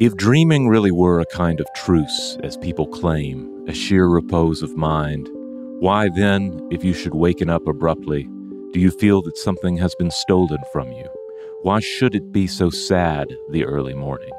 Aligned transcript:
If 0.00 0.16
dreaming 0.16 0.66
really 0.66 0.90
were 0.90 1.20
a 1.20 1.26
kind 1.26 1.60
of 1.60 1.66
truce, 1.76 2.38
as 2.42 2.56
people 2.56 2.86
claim, 2.86 3.66
a 3.68 3.74
sheer 3.74 4.06
repose 4.06 4.62
of 4.62 4.74
mind, 4.74 5.28
why 5.78 6.08
then, 6.16 6.66
if 6.70 6.82
you 6.82 6.94
should 6.94 7.14
waken 7.14 7.50
up 7.50 7.68
abruptly, 7.68 8.22
do 8.72 8.80
you 8.80 8.90
feel 8.90 9.20
that 9.20 9.36
something 9.36 9.76
has 9.76 9.94
been 9.96 10.10
stolen 10.10 10.56
from 10.72 10.90
you? 10.90 11.04
Why 11.64 11.80
should 11.80 12.14
it 12.14 12.32
be 12.32 12.46
so 12.46 12.70
sad, 12.70 13.28
the 13.50 13.66
early 13.66 13.92
morning? 13.92 14.32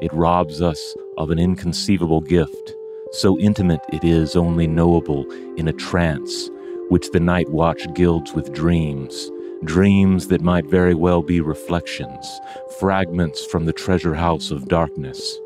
It 0.00 0.12
robs 0.12 0.60
us 0.60 0.96
of 1.18 1.30
an 1.30 1.38
inconceivable 1.38 2.22
gift, 2.22 2.74
so 3.12 3.38
intimate 3.38 3.82
it 3.92 4.02
is 4.02 4.34
only 4.34 4.66
knowable 4.66 5.24
in 5.56 5.68
a 5.68 5.72
trance, 5.72 6.50
which 6.88 7.12
the 7.12 7.20
night 7.20 7.48
watch 7.50 7.86
gilds 7.94 8.32
with 8.32 8.52
dreams, 8.52 9.30
dreams 9.64 10.28
that 10.28 10.42
might 10.42 10.66
very 10.66 10.94
well 10.94 11.22
be 11.22 11.40
reflections, 11.40 12.40
fragments 12.78 13.44
from 13.46 13.64
the 13.64 13.72
treasure 13.72 14.14
house 14.14 14.50
of 14.50 14.68
darkness, 14.68 15.38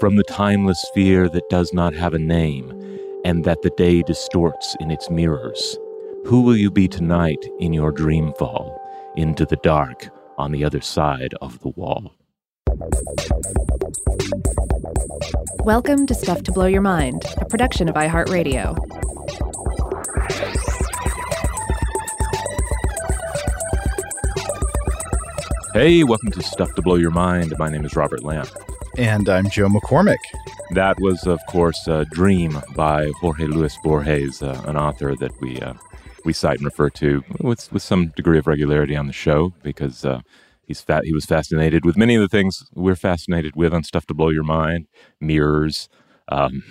from 0.00 0.16
the 0.16 0.24
timeless 0.24 0.84
fear 0.94 1.28
that 1.28 1.48
does 1.48 1.72
not 1.72 1.94
have 1.94 2.14
a 2.14 2.18
name, 2.18 2.70
and 3.24 3.44
that 3.44 3.62
the 3.62 3.70
day 3.76 4.02
distorts 4.02 4.76
in 4.80 4.90
its 4.90 5.08
mirrors. 5.10 5.78
Who 6.26 6.42
will 6.42 6.56
you 6.56 6.70
be 6.70 6.88
tonight 6.88 7.44
in 7.60 7.72
your 7.72 7.92
dreamfall, 7.92 8.76
into 9.16 9.46
the 9.46 9.56
dark 9.62 10.08
on 10.38 10.50
the 10.50 10.64
other 10.64 10.80
side 10.80 11.34
of 11.40 11.60
the 11.60 11.68
wall? 11.70 12.12
Welcome 15.60 16.06
to 16.06 16.14
Stuff 16.14 16.42
to 16.44 16.52
Blow 16.52 16.66
Your 16.66 16.82
Mind, 16.82 17.22
a 17.36 17.44
production 17.44 17.88
of 17.88 17.94
iHeartRadio. 17.94 18.76
Hey, 25.74 26.04
welcome 26.04 26.30
to 26.32 26.42
Stuff 26.42 26.74
to 26.74 26.82
Blow 26.82 26.96
Your 26.96 27.10
Mind. 27.10 27.54
My 27.58 27.70
name 27.70 27.86
is 27.86 27.96
Robert 27.96 28.22
Lamb. 28.22 28.44
And 28.98 29.26
I'm 29.26 29.48
Joe 29.48 29.68
McCormick. 29.68 30.18
That 30.72 31.00
was, 31.00 31.26
of 31.26 31.40
course, 31.48 31.88
uh, 31.88 32.04
Dream 32.10 32.60
by 32.74 33.10
Jorge 33.22 33.46
Luis 33.46 33.78
Borges, 33.82 34.42
uh, 34.42 34.62
an 34.66 34.76
author 34.76 35.16
that 35.16 35.32
we 35.40 35.58
uh, 35.62 35.72
we 36.26 36.34
cite 36.34 36.58
and 36.58 36.66
refer 36.66 36.90
to 36.90 37.24
with 37.40 37.72
with 37.72 37.82
some 37.82 38.08
degree 38.08 38.36
of 38.36 38.46
regularity 38.46 38.94
on 38.94 39.06
the 39.06 39.14
show 39.14 39.54
because 39.62 40.04
uh, 40.04 40.20
he's 40.62 40.82
fat. 40.82 41.06
He 41.06 41.14
was 41.14 41.24
fascinated 41.24 41.86
with 41.86 41.96
many 41.96 42.16
of 42.16 42.20
the 42.20 42.28
things 42.28 42.68
we're 42.74 42.94
fascinated 42.94 43.56
with 43.56 43.72
on 43.72 43.82
Stuff 43.82 44.04
to 44.08 44.14
Blow 44.14 44.28
Your 44.28 44.44
Mind: 44.44 44.88
mirrors, 45.22 45.88
um, 46.28 46.62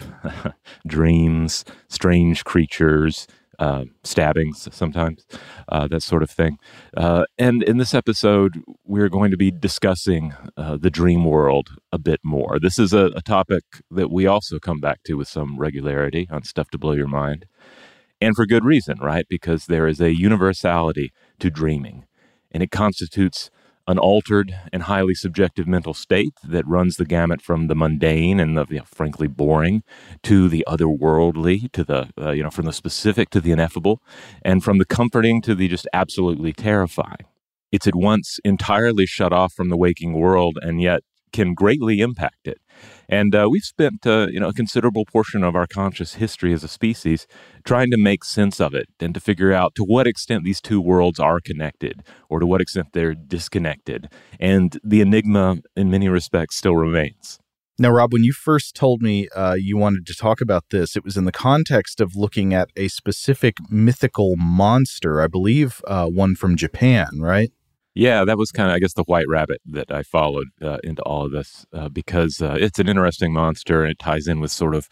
dreams, 0.85 1.65
strange 1.87 2.43
creatures, 2.43 3.25
uh, 3.61 3.85
stabbings 4.03 4.67
sometimes, 4.71 5.23
uh, 5.69 5.87
that 5.87 6.01
sort 6.01 6.23
of 6.23 6.31
thing. 6.31 6.57
Uh, 6.97 7.25
and 7.37 7.61
in 7.61 7.77
this 7.77 7.93
episode, 7.93 8.63
we're 8.83 9.07
going 9.07 9.29
to 9.29 9.37
be 9.37 9.51
discussing 9.51 10.33
uh, 10.57 10.77
the 10.77 10.89
dream 10.89 11.25
world 11.25 11.69
a 11.91 11.99
bit 11.99 12.19
more. 12.23 12.57
This 12.59 12.79
is 12.79 12.91
a, 12.91 13.11
a, 13.15 13.21
topic 13.21 13.63
that 13.91 14.09
we 14.09 14.25
also 14.25 14.57
come 14.57 14.79
back 14.79 15.03
to 15.03 15.13
with 15.13 15.27
some 15.27 15.59
regularity 15.59 16.27
on 16.31 16.43
Stuff 16.43 16.71
to 16.71 16.79
Blow 16.79 16.93
Your 16.93 17.07
Mind. 17.07 17.45
And 18.19 18.35
for 18.35 18.47
good 18.47 18.65
reason, 18.65 18.97
right? 18.99 19.27
Because 19.29 19.67
there 19.67 19.87
is 19.87 20.01
a 20.01 20.15
universality 20.15 21.13
to 21.39 21.51
dreaming, 21.51 22.05
and 22.49 22.63
it 22.63 22.71
constitutes 22.71 23.51
an 23.91 23.99
altered 23.99 24.57
and 24.73 24.83
highly 24.83 25.13
subjective 25.13 25.67
mental 25.67 25.93
state 25.93 26.33
that 26.43 26.65
runs 26.65 26.95
the 26.95 27.05
gamut 27.05 27.41
from 27.41 27.67
the 27.67 27.75
mundane 27.75 28.39
and 28.39 28.57
the 28.57 28.65
you 28.69 28.77
know, 28.77 28.85
frankly 28.85 29.27
boring 29.27 29.83
to 30.23 30.49
the 30.49 30.63
otherworldly 30.67 31.71
to 31.73 31.83
the 31.83 32.09
uh, 32.19 32.31
you 32.31 32.41
know 32.41 32.49
from 32.49 32.65
the 32.65 32.73
specific 32.73 33.29
to 33.29 33.41
the 33.41 33.51
ineffable 33.51 34.01
and 34.43 34.63
from 34.63 34.77
the 34.77 34.85
comforting 34.85 35.41
to 35.41 35.53
the 35.53 35.67
just 35.67 35.87
absolutely 35.93 36.53
terrifying. 36.53 37.25
It's 37.71 37.87
at 37.87 37.95
once 37.95 38.39
entirely 38.43 39.05
shut 39.05 39.31
off 39.31 39.53
from 39.53 39.69
the 39.69 39.77
waking 39.77 40.13
world 40.13 40.57
and 40.61 40.81
yet 40.81 41.01
can 41.33 41.53
greatly 41.53 41.99
impact 42.01 42.47
it 42.47 42.59
and 43.11 43.35
uh, 43.35 43.47
we've 43.51 43.63
spent 43.63 44.07
uh, 44.07 44.27
you 44.31 44.39
know 44.39 44.47
a 44.47 44.53
considerable 44.53 45.05
portion 45.05 45.43
of 45.43 45.55
our 45.55 45.67
conscious 45.67 46.15
history 46.15 46.53
as 46.53 46.63
a 46.63 46.67
species 46.67 47.27
trying 47.65 47.91
to 47.91 47.97
make 47.97 48.23
sense 48.23 48.59
of 48.59 48.73
it 48.73 48.87
and 48.99 49.13
to 49.13 49.19
figure 49.19 49.51
out 49.51 49.75
to 49.75 49.83
what 49.83 50.07
extent 50.07 50.43
these 50.43 50.61
two 50.61 50.81
worlds 50.81 51.19
are 51.19 51.39
connected 51.39 52.01
or 52.29 52.39
to 52.39 52.47
what 52.47 52.61
extent 52.61 52.87
they're 52.93 53.13
disconnected. 53.13 54.09
And 54.39 54.79
the 54.83 55.01
enigma, 55.01 55.57
in 55.75 55.91
many 55.91 56.07
respects, 56.07 56.55
still 56.55 56.77
remains. 56.77 57.37
Now, 57.77 57.89
Rob, 57.89 58.13
when 58.13 58.23
you 58.23 58.31
first 58.31 58.75
told 58.75 59.01
me 59.01 59.27
uh, 59.35 59.55
you 59.57 59.75
wanted 59.75 60.05
to 60.05 60.13
talk 60.13 60.39
about 60.39 60.65
this, 60.69 60.95
it 60.95 61.03
was 61.03 61.17
in 61.17 61.25
the 61.25 61.31
context 61.31 61.99
of 61.99 62.15
looking 62.15 62.53
at 62.53 62.69
a 62.75 62.87
specific 62.89 63.55
mythical 63.69 64.35
monster, 64.37 65.21
I 65.21 65.27
believe 65.27 65.81
uh, 65.87 66.05
one 66.05 66.35
from 66.35 66.55
Japan, 66.55 67.07
right? 67.19 67.51
Yeah, 67.93 68.23
that 68.23 68.37
was 68.37 68.51
kind 68.51 68.69
of, 68.69 68.75
I 68.75 68.79
guess, 68.79 68.93
the 68.93 69.03
white 69.03 69.27
rabbit 69.27 69.61
that 69.65 69.91
I 69.91 70.03
followed 70.03 70.47
uh, 70.61 70.77
into 70.83 71.01
all 71.01 71.25
of 71.25 71.31
this 71.31 71.65
uh, 71.73 71.89
because 71.89 72.41
uh, 72.41 72.55
it's 72.57 72.79
an 72.79 72.87
interesting 72.87 73.33
monster 73.33 73.83
and 73.83 73.91
it 73.91 73.99
ties 73.99 74.27
in 74.27 74.39
with 74.39 74.51
sort 74.51 74.75
of 74.75 74.87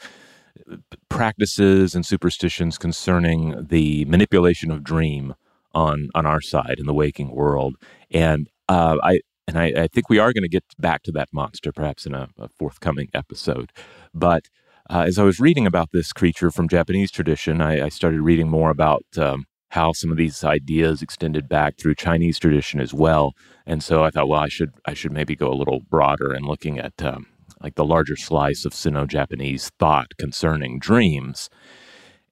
uh, 0.69 0.77
practices 1.07 1.95
and 1.95 2.05
superstitions 2.05 2.77
concerning 2.77 3.67
the 3.67 4.03
manipulation 4.05 4.69
of 4.69 4.83
dream 4.83 5.35
on 5.73 6.09
on 6.15 6.25
our 6.25 6.41
side 6.41 6.75
in 6.77 6.87
the 6.87 6.93
waking 6.93 7.31
world. 7.31 7.75
And 8.11 8.49
uh, 8.67 8.97
I 9.01 9.21
and 9.47 9.57
I, 9.57 9.83
I, 9.83 9.87
think 9.87 10.09
we 10.09 10.19
are 10.19 10.33
going 10.33 10.43
to 10.43 10.49
get 10.49 10.63
back 10.77 11.01
to 11.03 11.11
that 11.13 11.29
monster 11.31 11.71
perhaps 11.71 12.05
in 12.05 12.13
a, 12.13 12.29
a 12.37 12.49
forthcoming 12.49 13.09
episode. 13.13 13.71
But 14.13 14.49
uh, 14.89 15.05
as 15.07 15.17
I 15.17 15.23
was 15.23 15.39
reading 15.39 15.65
about 15.65 15.89
this 15.91 16.13
creature 16.13 16.51
from 16.51 16.67
Japanese 16.67 17.11
tradition, 17.11 17.61
I, 17.61 17.85
I 17.85 17.89
started 17.89 18.21
reading 18.21 18.49
more 18.49 18.69
about 18.69 19.05
um, 19.17 19.45
how 19.69 19.93
some 19.93 20.11
of 20.11 20.17
these 20.17 20.43
ideas 20.43 21.01
extended 21.01 21.47
back 21.47 21.77
through 21.77 21.95
Chinese 21.95 22.39
tradition 22.39 22.79
as 22.79 22.93
well. 22.93 23.33
And 23.65 23.83
so 23.83 24.03
I 24.03 24.09
thought, 24.09 24.27
well, 24.27 24.41
I 24.41 24.49
should 24.49 24.71
I 24.85 24.93
should 24.93 25.11
maybe 25.11 25.35
go 25.35 25.51
a 25.51 25.55
little 25.55 25.81
broader 25.89 26.33
and 26.33 26.45
looking 26.45 26.79
at 26.79 27.01
um, 27.03 27.27
like 27.61 27.75
the 27.75 27.85
larger 27.85 28.15
slice 28.15 28.65
of 28.65 28.73
Sino-Japanese 28.73 29.71
thought 29.79 30.17
concerning 30.17 30.79
dreams. 30.79 31.49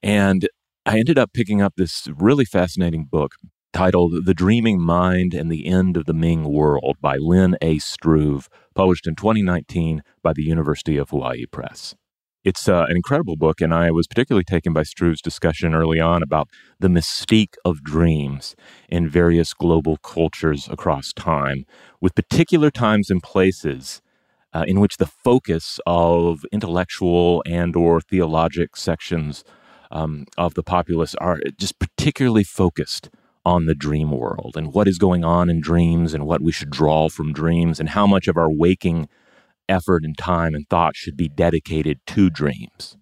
And 0.02 0.48
I 0.86 1.00
ended 1.00 1.18
up 1.18 1.34
picking 1.34 1.62
up 1.62 1.74
this 1.76 2.08
really 2.16 2.46
fascinating 2.46 3.06
book 3.06 3.34
titled 3.74 4.26
The 4.26 4.34
Dreaming 4.34 4.82
Mind 4.82 5.34
and 5.34 5.52
the 5.52 5.68
End 5.68 5.98
of 5.98 6.06
the 6.06 6.14
Ming 6.14 6.52
World 6.52 6.98
by 7.02 7.18
Lynn 7.18 7.58
A. 7.62 7.78
Struve, 7.78 8.48
published 8.74 9.06
in 9.06 9.16
2019 9.16 10.02
by 10.24 10.34
the 10.34 10.44
University 10.44 10.98
of 10.98 11.10
Hawaii 11.10 11.46
Press. 11.46 11.94
It's 12.48 12.70
uh, 12.70 12.86
an 12.88 12.96
incredible 12.96 13.36
book, 13.36 13.60
and 13.60 13.74
I 13.74 13.92
was 13.92 14.08
particularly 14.08 14.46
taken 14.46 14.72
by 14.72 14.84
Struve's 14.84 15.22
discussion 15.22 15.76
early 15.76 16.00
on 16.00 16.24
about 16.24 16.48
the 16.80 16.88
mystique 16.88 17.56
of 17.66 17.84
dreams 17.84 18.56
in 18.88 19.10
various 19.10 19.54
global 19.54 19.98
cultures 19.98 20.70
across 20.72 21.12
time, 21.12 21.66
with 22.00 22.16
particular 22.16 22.72
times 22.72 23.10
and 23.10 23.22
places 23.22 24.02
uh, 24.54 24.64
in 24.66 24.80
which 24.80 24.96
the 24.96 25.06
focus 25.06 25.78
of 25.86 26.46
intellectual 26.54 27.44
and 27.46 27.76
or 27.76 28.00
theologic 28.00 28.78
sections 28.78 29.44
um, 29.92 30.26
of 30.38 30.54
the 30.54 30.64
populace 30.64 31.16
are 31.16 31.42
just 31.58 31.78
particularly 31.80 32.46
focused 32.46 33.10
on 33.46 33.66
the 33.66 33.76
dream 33.76 34.12
world 34.12 34.54
and 34.56 34.74
what 34.74 34.88
is 34.88 34.98
going 34.98 35.26
on 35.26 35.50
in 35.50 35.60
dreams 35.60 36.14
and 36.14 36.26
what 36.26 36.42
we 36.42 36.54
should 36.54 36.70
draw 36.70 37.10
from 37.10 37.34
dreams 37.34 37.78
and 37.78 37.90
how 37.90 38.08
much 38.08 38.30
of 38.30 38.38
our 38.38 38.50
waking 38.50 39.10
effort 39.70 40.04
and 40.04 40.18
time 40.18 40.56
and 40.56 40.68
thought 40.70 40.96
should 40.96 41.18
be 41.18 41.30
dedicated 41.30 42.00
to 42.08 42.30
dreams. 42.30 42.98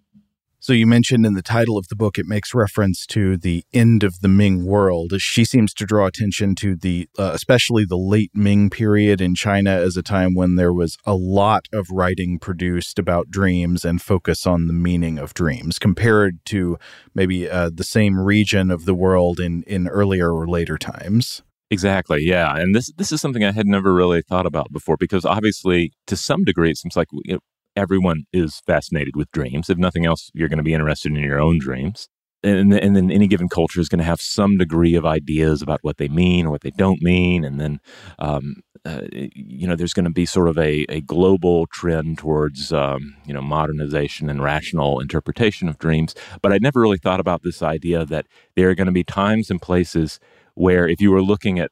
So 0.66 0.72
you 0.72 0.84
mentioned 0.84 1.24
in 1.24 1.34
the 1.34 1.42
title 1.42 1.78
of 1.78 1.86
the 1.86 1.94
book, 1.94 2.18
it 2.18 2.26
makes 2.26 2.52
reference 2.52 3.06
to 3.06 3.36
the 3.36 3.62
end 3.72 4.02
of 4.02 4.18
the 4.18 4.26
Ming 4.26 4.66
world. 4.66 5.12
She 5.18 5.44
seems 5.44 5.72
to 5.74 5.84
draw 5.84 6.06
attention 6.06 6.56
to 6.56 6.74
the, 6.74 7.08
uh, 7.16 7.30
especially 7.34 7.84
the 7.84 7.96
late 7.96 8.32
Ming 8.34 8.68
period 8.68 9.20
in 9.20 9.36
China 9.36 9.70
as 9.70 9.96
a 9.96 10.02
time 10.02 10.34
when 10.34 10.56
there 10.56 10.72
was 10.72 10.96
a 11.04 11.14
lot 11.14 11.66
of 11.72 11.86
writing 11.92 12.40
produced 12.40 12.98
about 12.98 13.30
dreams 13.30 13.84
and 13.84 14.02
focus 14.02 14.44
on 14.44 14.66
the 14.66 14.72
meaning 14.72 15.18
of 15.18 15.34
dreams, 15.34 15.78
compared 15.78 16.44
to 16.46 16.78
maybe 17.14 17.48
uh, 17.48 17.70
the 17.72 17.84
same 17.84 18.18
region 18.18 18.72
of 18.72 18.86
the 18.86 18.94
world 18.94 19.38
in 19.38 19.62
in 19.68 19.86
earlier 19.86 20.32
or 20.32 20.48
later 20.48 20.76
times. 20.76 21.42
Exactly. 21.70 22.22
Yeah, 22.22 22.56
and 22.56 22.74
this 22.74 22.92
this 22.96 23.10
is 23.10 23.20
something 23.20 23.42
I 23.44 23.50
had 23.50 23.66
never 23.66 23.92
really 23.92 24.22
thought 24.22 24.46
about 24.46 24.72
before 24.72 24.96
because 24.96 25.24
obviously, 25.24 25.92
to 26.06 26.16
some 26.16 26.44
degree, 26.44 26.70
it 26.70 26.76
seems 26.78 26.94
like 26.96 27.08
you 27.24 27.34
know, 27.34 27.40
everyone 27.74 28.24
is 28.32 28.60
fascinated 28.66 29.16
with 29.16 29.30
dreams. 29.32 29.68
If 29.68 29.76
nothing 29.78 30.06
else, 30.06 30.30
you're 30.32 30.48
going 30.48 30.58
to 30.58 30.62
be 30.62 30.74
interested 30.74 31.10
in 31.12 31.18
your 31.18 31.40
own 31.40 31.58
dreams. 31.58 32.08
And, 32.44 32.72
and 32.74 32.94
then 32.94 33.10
any 33.10 33.26
given 33.26 33.48
culture 33.48 33.80
is 33.80 33.88
going 33.88 33.98
to 33.98 34.04
have 34.04 34.20
some 34.20 34.58
degree 34.58 34.94
of 34.94 35.04
ideas 35.04 35.62
about 35.62 35.80
what 35.82 35.96
they 35.96 36.06
mean 36.06 36.46
or 36.46 36.50
what 36.50 36.60
they 36.60 36.70
don't 36.70 37.02
mean. 37.02 37.44
And 37.44 37.58
then, 37.60 37.80
um, 38.20 38.56
uh, 38.84 39.00
you 39.12 39.66
know, 39.66 39.74
there's 39.74 39.94
going 39.94 40.04
to 40.04 40.12
be 40.12 40.26
sort 40.26 40.48
of 40.48 40.56
a, 40.56 40.84
a 40.88 41.00
global 41.00 41.66
trend 41.72 42.18
towards, 42.18 42.72
um, 42.72 43.16
you 43.26 43.34
know, 43.34 43.42
modernization 43.42 44.30
and 44.30 44.42
rational 44.44 45.00
interpretation 45.00 45.68
of 45.68 45.78
dreams. 45.78 46.14
But 46.40 46.52
I 46.52 46.58
never 46.60 46.80
really 46.80 46.98
thought 46.98 47.18
about 47.18 47.42
this 47.42 47.62
idea 47.62 48.04
that 48.04 48.26
there 48.54 48.70
are 48.70 48.76
going 48.76 48.86
to 48.86 48.92
be 48.92 49.02
times 49.02 49.50
and 49.50 49.60
places 49.60 50.20
where 50.56 50.88
if 50.88 51.00
you 51.00 51.10
were 51.10 51.22
looking 51.22 51.58
at 51.58 51.70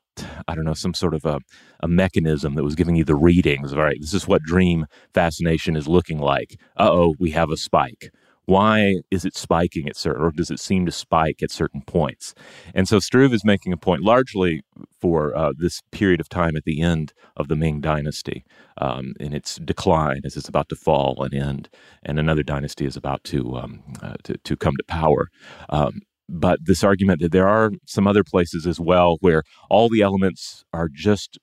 i 0.49 0.55
don't 0.55 0.65
know 0.65 0.75
some 0.75 0.95
sort 0.95 1.15
of 1.15 1.25
a, 1.25 1.41
a 1.81 1.89
mechanism 1.89 2.55
that 2.55 2.65
was 2.65 2.75
giving 2.75 2.97
you 2.97 3.05
the 3.05 3.17
readings 3.17 3.73
all 3.73 3.83
right 3.83 3.99
this 4.01 4.15
is 4.15 4.29
what 4.29 4.43
dream 4.43 4.87
fascination 5.13 5.77
is 5.77 5.89
looking 5.89 6.19
like. 6.19 6.59
Uh-oh 6.77 7.15
we 7.19 7.31
have 7.31 7.51
a 7.51 7.57
spike. 7.57 8.11
Why 8.47 8.97
is 9.11 9.25
it 9.25 9.35
spiking 9.35 9.89
at 9.89 9.97
certain 9.97 10.23
or 10.23 10.31
does 10.31 10.51
it 10.51 10.61
seem 10.61 10.85
to 10.85 10.93
spike 10.93 11.43
at 11.43 11.51
certain 11.51 11.81
points? 11.81 12.35
And 12.75 12.87
so 12.87 12.99
struve 12.99 13.33
is 13.33 13.43
making 13.43 13.73
a 13.73 13.79
point 13.79 14.03
largely 14.03 14.61
for 15.01 15.35
uh, 15.35 15.53
this 15.57 15.81
period 15.93 16.21
of 16.21 16.29
time 16.29 16.55
at 16.55 16.65
the 16.65 16.83
end 16.83 17.15
of 17.39 17.49
the 17.49 17.57
ming 17.57 17.81
dynasty 17.81 18.45
um, 18.77 19.15
in 19.19 19.33
its 19.33 19.57
decline 19.57 20.21
as 20.25 20.37
it's 20.37 20.49
about 20.49 20.69
to 20.69 20.77
fall 20.77 21.23
and 21.23 21.33
end 21.33 21.71
and 22.03 22.19
another 22.19 22.43
dynasty 22.43 22.85
is 22.85 22.97
about 22.97 23.25
to 23.25 23.57
um, 23.57 23.83
uh, 24.03 24.17
to, 24.25 24.37
to, 24.37 24.57
come 24.57 24.75
to 24.77 24.85
power. 24.85 25.29
Um, 25.71 26.03
but 26.29 26.59
this 26.63 26.83
argument 26.83 27.21
that 27.21 27.33
there 27.33 27.49
are 27.49 27.71
some 27.87 28.07
other 28.07 28.25
places 28.25 28.67
as 28.67 28.81
well 28.81 29.19
where 29.21 29.43
all 29.71 29.89
the 29.89 30.03
elements 30.03 30.65
are 30.73 30.89
just 30.93 31.39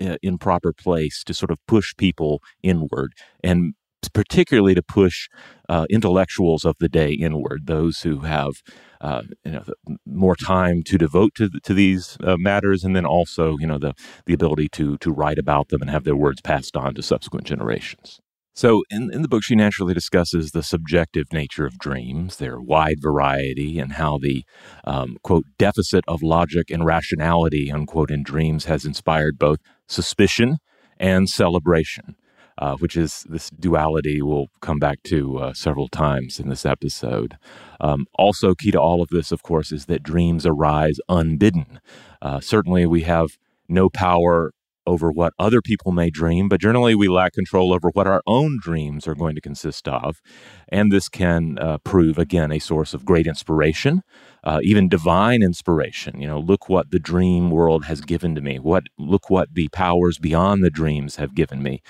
uh, 0.00 0.16
in 0.22 0.38
proper 0.38 0.72
place 0.72 1.22
to 1.24 1.34
sort 1.34 1.50
of 1.50 1.58
push 1.66 1.94
people 1.96 2.40
inward 2.62 3.12
and 3.42 3.74
particularly 4.12 4.74
to 4.74 4.82
push 4.82 5.28
uh, 5.68 5.86
intellectuals 5.90 6.64
of 6.64 6.76
the 6.80 6.88
day 6.88 7.12
inward, 7.12 7.66
those 7.66 8.02
who 8.02 8.20
have 8.20 8.62
uh, 9.00 9.22
you 9.44 9.52
know 9.52 9.64
more 10.06 10.36
time 10.36 10.82
to 10.84 10.98
devote 10.98 11.34
to 11.34 11.48
to 11.62 11.74
these 11.74 12.16
uh, 12.24 12.36
matters, 12.38 12.84
and 12.84 12.96
then 12.96 13.06
also 13.06 13.56
you 13.58 13.66
know 13.66 13.78
the 13.78 13.94
the 14.26 14.34
ability 14.34 14.68
to 14.68 14.98
to 14.98 15.12
write 15.12 15.38
about 15.38 15.68
them 15.68 15.80
and 15.80 15.90
have 15.90 16.04
their 16.04 16.16
words 16.16 16.40
passed 16.40 16.76
on 16.76 16.94
to 16.94 17.02
subsequent 17.02 17.46
generations. 17.46 18.20
So, 18.54 18.82
in, 18.90 19.10
in 19.12 19.22
the 19.22 19.28
book, 19.28 19.42
she 19.42 19.54
naturally 19.54 19.94
discusses 19.94 20.50
the 20.50 20.62
subjective 20.62 21.32
nature 21.32 21.64
of 21.64 21.78
dreams, 21.78 22.36
their 22.36 22.60
wide 22.60 22.98
variety, 23.00 23.78
and 23.78 23.94
how 23.94 24.18
the, 24.18 24.44
um, 24.84 25.16
quote, 25.22 25.46
deficit 25.58 26.04
of 26.06 26.22
logic 26.22 26.70
and 26.70 26.84
rationality, 26.84 27.72
unquote, 27.72 28.10
in 28.10 28.22
dreams 28.22 28.66
has 28.66 28.84
inspired 28.84 29.38
both 29.38 29.58
suspicion 29.86 30.58
and 30.98 31.30
celebration, 31.30 32.14
uh, 32.58 32.76
which 32.76 32.94
is 32.94 33.24
this 33.26 33.48
duality 33.48 34.20
we'll 34.20 34.48
come 34.60 34.78
back 34.78 35.02
to 35.04 35.38
uh, 35.38 35.54
several 35.54 35.88
times 35.88 36.38
in 36.38 36.50
this 36.50 36.66
episode. 36.66 37.38
Um, 37.80 38.04
also, 38.18 38.54
key 38.54 38.70
to 38.70 38.80
all 38.80 39.00
of 39.00 39.08
this, 39.08 39.32
of 39.32 39.42
course, 39.42 39.72
is 39.72 39.86
that 39.86 40.02
dreams 40.02 40.44
arise 40.44 40.98
unbidden. 41.08 41.80
Uh, 42.20 42.40
certainly, 42.40 42.84
we 42.84 43.00
have 43.02 43.38
no 43.66 43.88
power 43.88 44.52
over 44.86 45.10
what 45.10 45.32
other 45.38 45.60
people 45.60 45.92
may 45.92 46.10
dream, 46.10 46.48
but 46.48 46.60
generally 46.60 46.94
we 46.94 47.08
lack 47.08 47.32
control 47.32 47.72
over 47.72 47.90
what 47.92 48.06
our 48.06 48.22
own 48.26 48.58
dreams 48.60 49.06
are 49.06 49.14
going 49.14 49.34
to 49.34 49.40
consist 49.40 49.86
of. 49.88 50.20
And 50.68 50.90
this 50.90 51.08
can 51.08 51.58
uh, 51.58 51.78
prove, 51.78 52.18
again, 52.18 52.52
a 52.52 52.58
source 52.58 52.94
of 52.94 53.04
great 53.04 53.26
inspiration, 53.26 54.02
uh, 54.44 54.60
even 54.62 54.88
divine 54.88 55.42
inspiration. 55.42 56.20
You 56.20 56.26
know, 56.26 56.40
look 56.40 56.68
what 56.68 56.90
the 56.90 56.98
dream 56.98 57.50
world 57.50 57.84
has 57.84 58.00
given 58.00 58.34
to 58.34 58.40
me. 58.40 58.58
What 58.58 58.84
look 58.98 59.30
what 59.30 59.54
the 59.54 59.68
powers 59.68 60.18
beyond 60.18 60.64
the 60.64 60.70
dreams 60.70 61.16
have 61.16 61.34
given 61.34 61.62
me. 61.62 61.82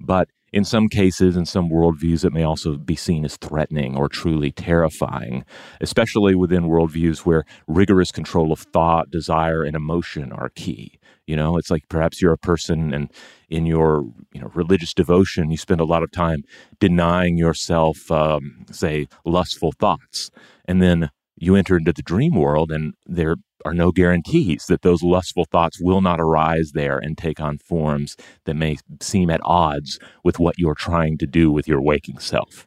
But 0.00 0.28
in 0.52 0.64
some 0.64 0.88
cases, 0.88 1.36
in 1.36 1.44
some 1.44 1.70
worldviews, 1.70 2.24
it 2.24 2.32
may 2.32 2.42
also 2.42 2.76
be 2.76 2.96
seen 2.96 3.24
as 3.24 3.36
threatening 3.36 3.96
or 3.96 4.08
truly 4.08 4.50
terrifying, 4.50 5.44
especially 5.80 6.34
within 6.34 6.64
worldviews 6.64 7.20
where 7.20 7.44
rigorous 7.66 8.10
control 8.10 8.52
of 8.52 8.60
thought, 8.60 9.10
desire, 9.10 9.62
and 9.62 9.76
emotion 9.76 10.32
are 10.32 10.50
key. 10.50 10.98
You 11.26 11.36
know, 11.36 11.58
it's 11.58 11.70
like 11.70 11.88
perhaps 11.90 12.22
you're 12.22 12.32
a 12.32 12.38
person 12.38 12.94
and 12.94 13.12
in 13.50 13.66
your 13.66 14.04
you 14.32 14.40
know 14.40 14.50
religious 14.54 14.94
devotion, 14.94 15.50
you 15.50 15.58
spend 15.58 15.80
a 15.80 15.84
lot 15.84 16.02
of 16.02 16.10
time 16.10 16.42
denying 16.80 17.36
yourself, 17.36 18.10
um, 18.10 18.64
say, 18.70 19.08
lustful 19.26 19.72
thoughts, 19.72 20.30
and 20.64 20.80
then 20.80 21.10
you 21.36 21.54
enter 21.54 21.76
into 21.76 21.92
the 21.92 22.02
dream 22.02 22.34
world, 22.34 22.72
and 22.72 22.94
there 23.06 23.36
are 23.68 23.74
no 23.74 23.92
guarantees 23.92 24.64
that 24.66 24.80
those 24.80 25.02
lustful 25.02 25.44
thoughts 25.44 25.78
will 25.78 26.00
not 26.00 26.20
arise 26.20 26.72
there 26.72 26.98
and 26.98 27.18
take 27.18 27.38
on 27.38 27.58
forms 27.58 28.16
that 28.46 28.54
may 28.54 28.78
seem 29.00 29.28
at 29.28 29.40
odds 29.44 29.98
with 30.24 30.38
what 30.38 30.58
you're 30.58 30.74
trying 30.74 31.18
to 31.18 31.26
do 31.26 31.50
with 31.50 31.68
your 31.68 31.82
waking 31.82 32.18
self. 32.18 32.66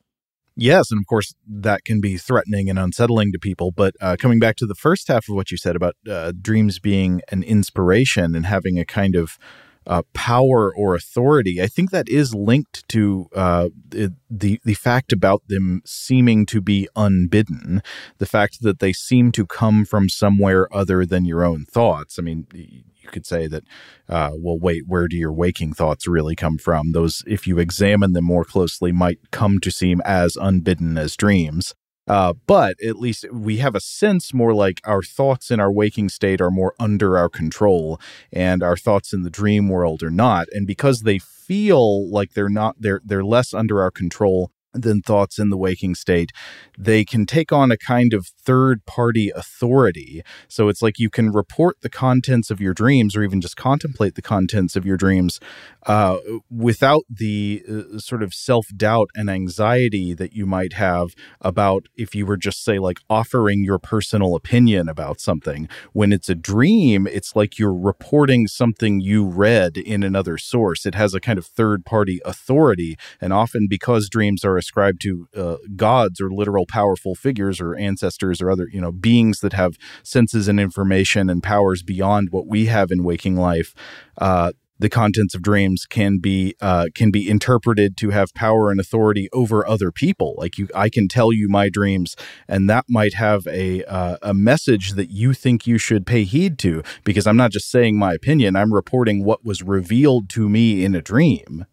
Yes, 0.55 0.91
and 0.91 0.99
of 0.99 1.07
course 1.07 1.33
that 1.47 1.85
can 1.85 2.01
be 2.01 2.17
threatening 2.17 2.69
and 2.69 2.77
unsettling 2.77 3.31
to 3.31 3.39
people. 3.39 3.71
But 3.71 3.95
uh, 3.99 4.15
coming 4.19 4.39
back 4.39 4.57
to 4.57 4.67
the 4.67 4.75
first 4.75 5.07
half 5.07 5.27
of 5.27 5.35
what 5.35 5.49
you 5.49 5.57
said 5.57 5.75
about 5.75 5.95
uh, 6.07 6.33
dreams 6.39 6.77
being 6.77 7.21
an 7.29 7.41
inspiration 7.41 8.35
and 8.35 8.45
having 8.45 8.77
a 8.77 8.85
kind 8.85 9.15
of 9.15 9.39
uh, 9.87 10.03
power 10.13 10.73
or 10.73 10.95
authority, 10.95 11.61
I 11.61 11.67
think 11.67 11.91
that 11.91 12.07
is 12.07 12.35
linked 12.35 12.87
to 12.89 13.27
uh, 13.35 13.69
the 13.89 14.59
the 14.63 14.73
fact 14.75 15.11
about 15.11 15.43
them 15.47 15.81
seeming 15.85 16.45
to 16.47 16.61
be 16.61 16.87
unbidden, 16.95 17.81
the 18.17 18.25
fact 18.25 18.61
that 18.61 18.79
they 18.79 18.93
seem 18.93 19.31
to 19.33 19.45
come 19.45 19.85
from 19.85 20.09
somewhere 20.09 20.73
other 20.73 21.05
than 21.05 21.25
your 21.25 21.43
own 21.43 21.65
thoughts. 21.65 22.19
I 22.19 22.21
mean, 22.21 22.47
you 22.53 23.09
could 23.09 23.25
say 23.25 23.47
that, 23.47 23.63
uh, 24.07 24.31
well, 24.37 24.59
wait, 24.59 24.83
where 24.87 25.07
do 25.07 25.17
your 25.17 25.33
waking 25.33 25.73
thoughts 25.73 26.07
really 26.07 26.35
come 26.35 26.57
from? 26.57 26.91
Those, 26.91 27.23
if 27.27 27.47
you 27.47 27.59
examine 27.59 28.13
them 28.13 28.25
more 28.25 28.45
closely, 28.45 28.91
might 28.91 29.31
come 29.31 29.59
to 29.59 29.71
seem 29.71 30.01
as 30.05 30.35
unbidden 30.35 30.97
as 30.97 31.15
dreams. 31.15 31.73
Uh, 32.07 32.33
but 32.47 32.75
at 32.83 32.97
least 32.97 33.25
we 33.31 33.57
have 33.57 33.75
a 33.75 33.79
sense 33.79 34.33
more 34.33 34.53
like 34.53 34.81
our 34.83 35.03
thoughts 35.03 35.51
in 35.51 35.59
our 35.59 35.71
waking 35.71 36.09
state 36.09 36.41
are 36.41 36.51
more 36.51 36.73
under 36.79 37.17
our 37.17 37.29
control, 37.29 37.99
and 38.33 38.63
our 38.63 38.77
thoughts 38.77 39.13
in 39.13 39.23
the 39.23 39.29
dream 39.29 39.69
world 39.69 40.01
are 40.03 40.09
not. 40.11 40.47
And 40.51 40.65
because 40.65 41.01
they 41.01 41.19
feel 41.19 42.09
like 42.09 42.33
they're 42.33 42.49
not, 42.49 42.75
they're 42.79 43.01
they're 43.05 43.23
less 43.23 43.53
under 43.53 43.81
our 43.81 43.91
control 43.91 44.51
than 44.73 45.01
thoughts 45.01 45.39
in 45.39 45.49
the 45.49 45.57
waking 45.57 45.95
state, 45.95 46.31
they 46.77 47.03
can 47.03 47.25
take 47.25 47.51
on 47.51 47.71
a 47.71 47.77
kind 47.77 48.13
of 48.13 48.27
third 48.27 48.85
party 48.85 49.31
authority. 49.35 50.23
So 50.47 50.69
it's 50.69 50.81
like 50.81 50.99
you 50.99 51.09
can 51.09 51.31
report 51.31 51.77
the 51.81 51.89
contents 51.89 52.49
of 52.49 52.61
your 52.61 52.73
dreams 52.73 53.15
or 53.15 53.23
even 53.23 53.41
just 53.41 53.57
contemplate 53.57 54.15
the 54.15 54.21
contents 54.21 54.75
of 54.75 54.85
your 54.85 54.97
dreams 54.97 55.39
uh, 55.85 56.17
without 56.49 57.03
the 57.09 57.63
uh, 57.67 57.99
sort 57.99 58.23
of 58.23 58.33
self 58.33 58.67
doubt 58.75 59.09
and 59.15 59.29
anxiety 59.29 60.13
that 60.13 60.33
you 60.33 60.45
might 60.45 60.73
have 60.73 61.09
about 61.41 61.87
if 61.95 62.15
you 62.15 62.25
were 62.25 62.37
just, 62.37 62.63
say, 62.63 62.79
like 62.79 62.99
offering 63.09 63.63
your 63.63 63.79
personal 63.79 64.35
opinion 64.35 64.87
about 64.87 65.19
something. 65.19 65.67
When 65.93 66.13
it's 66.13 66.29
a 66.29 66.35
dream, 66.35 67.07
it's 67.07 67.35
like 67.35 67.59
you're 67.59 67.73
reporting 67.73 68.47
something 68.47 69.01
you 69.01 69.25
read 69.25 69.77
in 69.77 70.03
another 70.03 70.37
source. 70.37 70.85
It 70.85 70.95
has 70.95 71.13
a 71.13 71.19
kind 71.19 71.37
of 71.37 71.45
third 71.45 71.85
party 71.85 72.19
authority. 72.25 72.97
And 73.19 73.33
often 73.33 73.67
because 73.69 74.09
dreams 74.09 74.45
are 74.45 74.57
ascribed 74.61 75.01
to 75.01 75.27
uh, 75.35 75.57
gods 75.75 76.21
or 76.21 76.31
literal 76.31 76.65
powerful 76.65 77.15
figures 77.15 77.59
or 77.59 77.75
ancestors 77.75 78.41
or 78.41 78.49
other 78.49 78.67
you 78.71 78.79
know 78.79 78.91
beings 78.91 79.39
that 79.39 79.53
have 79.53 79.77
senses 80.03 80.47
and 80.47 80.59
information 80.59 81.29
and 81.29 81.43
powers 81.43 81.83
beyond 81.83 82.29
what 82.31 82.47
we 82.47 82.67
have 82.67 82.91
in 82.91 83.03
waking 83.03 83.35
life 83.35 83.73
uh, 84.17 84.51
the 84.81 84.89
contents 84.89 85.35
of 85.35 85.43
dreams 85.43 85.85
can 85.85 86.17
be 86.17 86.55
uh, 86.59 86.87
can 86.95 87.11
be 87.11 87.29
interpreted 87.29 87.95
to 87.97 88.09
have 88.09 88.33
power 88.33 88.71
and 88.71 88.79
authority 88.79 89.29
over 89.31 89.65
other 89.65 89.91
people. 89.91 90.33
Like 90.37 90.57
you, 90.57 90.67
I 90.73 90.89
can 90.89 91.07
tell 91.07 91.31
you 91.31 91.47
my 91.47 91.69
dreams, 91.69 92.15
and 92.47 92.67
that 92.69 92.85
might 92.89 93.13
have 93.13 93.45
a 93.47 93.83
uh, 93.85 94.17
a 94.23 94.33
message 94.33 94.93
that 94.93 95.11
you 95.11 95.33
think 95.33 95.67
you 95.67 95.77
should 95.77 96.07
pay 96.07 96.23
heed 96.23 96.57
to. 96.59 96.81
Because 97.03 97.27
I'm 97.27 97.37
not 97.37 97.51
just 97.51 97.69
saying 97.69 97.97
my 97.97 98.13
opinion; 98.13 98.55
I'm 98.55 98.73
reporting 98.73 99.23
what 99.23 99.45
was 99.45 99.61
revealed 99.61 100.29
to 100.29 100.49
me 100.49 100.83
in 100.83 100.95
a 100.95 101.01
dream. 101.01 101.67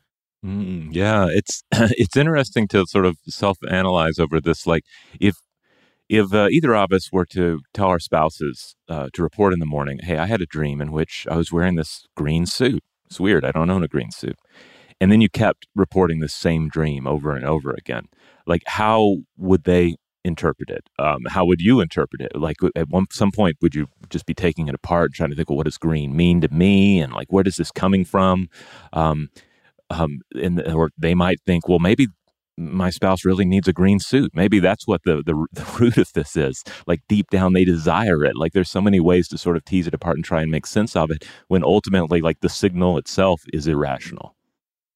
Mm, 0.45 0.89
yeah, 0.93 1.27
it's 1.31 1.63
it's 1.73 2.17
interesting 2.17 2.69
to 2.69 2.87
sort 2.87 3.07
of 3.07 3.17
self 3.27 3.59
analyze 3.69 4.19
over 4.19 4.41
this. 4.41 4.67
Like, 4.67 4.85
if 5.21 5.37
if 6.09 6.33
uh, 6.35 6.49
either 6.51 6.75
of 6.77 6.93
us 6.93 7.13
were 7.13 7.27
to 7.27 7.61
tell 7.75 7.89
our 7.89 7.99
spouses 7.99 8.77
uh, 8.89 9.09
to 9.15 9.23
report 9.23 9.53
in 9.53 9.61
the 9.61 9.67
morning, 9.67 10.01
hey, 10.03 10.19
I 10.19 10.27
had 10.27 10.41
a 10.43 10.47
dream 10.47 10.81
in 10.81 10.93
which 10.93 11.27
I 11.31 11.37
was 11.37 11.53
wearing 11.53 11.77
this 11.77 12.07
green 12.17 12.47
suit. 12.47 12.83
It's 13.07 13.21
weird. 13.21 13.45
I 13.45 13.53
don't 13.53 13.71
own 13.71 13.85
a 13.85 13.89
green 13.89 14.11
suit. 14.13 14.37
And 15.01 15.13
then 15.13 15.21
you 15.21 15.29
kept 15.31 15.67
reporting 15.77 16.21
the 16.21 16.29
same 16.29 16.69
dream 16.69 17.07
over 17.07 17.35
and 17.37 17.45
over 17.45 17.73
again. 17.73 18.07
Like, 18.47 18.63
how 18.67 19.19
would 19.37 19.65
they 19.65 19.97
interpret 20.25 20.71
it? 20.71 20.89
Um, 20.99 21.27
how 21.29 21.45
would 21.47 21.61
you 21.61 21.81
interpret 21.81 22.23
it? 22.23 22.37
Like, 22.37 22.57
at 22.77 22.89
one 22.89 23.07
some 23.11 23.33
point, 23.33 23.57
would 23.63 23.75
you 23.75 23.89
just 24.11 24.27
be 24.27 24.35
taking 24.35 24.69
it 24.69 24.75
apart, 24.75 25.13
trying 25.15 25.31
to 25.31 25.37
think, 25.37 25.51
well, 25.51 25.59
what 25.59 25.67
does 25.67 25.79
green 25.79 26.17
mean 26.17 26.41
to 26.43 26.49
me, 26.53 27.01
and 27.01 27.13
like, 27.13 27.33
where 27.33 27.45
does 27.45 27.57
this 27.57 27.71
coming 27.71 28.05
from? 28.05 28.49
Um, 28.93 29.31
um, 29.91 30.21
and 30.35 30.61
or 30.73 30.91
they 30.99 31.15
might 31.15 31.41
think, 31.47 31.69
well, 31.69 31.79
maybe 31.79 32.09
my 32.59 32.91
spouse 32.91 33.25
really 33.25 33.45
needs 33.45 33.69
a 33.69 33.73
green 33.73 34.01
suit. 34.01 34.33
Maybe 34.35 34.59
that's 34.59 34.87
what 34.87 35.03
the, 35.05 35.23
the, 35.25 35.47
the 35.53 35.79
root 35.79 35.97
of 35.97 36.13
this 36.13 36.37
is. 36.37 36.65
Like 36.87 37.01
deep 37.09 37.31
down, 37.31 37.53
they 37.53 37.65
desire 37.65 38.25
it. 38.25 38.37
Like 38.37 38.53
there's 38.53 38.71
so 38.71 38.81
many 38.81 39.01
ways 39.01 39.29
to 39.29 39.39
sort 39.39 39.57
of 39.57 39.65
tease 39.65 39.87
it 39.87 39.95
apart 39.95 40.17
and 40.17 40.25
try 40.25 40.43
and 40.43 40.51
make 40.51 40.67
sense 40.67 40.97
of 40.97 41.11
it. 41.11 41.25
When 41.47 41.63
ultimately, 41.63 42.21
like 42.21 42.41
the 42.41 42.49
signal 42.49 42.99
itself 42.99 43.43
is 43.53 43.67
irrational. 43.67 44.35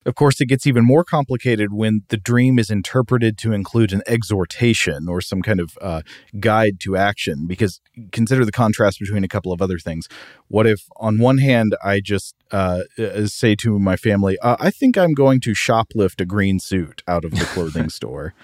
Of 0.04 0.14
course, 0.14 0.40
it 0.40 0.46
gets 0.46 0.66
even 0.66 0.84
more 0.84 1.04
complicated 1.04 1.72
when 1.72 2.02
the 2.08 2.16
dream 2.16 2.58
is 2.58 2.70
interpreted 2.70 3.38
to 3.38 3.52
include 3.52 3.92
an 3.92 4.02
exhortation 4.06 5.08
or 5.08 5.20
some 5.20 5.42
kind 5.42 5.60
of 5.60 5.78
uh, 5.80 6.02
guide 6.40 6.80
to 6.80 6.96
action. 6.96 7.46
Because 7.46 7.80
consider 8.10 8.44
the 8.44 8.52
contrast 8.52 8.98
between 8.98 9.24
a 9.24 9.28
couple 9.28 9.52
of 9.52 9.62
other 9.62 9.78
things. 9.78 10.08
What 10.48 10.66
if, 10.66 10.88
on 10.96 11.18
one 11.18 11.38
hand, 11.38 11.76
I 11.84 12.00
just 12.00 12.34
uh, 12.50 12.82
uh 12.98 13.26
say 13.26 13.54
to 13.56 13.78
my 13.78 13.96
family, 13.96 14.38
uh, 14.40 14.56
I 14.58 14.70
think 14.70 14.98
I'm 14.98 15.14
going 15.14 15.40
to 15.40 15.52
shoplift 15.52 16.20
a 16.20 16.26
green 16.26 16.58
suit 16.58 17.02
out 17.06 17.24
of 17.24 17.32
the 17.32 17.44
clothing 17.46 17.88
store? 17.98 18.34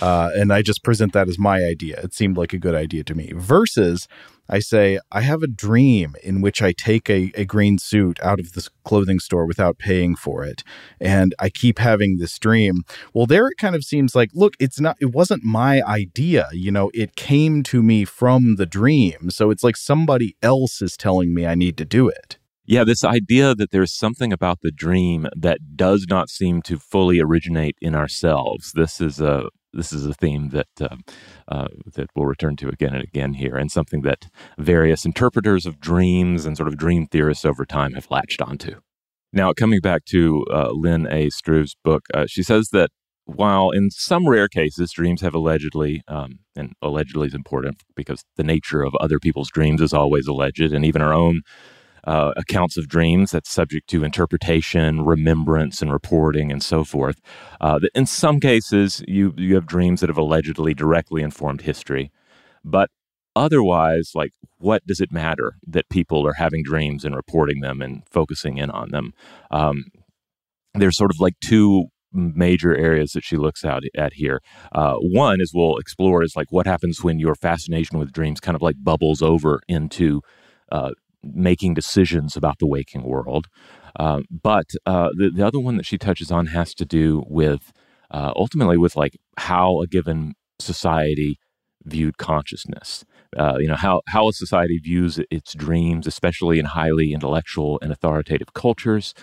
Uh, 0.00 0.30
and 0.34 0.52
I 0.52 0.62
just 0.62 0.82
present 0.82 1.12
that 1.12 1.28
as 1.28 1.38
my 1.38 1.62
idea. 1.64 2.00
It 2.00 2.14
seemed 2.14 2.36
like 2.36 2.52
a 2.52 2.58
good 2.58 2.74
idea 2.74 3.04
to 3.04 3.14
me. 3.14 3.32
Versus, 3.34 4.08
I 4.52 4.58
say, 4.58 5.00
I 5.10 5.22
have 5.22 5.42
a 5.42 5.46
dream 5.46 6.14
in 6.22 6.42
which 6.42 6.60
I 6.60 6.72
take 6.72 7.08
a, 7.08 7.32
a 7.34 7.46
green 7.46 7.78
suit 7.78 8.20
out 8.22 8.38
of 8.38 8.52
this 8.52 8.68
clothing 8.84 9.18
store 9.18 9.46
without 9.46 9.78
paying 9.78 10.14
for 10.14 10.44
it. 10.44 10.62
And 11.00 11.34
I 11.38 11.48
keep 11.48 11.78
having 11.78 12.18
this 12.18 12.38
dream. 12.38 12.82
Well, 13.14 13.24
there 13.24 13.48
it 13.48 13.56
kind 13.56 13.74
of 13.74 13.82
seems 13.82 14.14
like, 14.14 14.28
look, 14.34 14.52
it's 14.60 14.78
not, 14.78 14.98
it 15.00 15.14
wasn't 15.14 15.42
my 15.42 15.80
idea. 15.82 16.48
You 16.52 16.70
know, 16.70 16.90
it 16.92 17.16
came 17.16 17.62
to 17.62 17.82
me 17.82 18.04
from 18.04 18.56
the 18.56 18.66
dream. 18.66 19.30
So 19.30 19.50
it's 19.50 19.64
like 19.64 19.76
somebody 19.76 20.36
else 20.42 20.82
is 20.82 20.98
telling 20.98 21.32
me 21.32 21.46
I 21.46 21.54
need 21.54 21.78
to 21.78 21.86
do 21.86 22.10
it. 22.10 22.36
Yeah, 22.66 22.84
this 22.84 23.04
idea 23.04 23.54
that 23.54 23.70
there's 23.70 23.90
something 23.90 24.34
about 24.34 24.60
the 24.60 24.70
dream 24.70 25.28
that 25.34 25.76
does 25.76 26.06
not 26.10 26.28
seem 26.28 26.60
to 26.62 26.78
fully 26.78 27.20
originate 27.20 27.76
in 27.80 27.94
ourselves. 27.94 28.72
This 28.72 29.00
is 29.00 29.18
a 29.18 29.48
this 29.72 29.92
is 29.92 30.06
a 30.06 30.14
theme 30.14 30.50
that 30.50 30.68
uh, 30.80 30.96
uh, 31.48 31.68
that 31.94 32.08
we'll 32.14 32.26
return 32.26 32.56
to 32.56 32.68
again 32.68 32.94
and 32.94 33.02
again 33.02 33.34
here, 33.34 33.56
and 33.56 33.70
something 33.70 34.02
that 34.02 34.28
various 34.58 35.04
interpreters 35.04 35.66
of 35.66 35.80
dreams 35.80 36.44
and 36.46 36.56
sort 36.56 36.68
of 36.68 36.76
dream 36.76 37.06
theorists 37.06 37.44
over 37.44 37.64
time 37.64 37.94
have 37.94 38.10
latched 38.10 38.42
onto. 38.42 38.80
Now, 39.32 39.52
coming 39.52 39.80
back 39.80 40.04
to 40.06 40.44
uh, 40.52 40.70
Lynn 40.72 41.06
A. 41.10 41.30
Struve's 41.30 41.74
book, 41.82 42.02
uh, 42.12 42.26
she 42.26 42.42
says 42.42 42.68
that 42.72 42.90
while 43.24 43.70
in 43.70 43.90
some 43.90 44.28
rare 44.28 44.48
cases 44.48 44.92
dreams 44.92 45.20
have 45.20 45.34
allegedly, 45.34 46.02
um, 46.08 46.40
and 46.54 46.72
allegedly 46.82 47.28
is 47.28 47.34
important 47.34 47.82
because 47.96 48.24
the 48.36 48.42
nature 48.44 48.82
of 48.82 48.94
other 48.96 49.18
people's 49.18 49.50
dreams 49.50 49.80
is 49.80 49.94
always 49.94 50.26
alleged, 50.26 50.60
and 50.60 50.84
even 50.84 51.00
our 51.00 51.14
own 51.14 51.42
uh, 52.04 52.32
accounts 52.36 52.76
of 52.76 52.88
dreams 52.88 53.30
that's 53.30 53.50
subject 53.50 53.88
to 53.90 54.04
interpretation, 54.04 55.04
remembrance, 55.04 55.82
and 55.82 55.92
reporting, 55.92 56.50
and 56.50 56.62
so 56.62 56.84
forth. 56.84 57.20
Uh, 57.60 57.80
in 57.94 58.06
some 58.06 58.40
cases, 58.40 59.02
you 59.06 59.34
you 59.36 59.54
have 59.54 59.66
dreams 59.66 60.00
that 60.00 60.08
have 60.08 60.18
allegedly 60.18 60.74
directly 60.74 61.22
informed 61.22 61.62
history, 61.62 62.10
but 62.64 62.90
otherwise, 63.34 64.12
like 64.14 64.32
what 64.58 64.86
does 64.86 65.00
it 65.00 65.12
matter 65.12 65.54
that 65.66 65.88
people 65.88 66.26
are 66.26 66.34
having 66.34 66.62
dreams 66.62 67.04
and 67.04 67.16
reporting 67.16 67.60
them 67.60 67.80
and 67.82 68.02
focusing 68.10 68.58
in 68.58 68.70
on 68.70 68.90
them? 68.90 69.12
Um, 69.50 69.84
there's 70.74 70.96
sort 70.96 71.10
of 71.10 71.20
like 71.20 71.34
two 71.40 71.86
major 72.12 72.76
areas 72.76 73.12
that 73.12 73.24
she 73.24 73.36
looks 73.36 73.64
out 73.64 73.82
at 73.96 74.14
here. 74.14 74.40
Uh, 74.72 74.96
one 74.96 75.40
is 75.40 75.52
we'll 75.54 75.78
explore 75.78 76.22
is 76.22 76.36
like 76.36 76.48
what 76.50 76.66
happens 76.66 77.02
when 77.02 77.18
your 77.18 77.34
fascination 77.34 77.98
with 77.98 78.12
dreams 78.12 78.40
kind 78.40 78.54
of 78.54 78.62
like 78.62 78.76
bubbles 78.82 79.22
over 79.22 79.60
into 79.68 80.20
uh, 80.70 80.90
making 81.22 81.74
decisions 81.74 82.36
about 82.36 82.58
the 82.58 82.66
waking 82.66 83.02
world. 83.02 83.48
Uh, 83.98 84.20
but 84.30 84.70
uh, 84.86 85.10
the, 85.16 85.30
the 85.30 85.46
other 85.46 85.60
one 85.60 85.76
that 85.76 85.86
she 85.86 85.98
touches 85.98 86.30
on 86.30 86.46
has 86.46 86.74
to 86.74 86.84
do 86.84 87.22
with 87.28 87.72
uh, 88.10 88.32
ultimately 88.36 88.76
with 88.76 88.96
like 88.96 89.18
how 89.38 89.80
a 89.80 89.86
given 89.86 90.34
society 90.58 91.38
viewed 91.84 92.18
consciousness. 92.18 93.04
Uh, 93.36 93.56
you 93.58 93.66
know 93.66 93.76
how 93.76 94.02
how 94.08 94.28
a 94.28 94.32
society 94.32 94.78
views 94.78 95.18
its 95.30 95.54
dreams, 95.54 96.06
especially 96.06 96.58
in 96.58 96.66
highly 96.66 97.12
intellectual 97.12 97.78
and 97.82 97.92
authoritative 97.92 98.52
cultures. 98.54 99.14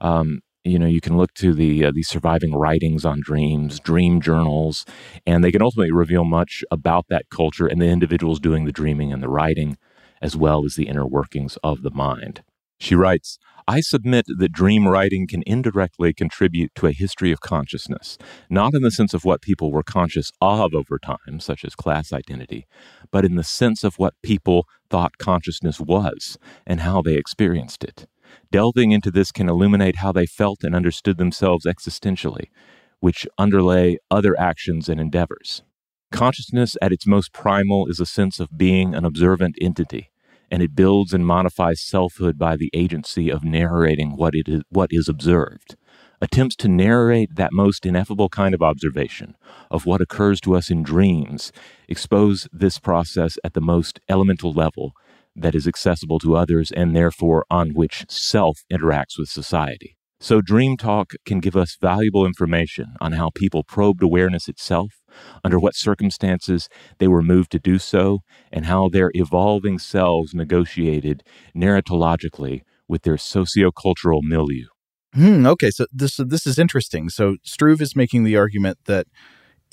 Um, 0.00 0.40
you 0.64 0.78
know, 0.78 0.86
you 0.86 1.00
can 1.00 1.16
look 1.16 1.34
to 1.34 1.52
the 1.52 1.86
uh, 1.86 1.92
these 1.94 2.08
surviving 2.08 2.54
writings 2.54 3.04
on 3.04 3.20
dreams, 3.20 3.80
dream 3.80 4.20
journals, 4.20 4.86
and 5.26 5.44
they 5.44 5.52
can 5.52 5.62
ultimately 5.62 5.92
reveal 5.92 6.24
much 6.24 6.64
about 6.70 7.06
that 7.08 7.28
culture 7.30 7.66
and 7.66 7.80
the 7.80 7.86
individuals 7.86 8.40
doing 8.40 8.64
the 8.64 8.72
dreaming 8.72 9.12
and 9.12 9.22
the 9.22 9.28
writing 9.28 9.76
as 10.24 10.34
well 10.34 10.64
as 10.64 10.74
the 10.74 10.88
inner 10.88 11.06
workings 11.06 11.58
of 11.62 11.82
the 11.82 11.90
mind. 11.90 12.42
She 12.80 12.94
writes, 12.94 13.38
I 13.68 13.80
submit 13.80 14.24
that 14.26 14.52
dream 14.52 14.88
writing 14.88 15.26
can 15.26 15.42
indirectly 15.46 16.14
contribute 16.14 16.74
to 16.76 16.86
a 16.86 16.92
history 16.92 17.30
of 17.30 17.40
consciousness, 17.40 18.16
not 18.48 18.74
in 18.74 18.82
the 18.82 18.90
sense 18.90 19.12
of 19.12 19.26
what 19.26 19.42
people 19.42 19.70
were 19.70 19.82
conscious 19.82 20.32
of 20.40 20.74
over 20.74 20.98
time, 20.98 21.40
such 21.40 21.62
as 21.62 21.74
class 21.74 22.10
identity, 22.10 22.66
but 23.10 23.24
in 23.26 23.36
the 23.36 23.44
sense 23.44 23.84
of 23.84 23.98
what 23.98 24.14
people 24.22 24.66
thought 24.88 25.18
consciousness 25.18 25.78
was 25.78 26.38
and 26.66 26.80
how 26.80 27.02
they 27.02 27.16
experienced 27.16 27.84
it. 27.84 28.06
Delving 28.50 28.92
into 28.92 29.10
this 29.10 29.30
can 29.30 29.50
illuminate 29.50 29.96
how 29.96 30.10
they 30.10 30.26
felt 30.26 30.64
and 30.64 30.74
understood 30.74 31.18
themselves 31.18 31.66
existentially, 31.66 32.48
which 33.00 33.26
underlay 33.36 33.98
other 34.10 34.38
actions 34.40 34.88
and 34.88 34.98
endeavors. 34.98 35.62
Consciousness 36.10 36.76
at 36.80 36.92
its 36.92 37.06
most 37.06 37.34
primal 37.34 37.86
is 37.88 38.00
a 38.00 38.06
sense 38.06 38.40
of 38.40 38.56
being 38.56 38.94
an 38.94 39.04
observant 39.04 39.56
entity 39.60 40.10
and 40.50 40.62
it 40.62 40.74
builds 40.74 41.12
and 41.12 41.26
modifies 41.26 41.80
selfhood 41.80 42.38
by 42.38 42.56
the 42.56 42.70
agency 42.74 43.30
of 43.30 43.44
narrating 43.44 44.16
what 44.16 44.34
it 44.34 44.48
is 44.48 44.62
what 44.68 44.90
is 44.92 45.08
observed. 45.08 45.76
Attempts 46.20 46.56
to 46.56 46.68
narrate 46.68 47.34
that 47.34 47.52
most 47.52 47.84
ineffable 47.84 48.28
kind 48.28 48.54
of 48.54 48.62
observation 48.62 49.36
of 49.70 49.84
what 49.84 50.00
occurs 50.00 50.40
to 50.40 50.54
us 50.54 50.70
in 50.70 50.82
dreams 50.82 51.52
expose 51.88 52.48
this 52.52 52.78
process 52.78 53.36
at 53.44 53.52
the 53.52 53.60
most 53.60 54.00
elemental 54.08 54.52
level 54.52 54.92
that 55.36 55.54
is 55.54 55.66
accessible 55.66 56.18
to 56.20 56.36
others 56.36 56.70
and 56.70 56.94
therefore 56.94 57.44
on 57.50 57.74
which 57.74 58.06
self 58.08 58.64
interacts 58.72 59.18
with 59.18 59.28
society 59.28 59.93
so 60.20 60.40
dream 60.40 60.76
talk 60.76 61.12
can 61.26 61.40
give 61.40 61.56
us 61.56 61.76
valuable 61.80 62.24
information 62.24 62.94
on 63.00 63.12
how 63.12 63.30
people 63.34 63.62
probed 63.62 64.02
awareness 64.02 64.48
itself 64.48 65.02
under 65.44 65.58
what 65.58 65.74
circumstances 65.74 66.68
they 66.98 67.08
were 67.08 67.22
moved 67.22 67.50
to 67.52 67.58
do 67.58 67.78
so, 67.78 68.20
and 68.52 68.66
how 68.66 68.88
their 68.88 69.10
evolving 69.14 69.78
selves 69.78 70.34
negotiated 70.34 71.22
narratologically 71.56 72.62
with 72.88 73.02
their 73.02 73.16
sociocultural 73.16 74.20
milieu. 74.22 74.66
Hmm, 75.14 75.46
okay, 75.46 75.70
so 75.70 75.86
this 75.92 76.16
this 76.16 76.46
is 76.46 76.58
interesting. 76.58 77.08
So 77.08 77.36
Struve 77.44 77.80
is 77.80 77.94
making 77.94 78.24
the 78.24 78.36
argument 78.36 78.78
that 78.86 79.06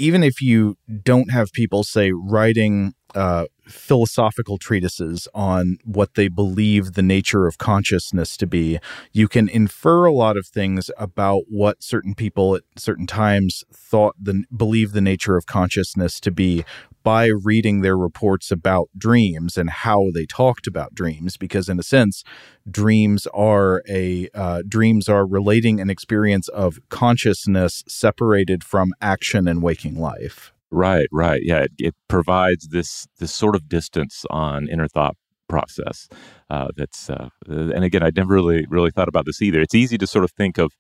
even 0.01 0.24
if 0.24 0.41
you 0.41 0.77
don't 1.03 1.29
have 1.29 1.51
people 1.53 1.84
say 1.84 2.12
writing 2.12 2.93
uh, 3.13 3.46
philosophical 3.67 4.58
treatises 4.58 5.27
on 5.34 5.77
what 5.84 6.15
they 6.15 6.27
believe 6.27 6.93
the 6.93 7.03
nature 7.03 7.46
of 7.46 7.60
consciousness 7.60 8.36
to 8.38 8.48
be, 8.48 8.79
you 9.12 9.27
can 9.27 9.48
infer 9.48 10.05
a 10.05 10.13
lot 10.13 10.38
of 10.38 10.48
things 10.48 10.89
about 10.98 11.43
what 11.50 11.84
certain 11.84 12.15
people 12.15 12.55
at 12.55 12.63
certain 12.75 13.05
times 13.05 13.63
thought 13.72 14.15
the 14.20 14.43
believe 14.55 14.93
the 14.93 15.01
nature 15.01 15.38
of 15.38 15.46
consciousness 15.46 16.20
to 16.20 16.31
be 16.31 16.65
by 17.03 17.27
reading 17.27 17.81
their 17.81 17.98
reports 17.98 18.51
about 18.51 18.89
dreams 18.98 19.58
and 19.58 19.70
how 19.70 20.08
they 20.13 20.25
talked 20.25 20.67
about 20.67 20.93
dreams 20.93 21.38
because 21.38 21.70
in 21.70 21.79
a 21.79 21.84
sense 21.84 22.24
dreams 22.70 23.27
are 23.34 23.81
a 23.89 24.29
uh, 24.34 24.62
dreams 24.67 25.10
are 25.10 25.25
relating 25.25 25.79
an 25.79 25.89
experience 25.89 26.48
of 26.50 26.79
consciousness 26.89 27.84
separated 27.88 28.63
from 28.63 28.93
action 29.01 29.48
and 29.48 29.62
waking 29.62 30.00
life 30.00 30.51
Right, 30.72 31.08
right. 31.12 31.41
Yeah, 31.43 31.63
it, 31.63 31.72
it, 31.77 31.96
provides 32.08 32.70
this 32.70 33.05
this 33.20 33.34
sort 33.34 33.55
of 33.55 33.67
distance 33.67 34.24
on 34.29 34.70
inner 34.70 34.88
thought 34.88 35.17
process. 35.50 36.08
Uh, 36.50 36.70
that's 36.77 37.10
uh, 37.10 37.27
and 37.48 37.84
again, 37.84 38.03
I 38.03 38.12
never 38.15 38.34
really 38.34 38.65
really 38.70 38.89
thought 38.89 39.10
about 39.10 39.25
this 39.25 39.41
either. 39.41 39.60
It's 39.60 39.75
easy 39.75 39.98
to 39.98 40.08
sort 40.08 40.24
of 40.24 40.31
think 40.31 40.58
of 40.58 40.72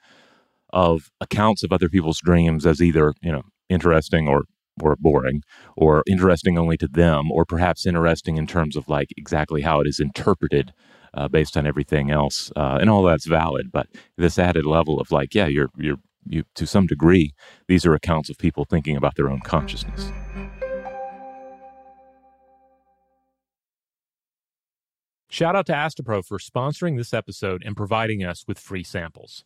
of 0.71 1.11
accounts 1.19 1.63
of 1.63 1.73
other 1.73 1.89
people's 1.89 2.19
dreams 2.23 2.65
as 2.65 2.81
either 2.81 3.13
you 3.21 3.33
know 3.33 3.43
interesting 3.69 4.29
or 4.29 4.45
or 4.81 4.95
boring 4.95 5.41
or 5.75 6.03
interesting 6.07 6.57
only 6.57 6.77
to 6.77 6.87
them 6.87 7.31
or 7.31 7.45
perhaps 7.45 7.85
interesting 7.85 8.37
in 8.37 8.47
terms 8.47 8.75
of 8.75 8.87
like 8.87 9.09
exactly 9.17 9.61
how 9.61 9.79
it 9.81 9.87
is 9.87 9.99
interpreted 9.99 10.73
uh, 11.13 11.27
based 11.27 11.57
on 11.57 11.65
everything 11.65 12.09
else 12.09 12.51
uh, 12.55 12.77
and 12.79 12.89
all 12.89 13.03
that's 13.03 13.25
valid 13.25 13.71
but 13.71 13.87
this 14.17 14.39
added 14.39 14.65
level 14.65 14.99
of 14.99 15.11
like 15.11 15.35
yeah 15.35 15.47
you're 15.47 15.69
you're 15.77 15.97
you 16.25 16.43
to 16.53 16.67
some 16.67 16.85
degree 16.85 17.33
these 17.67 17.85
are 17.85 17.95
accounts 17.95 18.29
of 18.29 18.37
people 18.37 18.63
thinking 18.63 18.95
about 18.95 19.15
their 19.15 19.29
own 19.29 19.39
consciousness 19.41 20.11
Shout 25.31 25.55
out 25.55 25.65
to 25.67 25.71
Astepro 25.71 26.25
for 26.25 26.39
sponsoring 26.39 26.97
this 26.97 27.13
episode 27.13 27.63
and 27.65 27.73
providing 27.73 28.21
us 28.21 28.43
with 28.49 28.59
free 28.59 28.83
samples. 28.83 29.45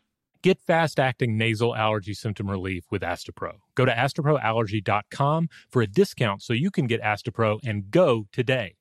Get 0.43 0.59
fast 0.59 0.99
acting 0.99 1.37
nasal 1.37 1.75
allergy 1.75 2.15
symptom 2.15 2.49
relief 2.49 2.85
with 2.89 3.03
Astepro. 3.03 3.57
Go 3.75 3.85
to 3.85 3.91
asteproallergy.com 3.91 5.49
for 5.69 5.81
a 5.83 5.87
discount 5.87 6.41
so 6.41 6.53
you 6.53 6.71
can 6.71 6.87
get 6.87 7.01
Astepro 7.01 7.59
and 7.63 7.91
go 7.91 8.25
today. 8.31 8.75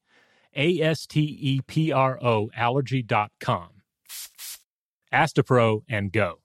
A 0.57 0.81
S 0.81 1.07
T 1.07 1.21
E 1.21 1.61
P 1.67 1.93
R 1.93 2.19
O 2.23 2.51
allergy.com. 2.57 3.69
Astepro 5.13 5.83
and 5.89 6.13
go. 6.13 6.41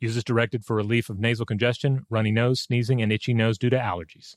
Use 0.00 0.16
as 0.16 0.24
directed 0.24 0.64
for 0.64 0.76
relief 0.76 1.10
of 1.10 1.18
nasal 1.18 1.44
congestion, 1.44 2.06
runny 2.08 2.32
nose, 2.32 2.60
sneezing, 2.60 3.02
and 3.02 3.12
itchy 3.12 3.34
nose 3.34 3.58
due 3.58 3.70
to 3.70 3.76
allergies. 3.76 4.36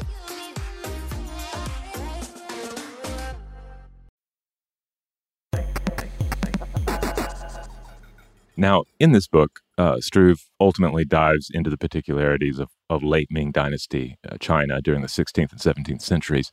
Now, 8.57 8.83
in 8.99 9.11
this 9.11 9.27
book, 9.27 9.61
uh, 9.77 9.99
Struve 9.99 10.47
ultimately 10.59 11.05
dives 11.05 11.49
into 11.51 11.69
the 11.69 11.77
particularities 11.77 12.59
of, 12.59 12.69
of 12.89 13.03
late 13.03 13.29
Ming 13.31 13.51
Dynasty 13.51 14.17
uh, 14.29 14.37
China 14.39 14.81
during 14.81 15.01
the 15.01 15.07
16th 15.07 15.51
and 15.51 15.59
17th 15.59 16.01
centuries. 16.01 16.51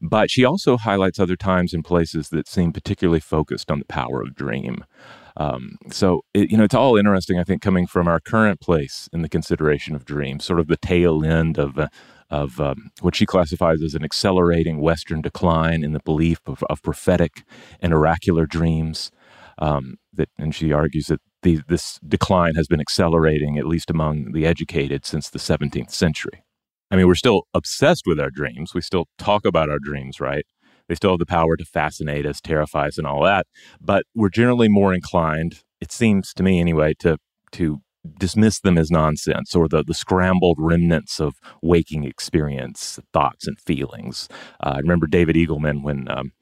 But 0.00 0.30
she 0.30 0.44
also 0.44 0.76
highlights 0.76 1.20
other 1.20 1.36
times 1.36 1.74
and 1.74 1.84
places 1.84 2.30
that 2.30 2.48
seem 2.48 2.72
particularly 2.72 3.20
focused 3.20 3.70
on 3.70 3.78
the 3.78 3.84
power 3.84 4.22
of 4.22 4.34
dream. 4.34 4.84
Um, 5.36 5.76
so, 5.90 6.22
it, 6.34 6.50
you 6.50 6.56
know, 6.56 6.64
it's 6.64 6.74
all 6.74 6.96
interesting, 6.96 7.38
I 7.38 7.44
think, 7.44 7.62
coming 7.62 7.86
from 7.86 8.08
our 8.08 8.20
current 8.20 8.60
place 8.60 9.08
in 9.12 9.22
the 9.22 9.28
consideration 9.28 9.94
of 9.94 10.04
dreams, 10.04 10.44
sort 10.44 10.60
of 10.60 10.66
the 10.66 10.76
tail 10.76 11.24
end 11.24 11.58
of, 11.58 11.78
uh, 11.78 11.88
of 12.30 12.60
um, 12.60 12.90
what 13.00 13.14
she 13.14 13.26
classifies 13.26 13.82
as 13.82 13.94
an 13.94 14.04
accelerating 14.04 14.80
Western 14.80 15.20
decline 15.20 15.84
in 15.84 15.92
the 15.92 16.00
belief 16.00 16.40
of, 16.46 16.62
of 16.64 16.82
prophetic 16.82 17.44
and 17.80 17.92
oracular 17.92 18.46
dreams. 18.46 19.10
Um, 19.58 19.96
that, 20.14 20.30
and 20.38 20.54
she 20.54 20.72
argues 20.72 21.06
that 21.06 21.20
the, 21.42 21.60
this 21.68 21.98
decline 22.06 22.54
has 22.54 22.66
been 22.66 22.80
accelerating, 22.80 23.58
at 23.58 23.66
least 23.66 23.90
among 23.90 24.32
the 24.32 24.46
educated, 24.46 25.04
since 25.04 25.28
the 25.28 25.38
17th 25.38 25.90
century. 25.90 26.44
I 26.90 26.96
mean, 26.96 27.06
we're 27.06 27.14
still 27.14 27.44
obsessed 27.54 28.04
with 28.06 28.20
our 28.20 28.30
dreams. 28.30 28.74
We 28.74 28.80
still 28.80 29.06
talk 29.18 29.44
about 29.44 29.70
our 29.70 29.78
dreams, 29.78 30.20
right? 30.20 30.44
They 30.88 30.94
still 30.94 31.12
have 31.12 31.18
the 31.18 31.26
power 31.26 31.56
to 31.56 31.64
fascinate 31.64 32.26
us, 32.26 32.40
terrify 32.40 32.88
us, 32.88 32.98
and 32.98 33.06
all 33.06 33.22
that. 33.24 33.46
But 33.80 34.04
we're 34.14 34.28
generally 34.28 34.68
more 34.68 34.92
inclined, 34.92 35.60
it 35.80 35.90
seems 35.92 36.34
to 36.34 36.42
me 36.42 36.60
anyway, 36.60 36.94
to 37.00 37.18
to 37.52 37.80
dismiss 38.18 38.60
them 38.60 38.78
as 38.78 38.90
nonsense 38.90 39.54
or 39.54 39.68
the, 39.68 39.84
the 39.84 39.94
scrambled 39.94 40.56
remnants 40.58 41.20
of 41.20 41.34
waking 41.62 42.04
experience, 42.04 42.98
thoughts, 43.12 43.46
and 43.46 43.60
feelings. 43.60 44.28
Uh, 44.62 44.70
I 44.70 44.78
remember 44.78 45.06
David 45.06 45.36
Eagleman 45.36 45.82
when 45.82 46.10
um, 46.10 46.32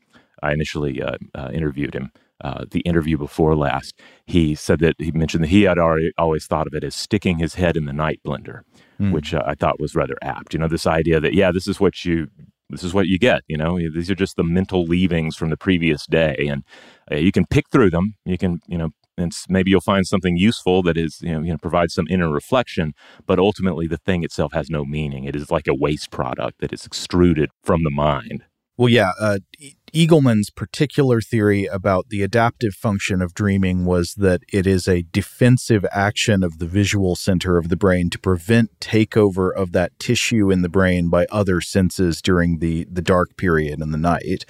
I 0.43 0.53
initially 0.53 1.03
uh, 1.03 1.17
uh, 1.35 1.51
interviewed 1.53 1.95
him 1.95 2.13
uh, 2.43 2.65
the 2.71 2.81
interview 2.81 3.19
before 3.19 3.57
last, 3.57 3.99
he 4.27 4.55
said 4.55 4.81
that 4.81 4.95
he 4.99 5.13
mentioned 5.13 5.45
that 5.45 5.49
he 5.49 5.63
had 5.63 5.79
already 5.79 6.13
always 6.19 6.47
thought 6.47 6.67
of 6.67 6.75
it 6.75 6.85
as 6.85 6.95
sticking 6.95 7.39
his 7.39 7.55
head 7.55 7.77
in 7.77 7.85
the 7.85 7.93
night 7.93 8.21
blender, 8.27 8.63
mm. 9.01 9.13
which 9.13 9.35
uh, 9.35 9.43
I 9.47 9.55
thought 9.55 9.81
was 9.81 9.95
rather 9.95 10.17
apt. 10.23 10.55
You 10.55 10.61
know, 10.61 10.69
this 10.69 10.87
idea 10.87 11.21
that 11.21 11.35
yeah, 11.35 11.53
this 11.53 11.67
is 11.67 11.81
what 11.81 12.05
you 12.05 12.29
this 12.71 12.85
is 12.85 12.95
what 12.95 13.07
you 13.07 13.19
get. 13.19 13.43
You 13.49 13.57
know, 13.57 13.79
these 13.79 14.11
are 14.11 14.15
just 14.15 14.37
the 14.37 14.45
mental 14.45 14.85
leavings 14.85 15.37
from 15.37 15.51
the 15.51 15.57
previous 15.57 16.07
day, 16.07 16.37
and 16.49 16.65
uh, 17.11 17.17
you 17.17 17.33
can 17.33 17.47
pick 17.47 17.69
through 17.71 17.91
them. 17.91 18.15
You 18.25 18.39
can, 18.39 18.61
you 18.67 18.79
know, 18.79 18.91
and 19.17 19.33
maybe 19.49 19.71
you'll 19.71 19.81
find 19.81 20.07
something 20.07 20.37
useful 20.37 20.83
that 20.85 20.97
is, 20.97 21.21
you 21.21 21.33
know, 21.33 21.41
you 21.43 21.53
know, 21.53 21.59
provides 21.59 21.95
some 21.95 22.07
inner 22.09 22.31
reflection. 22.31 22.95
But 23.27 23.39
ultimately, 23.39 23.87
the 23.87 23.99
thing 23.99 24.25
itself 24.25 24.53
has 24.53 24.71
no 24.71 24.85
meaning. 24.85 25.25
It 25.25 25.37
is 25.37 25.51
like 25.51 25.67
a 25.67 25.75
waste 25.75 26.11
product 26.11 26.61
that 26.61 26.73
is 26.73 26.87
extruded 26.87 27.51
from 27.63 27.85
the 27.85 27.91
mind. 27.91 28.45
Well, 28.77 28.89
yeah. 28.89 29.13
Uh, 29.21 29.39
Eagleman's 29.93 30.51
particular 30.51 31.21
theory 31.21 31.67
about 31.67 32.09
the 32.09 32.23
adaptive 32.23 32.75
function 32.75 33.21
of 33.21 33.35
dreaming 33.35 33.85
was 33.85 34.15
that 34.15 34.43
it 34.53 34.67
is 34.67 34.87
a 34.87 35.03
defensive 35.11 35.85
action 35.91 36.43
of 36.43 36.59
the 36.59 36.67
visual 36.67 37.17
center 37.17 37.59
of 37.59 37.69
the 37.69 37.77
brain 37.77 38.11
to 38.11 38.19
prevent 38.19 38.79
takeover 38.81 39.53
of 39.55 39.73
that 39.73 39.99
tissue 39.99 40.51
in 40.51 40.63
the 40.63 40.69
brain 40.69 41.09
by 41.09 41.27
other 41.31 41.61
senses 41.61 42.23
during 42.23 42.59
the 42.59 42.87
the 42.91 43.03
dark 43.03 43.37
period 43.37 43.81
in 43.81 43.91
the 43.91 43.99
night. 43.99 44.45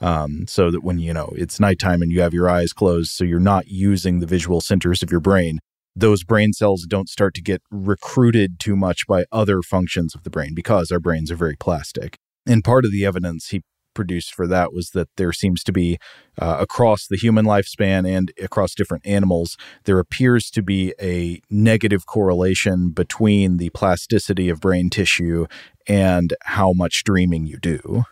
Um, 0.00 0.46
so 0.48 0.70
that 0.70 0.82
when 0.82 0.98
you 0.98 1.12
know 1.12 1.32
it's 1.36 1.60
nighttime 1.60 2.00
and 2.00 2.10
you 2.10 2.22
have 2.22 2.34
your 2.34 2.48
eyes 2.48 2.72
closed, 2.72 3.12
so 3.12 3.22
you're 3.22 3.38
not 3.38 3.68
using 3.68 4.20
the 4.20 4.26
visual 4.26 4.60
centers 4.60 5.02
of 5.02 5.10
your 5.10 5.20
brain, 5.20 5.60
those 5.94 6.24
brain 6.24 6.52
cells 6.52 6.86
don't 6.88 7.08
start 7.08 7.34
to 7.34 7.42
get 7.42 7.62
recruited 7.70 8.58
too 8.58 8.76
much 8.76 9.06
by 9.06 9.24
other 9.30 9.62
functions 9.62 10.14
of 10.14 10.24
the 10.24 10.30
brain 10.30 10.54
because 10.54 10.90
our 10.90 11.00
brains 11.00 11.30
are 11.30 11.36
very 11.36 11.56
plastic. 11.56 12.16
And 12.46 12.64
part 12.64 12.84
of 12.84 12.92
the 12.92 13.04
evidence 13.04 13.48
he 13.48 13.62
produced 14.00 14.32
for 14.32 14.46
that 14.46 14.72
was 14.72 14.92
that 14.94 15.08
there 15.18 15.30
seems 15.30 15.62
to 15.62 15.72
be 15.72 15.98
uh, 16.38 16.56
across 16.58 17.06
the 17.06 17.18
human 17.18 17.44
lifespan 17.44 18.08
and 18.08 18.32
across 18.40 18.74
different 18.74 19.06
animals, 19.06 19.58
there 19.84 19.98
appears 19.98 20.48
to 20.48 20.62
be 20.62 20.94
a 20.98 21.38
negative 21.50 22.06
correlation 22.06 22.92
between 22.92 23.58
the 23.58 23.68
plasticity 23.70 24.48
of 24.48 24.58
brain 24.58 24.88
tissue 24.88 25.46
and 25.86 26.32
how 26.44 26.72
much 26.72 27.04
dreaming 27.04 27.44
you 27.44 27.58
do. 27.58 28.04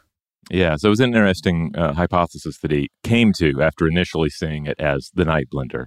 Yeah, 0.51 0.77
so 0.77 0.89
it 0.89 0.91
was 0.91 1.01
an 1.01 1.15
interesting 1.15 1.75
uh, 1.75 1.95
hypothesis 1.95 2.59
that 2.59 2.71
he 2.71 2.91
came 3.03 3.33
to 3.39 3.63
after 3.63 3.89
initially 3.89 4.29
seeing 4.29 4.67
it 4.67 4.79
as 4.79 5.11
the 5.15 5.25
night 5.25 5.47
blender. 5.51 5.87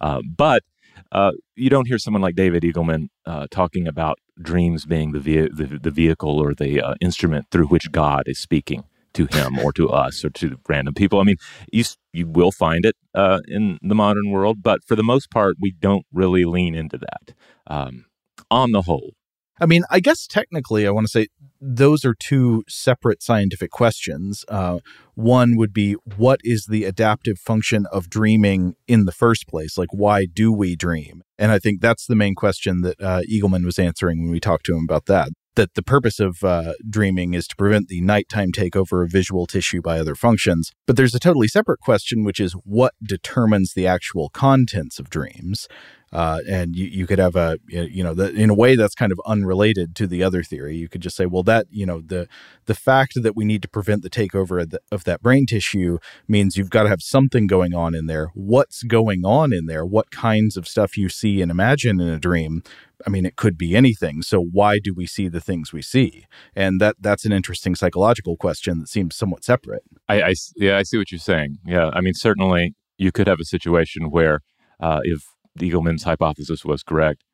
Uh, 0.00 0.22
but 0.26 0.62
uh, 1.10 1.32
you 1.56 1.68
don't 1.68 1.88
hear 1.88 1.98
someone 1.98 2.22
like 2.22 2.36
David 2.36 2.62
Eagleman 2.62 3.08
uh, 3.26 3.48
talking 3.50 3.86
about 3.86 4.16
dreams 4.40 4.86
being 4.86 5.12
the, 5.12 5.20
ve- 5.20 5.50
the, 5.52 5.78
the 5.82 5.90
vehicle 5.90 6.38
or 6.38 6.54
the 6.54 6.80
uh, 6.80 6.94
instrument 7.02 7.48
through 7.50 7.66
which 7.66 7.92
God 7.92 8.22
is 8.24 8.38
speaking 8.38 8.84
to 9.14 9.26
him 9.30 9.58
or 9.58 9.72
to 9.72 9.88
us 9.88 10.24
or 10.24 10.30
to 10.30 10.58
random 10.68 10.94
people. 10.94 11.20
I 11.20 11.24
mean, 11.24 11.36
you 11.72 11.84
you 12.12 12.26
will 12.26 12.52
find 12.52 12.84
it 12.84 12.96
uh, 13.14 13.40
in 13.48 13.78
the 13.82 13.94
modern 13.94 14.30
world, 14.30 14.62
but 14.62 14.80
for 14.86 14.96
the 14.96 15.02
most 15.02 15.30
part, 15.30 15.56
we 15.60 15.72
don't 15.72 16.06
really 16.12 16.44
lean 16.44 16.74
into 16.74 16.98
that. 16.98 17.34
Um, 17.66 18.06
on 18.50 18.72
the 18.72 18.82
whole, 18.82 19.14
I 19.60 19.66
mean, 19.66 19.84
I 19.90 20.00
guess 20.00 20.26
technically, 20.26 20.86
I 20.86 20.90
want 20.90 21.06
to 21.06 21.10
say 21.10 21.28
those 21.60 22.04
are 22.04 22.14
two 22.14 22.64
separate 22.68 23.22
scientific 23.22 23.70
questions. 23.70 24.44
Uh, 24.48 24.80
one 25.14 25.56
would 25.56 25.72
be 25.72 25.94
what 26.16 26.40
is 26.42 26.66
the 26.66 26.84
adaptive 26.84 27.38
function 27.38 27.86
of 27.92 28.10
dreaming 28.10 28.74
in 28.88 29.04
the 29.04 29.12
first 29.12 29.46
place? 29.46 29.78
Like, 29.78 29.92
why 29.92 30.26
do 30.26 30.52
we 30.52 30.74
dream? 30.74 31.22
And 31.38 31.52
I 31.52 31.58
think 31.58 31.80
that's 31.80 32.06
the 32.06 32.16
main 32.16 32.34
question 32.34 32.80
that 32.80 33.00
uh, 33.00 33.22
Eagleman 33.30 33.64
was 33.64 33.78
answering 33.78 34.22
when 34.22 34.32
we 34.32 34.40
talked 34.40 34.66
to 34.66 34.76
him 34.76 34.84
about 34.84 35.06
that 35.06 35.28
that 35.54 35.74
the 35.74 35.82
purpose 35.82 36.18
of 36.18 36.42
uh, 36.42 36.72
dreaming 36.88 37.34
is 37.34 37.46
to 37.48 37.56
prevent 37.56 37.88
the 37.88 38.00
nighttime 38.00 38.52
takeover 38.52 39.04
of 39.04 39.10
visual 39.10 39.46
tissue 39.46 39.82
by 39.82 39.98
other 39.98 40.14
functions. 40.14 40.72
But 40.86 40.96
there's 40.96 41.14
a 41.14 41.20
totally 41.20 41.48
separate 41.48 41.80
question, 41.80 42.24
which 42.24 42.40
is 42.40 42.52
what 42.64 42.94
determines 43.02 43.74
the 43.74 43.86
actual 43.86 44.30
contents 44.30 44.98
of 44.98 45.10
dreams. 45.10 45.68
Uh, 46.12 46.40
and 46.46 46.76
you, 46.76 46.86
you 46.86 47.06
could 47.06 47.18
have 47.18 47.36
a 47.36 47.58
you 47.66 48.04
know 48.04 48.12
the, 48.12 48.30
in 48.34 48.50
a 48.50 48.54
way 48.54 48.76
that's 48.76 48.94
kind 48.94 49.12
of 49.12 49.20
unrelated 49.24 49.96
to 49.96 50.06
the 50.06 50.22
other 50.22 50.42
theory. 50.42 50.76
You 50.76 50.88
could 50.88 51.00
just 51.00 51.16
say, 51.16 51.24
well, 51.24 51.42
that 51.44 51.66
you 51.70 51.86
know 51.86 52.02
the 52.02 52.28
the 52.66 52.74
fact 52.74 53.14
that 53.16 53.34
we 53.34 53.46
need 53.46 53.62
to 53.62 53.68
prevent 53.68 54.02
the 54.02 54.10
takeover 54.10 54.60
of, 54.60 54.70
the, 54.70 54.80
of 54.90 55.04
that 55.04 55.22
brain 55.22 55.46
tissue 55.46 55.98
means 56.28 56.56
you've 56.56 56.68
got 56.68 56.82
to 56.82 56.90
have 56.90 57.00
something 57.00 57.46
going 57.46 57.74
on 57.74 57.94
in 57.94 58.06
there. 58.06 58.30
What's 58.34 58.82
going 58.82 59.24
on 59.24 59.54
in 59.54 59.66
there? 59.66 59.86
What 59.86 60.10
kinds 60.10 60.58
of 60.58 60.68
stuff 60.68 60.98
you 60.98 61.08
see 61.08 61.40
and 61.40 61.50
imagine 61.50 61.98
in 61.98 62.08
a 62.08 62.18
dream? 62.18 62.62
I 63.06 63.10
mean, 63.10 63.26
it 63.26 63.36
could 63.36 63.58
be 63.58 63.76
anything. 63.76 64.22
So 64.22 64.40
why 64.40 64.78
do 64.78 64.94
we 64.94 65.06
see 65.06 65.28
the 65.28 65.40
things 65.40 65.72
we 65.72 65.82
see? 65.82 66.26
And 66.54 66.80
that 66.80 66.96
that's 67.00 67.24
an 67.24 67.32
interesting 67.32 67.74
psychological 67.74 68.36
question 68.36 68.80
that 68.80 68.88
seems 68.88 69.16
somewhat 69.16 69.44
separate. 69.44 69.82
I, 70.08 70.22
I 70.22 70.34
yeah, 70.56 70.78
I 70.78 70.82
see 70.82 70.98
what 70.98 71.10
you're 71.10 71.18
saying. 71.18 71.58
Yeah, 71.66 71.90
I 71.92 72.00
mean, 72.00 72.14
certainly 72.14 72.74
you 72.98 73.12
could 73.12 73.26
have 73.26 73.40
a 73.40 73.44
situation 73.44 74.10
where 74.10 74.40
uh, 74.80 75.00
if 75.04 75.22
Eagleman's 75.58 76.04
hypothesis 76.04 76.64
was 76.64 76.82
correct, 76.82 77.24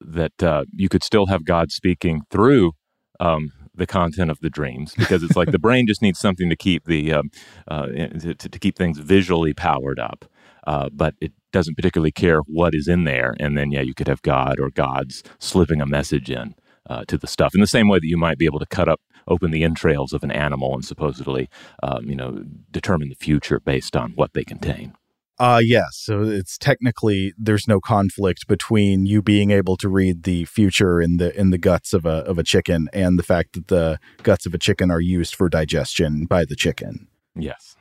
that 0.00 0.42
uh, 0.42 0.64
you 0.72 0.88
could 0.88 1.02
still 1.02 1.26
have 1.26 1.44
God 1.44 1.70
speaking 1.70 2.22
through 2.30 2.72
um, 3.20 3.52
the 3.74 3.86
content 3.86 4.30
of 4.30 4.40
the 4.40 4.50
dreams 4.50 4.94
because 4.96 5.22
it's 5.22 5.36
like 5.36 5.50
the 5.50 5.58
brain 5.66 5.86
just 5.86 6.02
needs 6.02 6.18
something 6.18 6.48
to 6.48 6.56
keep 6.56 6.84
the 6.84 7.12
um, 7.12 7.30
uh, 7.68 7.86
to, 7.86 8.34
to, 8.34 8.58
keep 8.58 8.76
things 8.76 8.98
visually 8.98 9.52
powered 9.52 9.98
up, 9.98 10.24
uh, 10.66 10.88
but 10.92 11.14
it 11.20 11.32
doesn't 11.52 11.76
particularly 11.76 12.12
care 12.12 12.40
what 12.40 12.74
is 12.74 12.88
in 12.88 13.04
there. 13.04 13.34
And 13.40 13.56
then 13.56 13.70
yeah, 13.70 13.82
you 13.82 13.94
could 13.94 14.08
have 14.08 14.22
God 14.22 14.60
or 14.60 14.70
gods 14.70 15.22
slipping 15.38 15.80
a 15.80 15.86
message 15.86 16.30
in 16.30 16.54
uh, 16.88 17.04
to 17.08 17.16
the 17.16 17.26
stuff 17.26 17.54
in 17.54 17.60
the 17.60 17.66
same 17.66 17.88
way 17.88 17.98
that 17.98 18.06
you 18.06 18.16
might 18.16 18.38
be 18.38 18.46
able 18.46 18.58
to 18.58 18.66
cut 18.66 18.88
up 18.88 19.00
open 19.28 19.50
the 19.50 19.64
entrails 19.64 20.12
of 20.12 20.22
an 20.22 20.30
animal 20.30 20.74
and 20.74 20.84
supposedly 20.84 21.48
um, 21.82 22.08
you 22.08 22.14
know 22.14 22.44
determine 22.70 23.08
the 23.08 23.16
future 23.16 23.58
based 23.58 23.96
on 23.96 24.12
what 24.12 24.34
they 24.34 24.44
contain. 24.44 24.92
Uh 25.38 25.60
yes. 25.62 25.88
So 25.92 26.22
it's 26.22 26.56
technically 26.56 27.34
there's 27.36 27.68
no 27.68 27.78
conflict 27.78 28.46
between 28.48 29.04
you 29.04 29.20
being 29.20 29.50
able 29.50 29.76
to 29.78 29.88
read 29.88 30.22
the 30.22 30.46
future 30.46 31.00
in 31.00 31.18
the 31.18 31.38
in 31.38 31.50
the 31.50 31.58
guts 31.58 31.92
of 31.92 32.06
a 32.06 32.24
of 32.24 32.38
a 32.38 32.42
chicken 32.42 32.88
and 32.92 33.18
the 33.18 33.22
fact 33.22 33.52
that 33.52 33.68
the 33.68 33.98
guts 34.22 34.46
of 34.46 34.54
a 34.54 34.58
chicken 34.58 34.90
are 34.90 35.00
used 35.00 35.34
for 35.34 35.48
digestion 35.50 36.24
by 36.24 36.46
the 36.46 36.56
chicken. 36.56 37.08
Yes. 37.34 37.76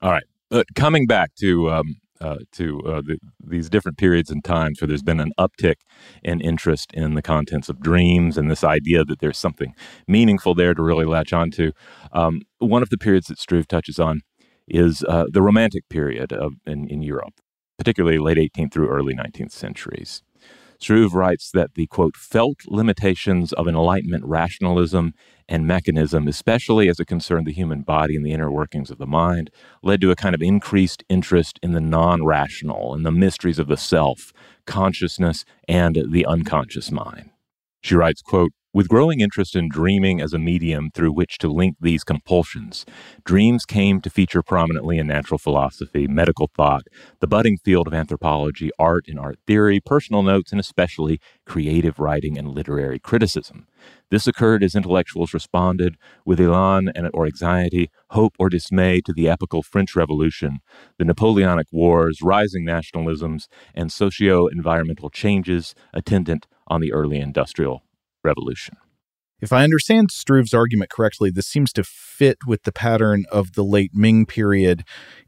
All 0.00 0.10
right. 0.10 0.24
But 0.52 0.66
coming 0.74 1.06
back 1.06 1.34
to 1.36 1.70
um, 1.70 1.96
uh, 2.20 2.36
to 2.52 2.80
uh, 2.82 3.00
the, 3.00 3.16
these 3.42 3.70
different 3.70 3.96
periods 3.96 4.30
and 4.30 4.44
times 4.44 4.80
where 4.80 4.86
there's 4.86 5.02
been 5.02 5.18
an 5.18 5.32
uptick 5.40 5.76
in 6.22 6.42
interest 6.42 6.92
in 6.92 7.14
the 7.14 7.22
contents 7.22 7.70
of 7.70 7.80
dreams 7.80 8.36
and 8.36 8.50
this 8.50 8.62
idea 8.62 9.02
that 9.02 9.20
there's 9.20 9.38
something 9.38 9.74
meaningful 10.06 10.54
there 10.54 10.74
to 10.74 10.82
really 10.82 11.06
latch 11.06 11.32
onto. 11.32 11.72
Um, 12.12 12.42
one 12.58 12.82
of 12.82 12.90
the 12.90 12.98
periods 12.98 13.28
that 13.28 13.38
Struve 13.38 13.66
touches 13.66 13.98
on 13.98 14.20
is 14.68 15.02
uh, 15.08 15.24
the 15.32 15.40
Romantic 15.40 15.88
period 15.88 16.34
of, 16.34 16.52
in, 16.66 16.86
in 16.86 17.00
Europe, 17.00 17.40
particularly 17.78 18.18
late 18.18 18.36
18th 18.36 18.74
through 18.74 18.90
early 18.90 19.14
19th 19.14 19.52
centuries. 19.52 20.22
Struve 20.82 21.14
writes 21.14 21.52
that 21.52 21.74
the 21.74 21.86
quote, 21.86 22.16
felt 22.16 22.62
limitations 22.66 23.52
of 23.52 23.68
Enlightenment 23.68 24.24
rationalism 24.24 25.14
and 25.48 25.64
mechanism, 25.64 26.26
especially 26.26 26.88
as 26.88 26.98
it 26.98 27.04
concerned 27.04 27.46
the 27.46 27.52
human 27.52 27.82
body 27.82 28.16
and 28.16 28.26
the 28.26 28.32
inner 28.32 28.50
workings 28.50 28.90
of 28.90 28.98
the 28.98 29.06
mind, 29.06 29.48
led 29.84 30.00
to 30.00 30.10
a 30.10 30.16
kind 30.16 30.34
of 30.34 30.42
increased 30.42 31.04
interest 31.08 31.60
in 31.62 31.70
the 31.70 31.80
non 31.80 32.24
rational 32.24 32.94
and 32.94 33.06
the 33.06 33.12
mysteries 33.12 33.60
of 33.60 33.68
the 33.68 33.76
self, 33.76 34.32
consciousness, 34.66 35.44
and 35.68 36.02
the 36.10 36.26
unconscious 36.26 36.90
mind. 36.90 37.30
She 37.80 37.94
writes, 37.94 38.20
quote, 38.20 38.50
with 38.74 38.88
growing 38.88 39.20
interest 39.20 39.54
in 39.54 39.68
dreaming 39.68 40.20
as 40.20 40.32
a 40.32 40.38
medium 40.38 40.90
through 40.94 41.12
which 41.12 41.36
to 41.38 41.48
link 41.48 41.76
these 41.80 42.04
compulsions, 42.04 42.86
dreams 43.24 43.66
came 43.66 44.00
to 44.00 44.08
feature 44.08 44.42
prominently 44.42 44.98
in 44.98 45.06
natural 45.06 45.36
philosophy, 45.36 46.06
medical 46.06 46.50
thought, 46.56 46.84
the 47.20 47.26
budding 47.26 47.58
field 47.58 47.86
of 47.86 47.92
anthropology, 47.92 48.70
art 48.78 49.04
and 49.08 49.18
art 49.18 49.38
theory, 49.46 49.78
personal 49.78 50.22
notes, 50.22 50.52
and 50.52 50.60
especially 50.60 51.20
creative 51.44 51.98
writing 51.98 52.38
and 52.38 52.48
literary 52.48 52.98
criticism. 52.98 53.66
This 54.10 54.26
occurred 54.26 54.62
as 54.62 54.74
intellectuals 54.74 55.34
responded 55.34 55.96
with 56.24 56.40
elan 56.40 56.90
and 56.94 57.10
or 57.12 57.26
anxiety, 57.26 57.90
hope 58.10 58.34
or 58.38 58.48
dismay 58.48 59.00
to 59.02 59.12
the 59.12 59.28
epical 59.28 59.62
French 59.62 59.94
Revolution, 59.94 60.60
the 60.98 61.04
Napoleonic 61.04 61.66
Wars, 61.72 62.20
rising 62.22 62.64
nationalisms, 62.64 63.48
and 63.74 63.92
socio-environmental 63.92 65.10
changes 65.10 65.74
attendant 65.92 66.46
on 66.66 66.80
the 66.80 66.92
early 66.92 67.18
industrial 67.18 67.82
revolution. 68.24 68.76
If 69.40 69.52
I 69.52 69.64
understand 69.64 70.12
Struve's 70.12 70.54
argument 70.54 70.90
correctly, 70.90 71.28
this 71.30 71.48
seems 71.48 71.72
to 71.72 71.82
fit 71.82 72.38
with 72.46 72.62
the 72.62 72.70
pattern 72.70 73.24
of 73.32 73.54
the 73.54 73.64
late 73.64 73.90
Ming 73.92 74.24
period 74.24 74.84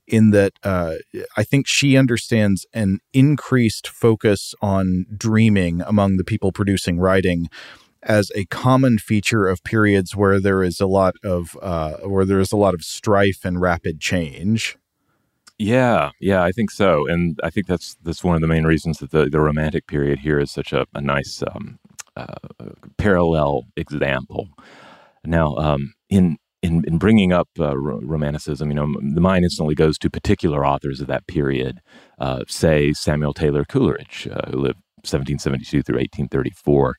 in 0.06 0.30
that 0.30 0.52
uh, 0.62 0.94
I 1.36 1.42
think 1.42 1.66
she 1.66 1.96
understands 1.96 2.64
an 2.72 3.00
increased 3.12 3.88
focus 3.88 4.54
on 4.62 5.06
dreaming 5.16 5.80
among 5.80 6.16
the 6.16 6.24
people 6.24 6.52
producing 6.52 6.98
writing 6.98 7.48
as 8.04 8.30
a 8.36 8.44
common 8.46 8.98
feature 8.98 9.46
of 9.48 9.64
periods 9.64 10.14
where 10.14 10.38
there 10.38 10.62
is 10.62 10.80
a 10.80 10.86
lot 10.86 11.14
of 11.24 11.56
uh, 11.60 11.94
where 12.04 12.24
there 12.24 12.40
is 12.40 12.52
a 12.52 12.56
lot 12.56 12.74
of 12.74 12.82
strife 12.82 13.44
and 13.44 13.60
rapid 13.60 13.98
change. 13.98 14.76
Yeah, 15.58 16.10
yeah, 16.20 16.42
I 16.42 16.52
think 16.52 16.70
so, 16.70 17.06
and 17.08 17.38
I 17.42 17.50
think 17.50 17.66
that's 17.66 17.96
that's 18.02 18.22
one 18.22 18.34
of 18.34 18.42
the 18.42 18.48
main 18.48 18.64
reasons 18.64 18.98
that 18.98 19.10
the, 19.10 19.28
the 19.28 19.40
Romantic 19.40 19.86
period 19.86 20.20
here 20.20 20.38
is 20.38 20.50
such 20.50 20.72
a, 20.72 20.86
a 20.94 21.00
nice 21.00 21.42
um, 21.54 21.78
uh, 22.16 22.34
parallel 22.98 23.64
example. 23.76 24.48
Now, 25.24 25.56
um, 25.56 25.94
in 26.08 26.36
in, 26.62 26.82
in 26.86 26.96
bringing 26.96 27.30
up 27.30 27.48
uh, 27.60 27.76
romanticism, 27.76 28.70
you 28.70 28.74
know, 28.74 28.86
the 29.02 29.20
mind 29.20 29.44
instantly 29.44 29.74
goes 29.74 29.98
to 29.98 30.08
particular 30.08 30.64
authors 30.64 31.02
of 31.02 31.06
that 31.08 31.26
period. 31.26 31.80
Uh, 32.18 32.42
say 32.48 32.94
Samuel 32.94 33.34
Taylor 33.34 33.66
Coleridge, 33.66 34.26
uh, 34.32 34.50
who 34.50 34.60
lived 34.60 34.80
1772 35.04 35.82
through 35.82 35.96
1834, 35.96 36.96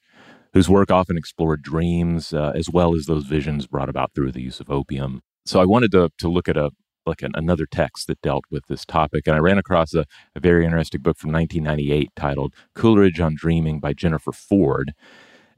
whose 0.53 0.69
work 0.69 0.91
often 0.91 1.17
explored 1.17 1.63
dreams 1.63 2.31
uh, 2.31 2.51
as 2.53 2.69
well 2.69 2.95
as 2.95 3.07
those 3.07 3.25
visions 3.25 3.65
brought 3.65 3.89
about 3.89 4.13
through 4.13 4.31
the 4.31 4.41
use 4.41 4.59
of 4.59 4.69
opium. 4.69 5.21
So 5.47 5.59
I 5.59 5.65
wanted 5.65 5.91
to, 5.93 6.11
to 6.19 6.29
look 6.29 6.47
at 6.47 6.57
a 6.57 6.69
like 7.05 7.21
an, 7.21 7.31
another 7.35 7.65
text 7.65 8.07
that 8.07 8.21
dealt 8.21 8.45
with 8.49 8.65
this 8.67 8.85
topic, 8.85 9.27
and 9.27 9.35
I 9.35 9.39
ran 9.39 9.57
across 9.57 9.93
a, 9.93 10.05
a 10.35 10.39
very 10.39 10.65
interesting 10.65 11.01
book 11.01 11.17
from 11.17 11.31
1998 11.31 12.09
titled 12.15 12.53
"Coleridge 12.73 13.19
on 13.19 13.35
Dreaming" 13.35 13.79
by 13.79 13.93
Jennifer 13.93 14.31
Ford. 14.31 14.93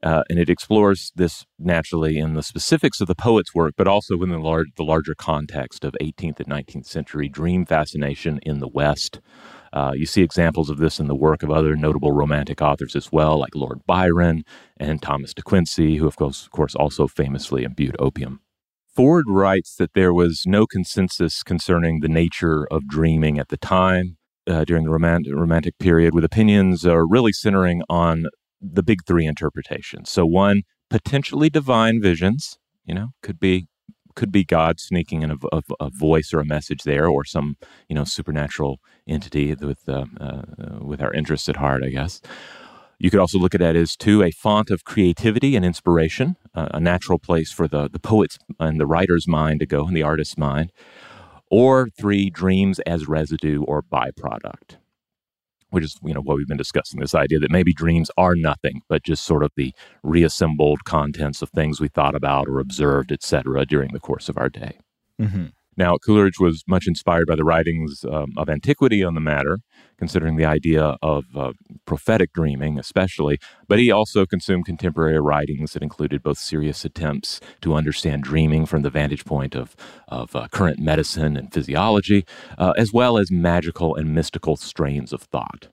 Uh, 0.04 0.24
and 0.30 0.38
it 0.38 0.50
explores 0.50 1.12
this 1.16 1.46
naturally 1.58 2.20
in 2.20 2.36
the 2.36 2.44
specifics 2.44 3.02
of 3.02 3.08
the 3.08 3.16
poet's 3.16 3.56
work, 3.56 3.74
but 3.76 3.88
also 3.88 4.16
within 4.16 4.36
the, 4.36 4.48
lar- 4.48 4.66
the 4.76 4.84
larger 4.84 5.16
context 5.16 5.84
of 5.84 5.96
18th 6.00 6.40
and 6.40 6.48
19th 6.48 6.86
century 6.86 7.28
dream 7.28 7.66
fascination 7.66 8.40
in 8.44 8.60
the 8.60 8.68
West. 8.68 9.20
Uh, 9.74 9.94
you 9.96 10.06
see 10.06 10.22
examples 10.22 10.70
of 10.70 10.78
this 10.78 11.00
in 11.00 11.08
the 11.08 11.16
work 11.16 11.44
of 11.44 11.52
other 11.52 11.76
notable 11.76 12.12
romantic 12.12 12.62
authors 12.62 12.96
as 12.96 13.12
well, 13.12 13.40
like 13.40 13.56
Lord 13.56 13.86
Byron 13.86 14.44
and 14.78 15.02
Thomas 15.02 15.34
de 15.34 15.42
Quincey, 15.42 15.98
who, 15.98 16.08
of 16.08 16.16
course, 16.16 16.46
of 16.46 16.52
course 16.52 16.76
also 16.76 17.08
famously 17.08 17.64
imbued 17.64 17.96
opium. 18.00 18.40
Ford 18.98 19.26
writes 19.28 19.76
that 19.76 19.94
there 19.94 20.12
was 20.12 20.42
no 20.48 20.66
consensus 20.66 21.44
concerning 21.44 22.00
the 22.00 22.10
nature 22.10 22.66
of 22.72 22.88
dreaming 22.88 23.38
at 23.38 23.50
the 23.50 23.58
time 23.58 24.18
uh, 24.48 24.66
during 24.66 24.86
the 24.86 24.90
romantic, 24.90 25.36
romantic 25.36 25.78
period, 25.78 26.16
with 26.16 26.24
opinions 26.24 26.84
uh, 26.84 26.98
really 26.98 27.32
centering 27.32 27.84
on 27.90 28.26
the 28.60 28.82
big 28.82 29.06
three 29.06 29.28
interpretations. 29.28 30.10
So, 30.10 30.26
one, 30.26 30.64
potentially 30.90 31.48
divine 31.48 32.02
visions, 32.02 32.58
you 32.86 32.96
know, 32.96 33.10
could 33.22 33.40
be 33.40 33.68
could 34.16 34.32
be 34.32 34.44
God 34.44 34.80
sneaking 34.80 35.22
in 35.22 35.30
a, 35.30 35.36
a, 35.52 35.62
a, 35.80 35.92
voice 35.92 36.34
or 36.34 36.40
a 36.40 36.46
message 36.46 36.82
there, 36.82 37.08
or 37.08 37.24
some 37.24 37.56
you 37.88 37.94
know 37.94 38.04
supernatural 38.04 38.80
entity 39.08 39.54
with 39.54 39.88
uh, 39.88 40.06
uh, 40.20 40.42
with 40.82 41.04
our 41.04 41.14
interests 41.14 41.48
at 41.48 41.58
heart, 41.58 41.84
I 41.84 41.90
guess. 41.90 42.20
You 43.00 43.12
could 43.12 43.20
also 43.20 43.38
look 43.38 43.54
at 43.54 43.62
it 43.62 43.76
as 43.76 43.96
two 43.96 44.24
a 44.24 44.32
font 44.32 44.72
of 44.72 44.84
creativity 44.84 45.56
and 45.56 45.64
inspiration, 45.64 46.36
uh, 46.56 46.70
a 46.72 46.80
natural 46.80 47.20
place 47.20 47.52
for 47.52 47.68
the 47.68 47.90
the 47.90 48.00
poet's 48.00 48.40
and 48.60 48.80
the 48.80 48.88
writer's 48.88 49.28
mind 49.28 49.60
to 49.60 49.66
go, 49.66 49.86
and 49.86 49.96
the 49.96 50.04
artist's 50.04 50.38
mind. 50.38 50.72
Or 51.50 51.88
three 51.90 52.30
dreams 52.30 52.80
as 52.80 53.08
residue 53.08 53.64
or 53.64 53.82
byproduct 53.82 54.78
which 55.70 55.84
is 55.84 55.98
you 56.04 56.14
know 56.14 56.22
what 56.22 56.38
we've 56.38 56.48
been 56.48 56.58
discussing 56.58 57.00
this 57.00 57.16
idea 57.16 57.40
that 57.40 57.52
maybe 57.52 57.74
dreams 57.74 58.10
are 58.18 58.36
nothing 58.36 58.82
but 58.88 59.04
just 59.04 59.26
sort 59.26 59.44
of 59.44 59.52
the 59.56 59.74
reassembled 60.04 60.84
contents 60.86 61.42
of 61.42 61.50
things 61.50 61.80
we 61.80 61.88
thought 61.88 62.16
about 62.16 62.48
or 62.48 62.60
observed 62.60 63.12
etc 63.12 63.66
during 63.66 63.92
the 63.94 64.00
course 64.00 64.30
of 64.30 64.38
our 64.38 64.50
day 64.50 64.78
mm-hmm. 65.22 65.48
Now 65.78 65.98
coleridge 65.98 66.40
was 66.40 66.64
much 66.68 66.88
inspired 66.88 67.28
by 67.28 67.36
the 67.36 67.44
writings 67.44 68.04
um, 68.12 68.34
of 68.38 68.50
antiquity 68.50 69.04
on 69.04 69.14
the 69.14 69.22
matter 69.22 69.60
considering 69.98 70.36
the 70.36 70.46
idea 70.46 70.98
of 71.02 71.26
uh, 71.36 71.54
prophetic 71.86 72.34
dreaming 72.34 72.80
especially 72.80 73.38
but 73.68 73.80
he 73.80 73.92
also 73.92 74.26
consumed 74.26 74.66
contemporary 74.66 75.20
writings 75.20 75.74
that 75.74 75.84
included 75.84 76.24
both 76.24 76.38
serious 76.38 76.84
attempts 76.86 77.40
to 77.62 77.74
understand 77.74 78.24
dreaming 78.24 78.66
from 78.66 78.82
the 78.82 78.90
vantage 78.90 79.26
point 79.26 79.56
of, 79.56 79.76
of 80.08 80.36
uh, 80.36 80.48
current 80.52 80.80
medicine 80.80 81.38
and 81.38 81.54
physiology 81.54 82.26
uh, 82.58 82.74
as 82.78 82.92
well 82.94 83.18
as 83.18 83.32
magical 83.32 83.96
and 83.96 84.14
mystical 84.14 84.56
strains 84.56 85.14
of 85.14 85.22
thought. 85.22 85.70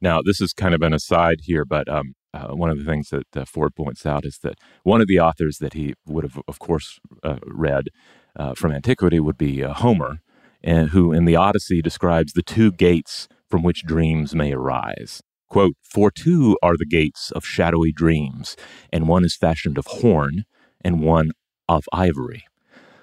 Now, 0.00 0.20
this 0.20 0.40
is 0.40 0.52
kind 0.52 0.74
of 0.74 0.82
an 0.82 0.92
aside 0.92 1.42
here, 1.42 1.64
but 1.64 1.88
um, 1.88 2.14
uh, 2.34 2.48
one 2.48 2.70
of 2.70 2.78
the 2.78 2.84
things 2.84 3.10
that 3.10 3.36
uh, 3.36 3.44
Ford 3.44 3.74
points 3.74 4.04
out 4.06 4.24
is 4.24 4.38
that 4.42 4.58
one 4.82 5.00
of 5.00 5.06
the 5.06 5.20
authors 5.20 5.58
that 5.58 5.74
he 5.74 5.94
would 6.06 6.24
have, 6.24 6.40
of 6.48 6.58
course, 6.58 6.98
uh, 7.22 7.36
read 7.44 7.88
uh, 8.36 8.54
from 8.54 8.72
antiquity 8.72 9.20
would 9.20 9.38
be 9.38 9.62
uh, 9.62 9.72
Homer, 9.72 10.20
and 10.62 10.90
who 10.90 11.12
in 11.12 11.24
the 11.24 11.36
Odyssey 11.36 11.82
describes 11.82 12.32
the 12.32 12.42
two 12.42 12.72
gates 12.72 13.28
from 13.48 13.62
which 13.62 13.84
dreams 13.84 14.34
may 14.34 14.52
arise. 14.52 15.22
Quote, 15.48 15.76
For 15.82 16.10
two 16.10 16.56
are 16.62 16.76
the 16.76 16.86
gates 16.86 17.30
of 17.32 17.44
shadowy 17.44 17.92
dreams, 17.92 18.56
and 18.90 19.08
one 19.08 19.24
is 19.24 19.36
fashioned 19.36 19.76
of 19.76 19.86
horn, 19.86 20.44
and 20.80 21.02
one 21.02 21.32
of 21.68 21.84
ivory. 21.92 22.44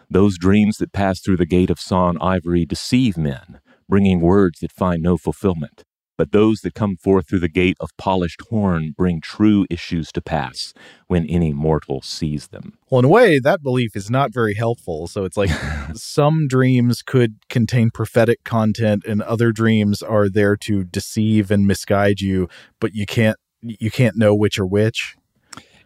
Those 0.10 0.38
dreams 0.38 0.78
that 0.78 0.92
pass 0.92 1.20
through 1.20 1.38
the 1.38 1.46
gate 1.46 1.70
of 1.70 1.80
sawn 1.80 2.18
ivory 2.20 2.65
deceive 2.65 3.18
men, 3.18 3.60
bringing 3.88 4.22
words 4.22 4.60
that 4.60 4.72
find 4.72 5.04
no 5.04 5.18
fulfillment. 5.18 5.84
But 6.20 6.34
those 6.34 6.60
that 6.62 6.74
come 6.74 6.98
forth 6.98 7.30
through 7.30 7.40
the 7.40 7.48
gate 7.48 7.78
of 7.80 7.96
polished 7.96 8.42
horn 8.50 8.94
bring 8.98 9.22
true 9.22 9.66
issues 9.70 10.12
to 10.12 10.22
pass 10.22 10.74
when 11.08 11.26
any 11.28 11.54
mortal 11.54 12.02
sees 12.02 12.48
them. 12.48 12.78
Well, 12.90 13.00
in 13.00 13.06
a 13.06 13.08
way, 13.08 13.40
that 13.40 13.64
belief 13.64 13.96
is 13.96 14.10
not 14.10 14.34
very 14.34 14.56
helpful. 14.56 15.08
So 15.08 15.24
it's 15.24 15.38
like 15.38 15.50
some 15.94 16.50
dreams 16.50 17.04
could 17.04 17.36
contain 17.48 17.90
prophetic 17.90 18.44
content, 18.44 19.06
and 19.08 19.22
other 19.22 19.54
dreams 19.54 20.04
are 20.04 20.28
there 20.28 20.58
to 20.58 20.84
deceive 20.84 21.52
and 21.52 21.66
misguide 21.66 22.20
you, 22.20 22.50
but 22.82 22.94
you 22.94 23.06
can't 23.06 23.38
you 23.62 23.90
can't 23.90 24.18
know 24.18 24.36
which 24.36 24.60
are 24.60 24.66
which. 24.66 25.16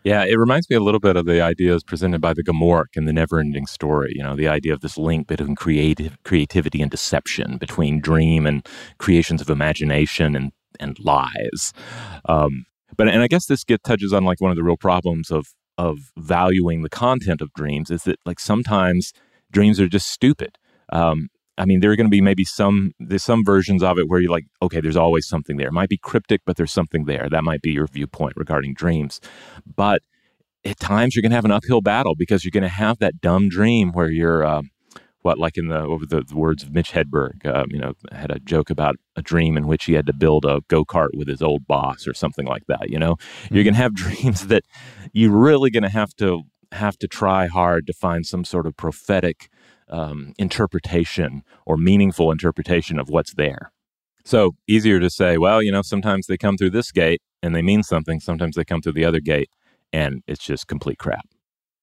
Yeah, 0.04 0.26
it 0.26 0.38
reminds 0.38 0.70
me 0.70 0.76
a 0.76 0.82
little 0.82 1.00
bit 1.00 1.16
of 1.16 1.26
the 1.26 1.42
ideas 1.42 1.84
presented 1.84 2.20
by 2.20 2.34
the 2.34 2.44
Gmork 2.44 2.96
in 2.96 3.06
the 3.06 3.14
Neverending 3.14 3.68
Story. 3.70 4.12
You 4.16 4.24
know, 4.24 4.36
the 4.36 4.50
idea 4.50 4.74
of 4.74 4.82
this 4.82 4.98
link 4.98 5.28
between 5.28 5.56
creative 5.56 6.18
creativity 6.24 6.82
and 6.82 6.92
deception, 6.92 7.58
between 7.58 8.02
dream 8.02 8.46
and 8.46 8.68
creations 8.98 9.42
of 9.42 9.50
imagination 9.50 10.36
and 10.36 10.52
and 10.80 10.98
lies. 11.00 11.72
Um, 12.26 12.66
but 12.98 13.08
and 13.08 13.22
I 13.22 13.28
guess 13.28 13.46
this 13.46 13.64
get 13.64 13.84
touches 13.84 14.12
on 14.12 14.26
like 14.26 14.42
one 14.42 14.52
of 14.52 14.58
the 14.58 14.64
real 14.64 14.78
problems 14.78 15.32
of 15.32 15.48
of 15.78 16.00
valuing 16.18 16.82
the 16.84 16.90
content 16.90 17.42
of 17.42 17.54
dreams 17.54 17.90
is 17.90 18.04
that 18.04 18.20
like 18.26 18.40
sometimes 18.40 19.14
dreams 19.52 19.80
are 19.80 19.88
just 19.88 20.10
stupid. 20.10 20.58
Um, 20.92 21.30
I 21.58 21.66
mean, 21.66 21.82
there 21.82 21.92
are 21.92 21.96
going 21.96 22.08
to 22.08 22.12
be 22.12 22.22
maybe 22.22 22.46
some 22.46 22.94
there's 23.00 23.24
some 23.24 23.44
versions 23.46 23.84
of 23.84 24.00
it 24.00 24.08
where 24.08 24.20
you're 24.20 24.32
like, 24.32 24.48
okay, 24.62 24.82
there's 24.82 24.98
always 24.98 25.28
something 25.28 25.58
there. 25.58 25.68
It 25.68 25.74
might 25.74 25.90
be 25.90 25.98
cryptic, 25.98 26.42
but 26.46 26.58
there's 26.58 26.72
something 26.72 27.06
there. 27.06 27.28
That 27.30 27.44
might 27.44 27.62
be 27.62 27.72
your 27.72 27.88
viewpoint 27.88 28.34
regarding 28.36 28.74
dreams. 28.74 29.20
But 29.76 30.02
at 30.66 30.80
times 30.80 31.16
you're 31.16 31.22
going 31.22 31.32
to 31.32 31.36
have 31.36 31.46
an 31.46 31.52
uphill 31.52 31.82
battle 31.82 32.16
because 32.18 32.44
you're 32.44 32.52
going 32.52 32.64
to 32.64 32.70
have 32.70 33.00
that 33.00 33.22
dumb 33.22 33.50
dream 33.50 33.92
where 33.92 34.10
you're 34.10 34.46
um, 34.46 34.72
what 35.24 35.38
like 35.38 35.58
in 35.58 35.68
the 35.68 35.80
over 35.80 36.06
the, 36.06 36.22
the 36.22 36.36
words 36.36 36.64
of 36.64 36.72
Mitch 36.72 36.92
Hedberg, 36.92 37.46
um, 37.46 37.68
you 37.70 37.80
know, 37.80 37.94
had 38.12 38.32
a 38.32 38.40
joke 38.40 38.70
about 38.70 38.96
a 39.16 39.22
dream 39.22 39.58
in 39.58 39.68
which 39.68 39.86
he 39.86 39.94
had 39.94 40.06
to 40.08 40.14
build 40.14 40.46
a 40.46 40.62
go 40.68 40.86
kart 40.86 41.10
with 41.14 41.28
his 41.28 41.42
old 41.42 41.66
boss 41.68 42.08
or 42.08 42.14
something 42.14 42.46
like 42.46 42.64
that. 42.68 42.90
You 42.90 43.00
know, 43.00 43.16
mm-hmm. 43.16 43.56
you're 43.56 43.64
going 43.64 43.74
to 43.74 43.82
have 43.82 43.94
dreams 43.96 44.48
that 44.48 44.64
you're 45.12 45.32
really 45.32 45.70
going 45.70 45.84
to 45.84 45.90
have 45.90 46.14
to 46.16 46.44
have 46.72 46.98
to 46.98 47.08
try 47.08 47.48
hard 47.48 47.88
to 47.88 47.94
find 47.94 48.26
some 48.26 48.44
sort 48.44 48.66
of 48.66 48.76
prophetic 48.76 49.50
um, 49.94 50.34
interpretation 50.38 51.44
or 51.66 51.78
meaningful 51.78 52.32
interpretation 52.32 53.00
of 53.00 53.10
what's 53.10 53.36
there. 53.36 53.72
So 54.26 54.56
easier 54.68 55.00
to 55.00 55.10
say, 55.10 55.38
well, 55.38 55.62
you 55.62 55.72
know, 55.72 55.84
sometimes 55.84 56.28
they 56.28 56.38
come 56.38 56.58
through 56.58 56.72
this 56.72 56.92
gate 56.92 57.22
and 57.42 57.56
they 57.56 57.62
mean 57.62 57.84
something. 57.84 58.20
Sometimes 58.20 58.56
they 58.56 58.66
come 58.66 58.82
through 58.82 58.94
the 58.94 59.06
other 59.06 59.20
gate 59.20 59.50
and 59.94 60.24
it's 60.28 60.44
just 60.44 60.68
complete 60.68 60.98
crap. 60.98 61.26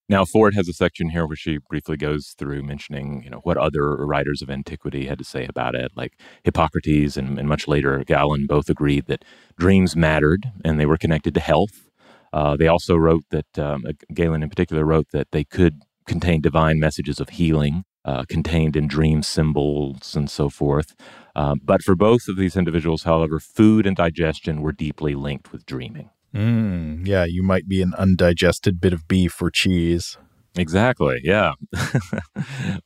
Now, 0.08 0.24
Ford 0.24 0.54
has 0.54 0.68
a 0.68 0.72
section 0.72 1.10
here 1.10 1.24
where 1.24 1.36
she 1.36 1.58
briefly 1.68 1.96
goes 1.96 2.34
through 2.36 2.64
mentioning, 2.64 3.22
you 3.22 3.30
know, 3.30 3.40
what 3.44 3.56
other 3.56 3.94
writers 3.94 4.42
of 4.42 4.50
antiquity 4.50 5.06
had 5.06 5.18
to 5.18 5.24
say 5.24 5.46
about 5.46 5.76
it, 5.76 5.92
like 5.94 6.18
Hippocrates 6.42 7.16
and, 7.16 7.38
and 7.38 7.48
much 7.48 7.68
later 7.68 8.02
Galen 8.02 8.46
both 8.48 8.68
agreed 8.68 9.06
that 9.06 9.24
dreams 9.56 9.94
mattered 9.94 10.50
and 10.64 10.80
they 10.80 10.86
were 10.86 10.96
connected 10.96 11.32
to 11.34 11.40
health. 11.40 11.88
Uh, 12.32 12.56
they 12.56 12.66
also 12.66 12.96
wrote 12.96 13.24
that, 13.30 13.56
um, 13.56 13.84
Galen 14.12 14.42
in 14.42 14.48
particular 14.48 14.84
wrote 14.84 15.10
that 15.12 15.28
they 15.30 15.44
could 15.44 15.82
contain 16.06 16.40
divine 16.40 16.80
messages 16.80 17.20
of 17.20 17.28
healing 17.28 17.84
uh, 18.04 18.24
contained 18.28 18.76
in 18.76 18.86
dream 18.86 19.22
symbols 19.22 20.16
and 20.16 20.30
so 20.30 20.48
forth. 20.48 20.94
Uh, 21.36 21.54
but 21.62 21.82
for 21.82 21.94
both 21.94 22.28
of 22.28 22.36
these 22.36 22.56
individuals, 22.56 23.04
however, 23.04 23.38
food 23.38 23.86
and 23.86 23.96
digestion 23.96 24.62
were 24.62 24.72
deeply 24.72 25.14
linked 25.14 25.52
with 25.52 25.66
dreaming. 25.66 26.10
Mm, 26.34 27.06
yeah, 27.06 27.24
you 27.24 27.42
might 27.42 27.68
be 27.68 27.82
an 27.82 27.94
undigested 27.94 28.80
bit 28.80 28.92
of 28.92 29.08
beef 29.08 29.40
or 29.42 29.50
cheese. 29.50 30.16
Exactly. 30.56 31.20
Yeah, 31.22 31.52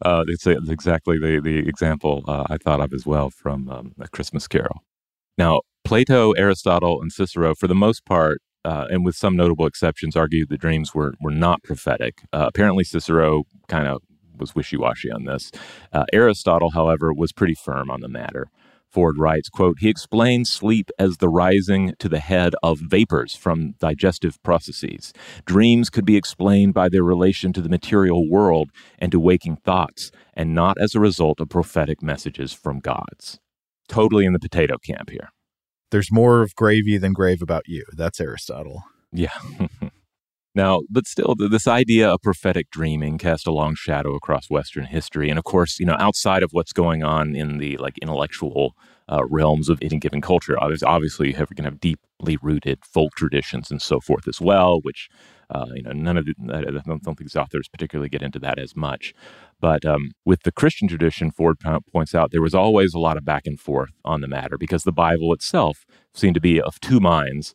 uh, 0.03 0.24
it's, 0.29 0.46
it's, 0.46 0.68
exactly 0.68 1.18
the 1.18 1.40
the 1.40 1.59
example 1.66 2.22
uh, 2.29 2.44
I 2.48 2.59
thought 2.59 2.81
of 2.81 2.92
as 2.92 3.07
well 3.07 3.31
from 3.31 3.70
um, 3.70 3.94
A 3.98 4.09
Christmas 4.09 4.46
Carol. 4.46 4.83
Now, 5.38 5.62
Plato, 5.83 6.33
Aristotle, 6.33 7.00
and 7.00 7.11
Cicero, 7.11 7.55
for 7.55 7.66
the 7.66 7.74
most 7.74 8.05
part, 8.05 8.42
uh, 8.64 8.87
and 8.90 9.05
with 9.05 9.16
some 9.16 9.35
notable 9.35 9.66
exceptions, 9.66 10.14
argued 10.14 10.50
the 10.50 10.59
dreams 10.59 10.94
were 10.94 11.14
were 11.20 11.31
not 11.31 11.62
prophetic. 11.62 12.22
Uh, 12.33 12.44
apparently, 12.48 12.85
Cicero 12.85 13.44
kind 13.68 13.88
of 13.88 14.03
was 14.38 14.54
wishy 14.54 14.76
washy 14.76 15.10
on 15.10 15.24
this. 15.24 15.50
Uh, 15.92 16.04
Aristotle, 16.12 16.70
however, 16.70 17.12
was 17.12 17.32
pretty 17.32 17.54
firm 17.54 17.90
on 17.90 18.00
the 18.00 18.08
matter. 18.08 18.50
Ford 18.94 19.18
writes, 19.18 19.48
quote, 19.48 19.80
he 19.80 19.88
explains 19.88 20.52
sleep 20.52 20.88
as 21.00 21.16
the 21.16 21.28
rising 21.28 21.94
to 21.98 22.08
the 22.08 22.20
head 22.20 22.54
of 22.62 22.78
vapors 22.78 23.34
from 23.34 23.72
digestive 23.80 24.40
processes. 24.44 25.12
Dreams 25.44 25.90
could 25.90 26.04
be 26.04 26.16
explained 26.16 26.74
by 26.74 26.88
their 26.88 27.02
relation 27.02 27.52
to 27.54 27.60
the 27.60 27.68
material 27.68 28.30
world 28.30 28.70
and 29.00 29.10
to 29.10 29.18
waking 29.18 29.56
thoughts, 29.56 30.12
and 30.34 30.54
not 30.54 30.78
as 30.78 30.94
a 30.94 31.00
result 31.00 31.40
of 31.40 31.48
prophetic 31.48 32.02
messages 32.02 32.52
from 32.52 32.78
gods. 32.78 33.40
Totally 33.88 34.24
in 34.24 34.32
the 34.32 34.38
potato 34.38 34.76
camp 34.78 35.10
here. 35.10 35.30
There's 35.90 36.12
more 36.12 36.42
of 36.42 36.54
gravy 36.54 36.96
than 36.96 37.12
grave 37.12 37.42
about 37.42 37.64
you. 37.66 37.84
That's 37.92 38.20
Aristotle. 38.20 38.84
Yeah. 39.12 39.36
Now, 40.54 40.82
but 40.88 41.06
still, 41.06 41.34
this 41.36 41.66
idea 41.66 42.08
of 42.08 42.22
prophetic 42.22 42.70
dreaming 42.70 43.18
cast 43.18 43.46
a 43.46 43.52
long 43.52 43.74
shadow 43.74 44.14
across 44.14 44.48
Western 44.48 44.84
history, 44.84 45.28
and 45.28 45.38
of 45.38 45.44
course, 45.44 45.80
you 45.80 45.86
know, 45.86 45.96
outside 45.98 46.42
of 46.44 46.50
what's 46.52 46.72
going 46.72 47.02
on 47.02 47.34
in 47.34 47.58
the 47.58 47.76
like 47.78 47.98
intellectual 47.98 48.76
uh, 49.08 49.24
realms 49.28 49.68
of 49.68 49.78
any 49.82 49.98
given 49.98 50.20
culture, 50.20 50.56
there's 50.66 50.82
obviously, 50.82 51.28
you 51.28 51.34
have, 51.34 51.48
can 51.50 51.64
have 51.64 51.80
deeply 51.80 52.38
rooted 52.40 52.78
folk 52.84 53.12
traditions 53.16 53.70
and 53.70 53.82
so 53.82 53.98
forth 54.00 54.28
as 54.28 54.40
well, 54.40 54.78
which 54.82 55.08
uh, 55.50 55.66
you 55.74 55.82
know, 55.82 55.92
none 55.92 56.16
of 56.16 56.24
the, 56.24 56.34
I 56.52 56.62
don't, 56.62 56.84
don't 56.84 57.02
think 57.02 57.18
these 57.18 57.36
authors 57.36 57.68
particularly 57.68 58.08
get 58.08 58.22
into 58.22 58.38
that 58.40 58.58
as 58.58 58.74
much. 58.74 59.12
But 59.60 59.84
um, 59.84 60.12
with 60.24 60.42
the 60.42 60.52
Christian 60.52 60.88
tradition, 60.88 61.30
Ford 61.30 61.58
points 61.92 62.14
out 62.14 62.30
there 62.30 62.42
was 62.42 62.54
always 62.54 62.94
a 62.94 62.98
lot 62.98 63.16
of 63.16 63.24
back 63.24 63.42
and 63.46 63.58
forth 63.58 63.90
on 64.04 64.20
the 64.20 64.28
matter 64.28 64.56
because 64.58 64.84
the 64.84 64.92
Bible 64.92 65.32
itself 65.32 65.84
seemed 66.14 66.34
to 66.34 66.40
be 66.40 66.60
of 66.60 66.80
two 66.80 67.00
minds 67.00 67.54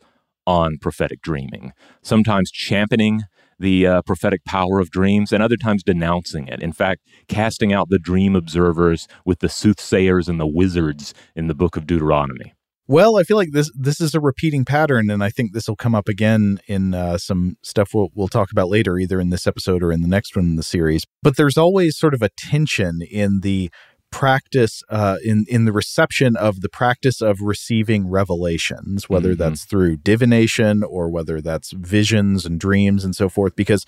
on 0.50 0.80
prophetic 0.80 1.22
dreaming, 1.22 1.74
sometimes 2.02 2.50
championing 2.50 3.22
the 3.60 3.86
uh, 3.86 4.02
prophetic 4.02 4.44
power 4.46 4.80
of 4.80 4.90
dreams 4.90 5.32
and 5.32 5.44
other 5.44 5.58
times 5.58 5.84
denouncing 5.84 6.48
it. 6.48 6.60
In 6.60 6.74
fact, 6.74 7.02
casting 7.28 7.72
out 7.72 7.90
the 7.90 8.00
dream 8.00 8.36
observers 8.36 9.08
with 9.26 9.40
the 9.40 9.50
soothsayers 9.50 10.28
and 10.28 10.40
the 10.40 10.48
wizards 10.48 11.14
in 11.36 11.46
the 11.48 11.54
book 11.54 11.78
of 11.78 11.86
Deuteronomy. 11.86 12.56
Well, 12.88 13.18
I 13.18 13.24
feel 13.24 13.38
like 13.38 13.52
this 13.52 13.70
this 13.76 14.02
is 14.02 14.16
a 14.16 14.20
repeating 14.20 14.66
pattern, 14.66 15.12
and 15.12 15.24
I 15.24 15.30
think 15.30 15.54
this 15.54 15.68
will 15.68 15.76
come 15.76 15.94
up 15.94 16.10
again 16.10 16.60
in 16.66 16.96
uh, 16.96 17.20
some 17.20 17.58
stuff 17.62 17.90
we'll, 17.94 18.10
we'll 18.16 18.28
talk 18.28 18.52
about 18.52 18.70
later, 18.70 18.98
either 18.98 19.20
in 19.20 19.30
this 19.30 19.46
episode 19.46 19.84
or 19.84 19.92
in 19.92 20.02
the 20.02 20.08
next 20.08 20.36
one 20.36 20.46
in 20.46 20.56
the 20.56 20.64
series. 20.64 21.06
But 21.22 21.38
there's 21.38 21.56
always 21.56 22.00
sort 22.00 22.16
of 22.16 22.24
a 22.24 22.30
tension 22.36 23.02
in 23.04 23.42
the 23.42 23.70
practice 24.12 24.84
uh, 24.90 25.18
in 25.24 25.46
in 25.48 25.66
the 25.66 25.72
reception 25.72 26.36
of 26.36 26.62
the 26.62 26.70
practice 26.70 27.22
of 27.22 27.42
receiving 27.42 28.08
revelations, 28.08 29.10
whether 29.10 29.32
mm-hmm. 29.32 29.40
that's 29.40 29.66
through 29.66 29.98
divination 29.98 30.84
or 30.84 31.10
whether 31.10 31.42
that's 31.42 31.72
visions 31.72 32.46
and 32.46 32.60
dreams 32.60 33.04
and 33.04 33.16
so 33.16 33.30
forth, 33.30 33.56
because 33.56 33.86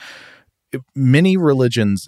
many 0.96 1.38
religions 1.38 2.08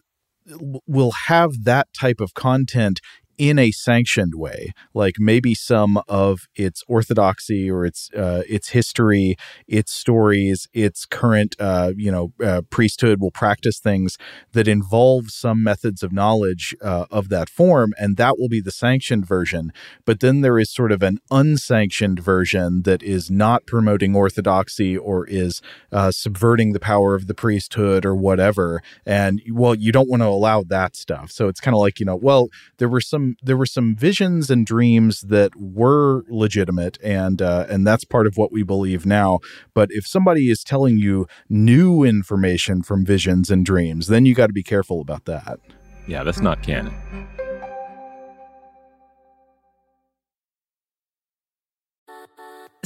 will 0.88 1.12
have 1.28 1.64
that 1.64 1.88
type 1.94 2.20
of 2.20 2.34
content 2.34 3.00
in 3.38 3.58
a 3.58 3.72
sanctioned 3.72 4.36
way 4.36 4.74
like 4.94 5.16
maybe 5.20 5.54
some 5.56 6.02
of 6.08 6.48
its 6.56 6.84
orthodoxy 6.88 7.70
or 7.70 7.86
its 7.86 8.10
uh, 8.14 8.44
its 8.48 8.70
history 8.70 9.36
its 9.68 9.92
stories 9.92 10.68
its 10.74 11.06
current 11.06 11.56
uh, 11.60 11.92
you 11.96 12.12
know 12.12 12.32
uh, 12.44 12.62
priesthood 12.70 13.20
will 13.20 13.32
practice 13.32 13.80
things 13.80 14.18
that 14.52 14.68
involve 14.68 15.30
some 15.30 15.64
methods 15.64 16.04
of 16.04 16.12
knowledge 16.12 16.76
uh, 16.82 17.06
of 17.12 17.30
that 17.30 17.50
form 17.50 17.94
and 17.98 18.18
that 18.18 18.38
will 18.38 18.50
be 18.50 18.62
the 18.62 18.72
sanctioned 18.72 19.26
version. 19.26 19.72
But 20.06 20.20
then 20.20 20.42
there 20.42 20.60
is 20.60 20.70
sort 20.70 20.92
of 20.92 21.02
an 21.04 21.20
unsanctioned 21.32 22.20
version 22.20 22.84
that 22.84 23.02
is 23.04 23.32
not 23.32 23.66
promoting 23.66 24.16
orthodoxy 24.16 24.98
or 24.98 25.26
is 25.28 25.62
uh, 25.92 26.12
subverting 26.12 26.74
the 26.74 26.80
power 26.80 27.16
of 27.16 27.28
the 27.28 27.34
priesthood 27.34 28.06
or 28.06 28.16
whatever. 28.16 28.82
And 29.06 29.42
well 29.52 29.76
you 29.76 29.92
don't 29.92 30.10
want 30.10 30.22
to 30.22 30.28
allow 30.28 30.64
that 30.64 30.96
stuff. 30.96 31.32
So 31.32 31.48
it's 31.48 31.60
kind 31.60 31.76
of 31.76 31.80
like 31.80 32.00
you 32.00 32.06
know 32.06 32.16
well 32.16 32.50
there 32.78 32.90
were 32.90 33.02
some 33.02 33.23
there 33.42 33.58
were 33.58 33.66
some 33.66 33.96
visions 33.96 34.50
and 34.50 34.66
dreams 34.66 35.22
that 35.22 35.52
were 35.56 36.24
legitimate 36.30 36.98
and 37.04 37.42
uh, 37.42 37.66
and 37.70 37.86
that's 37.86 38.04
part 38.04 38.28
of 38.28 38.38
what 38.38 38.52
we 38.52 38.64
believe 38.64 39.06
now. 39.06 39.40
But 39.74 39.90
if 39.92 40.06
somebody 40.08 40.50
is 40.50 40.64
telling 40.64 40.98
you 40.98 41.28
new 41.50 42.04
information 42.04 42.84
from 42.84 43.06
visions 43.06 43.50
and 43.50 43.66
dreams 43.66 44.08
then 44.08 44.26
you 44.26 44.36
got 44.36 44.48
to 44.48 44.54
be 44.54 44.64
careful 44.64 45.02
about 45.02 45.26
that. 45.26 45.60
Yeah 46.08 46.24
that's 46.24 46.42
not 46.42 46.62
canon 46.64 46.94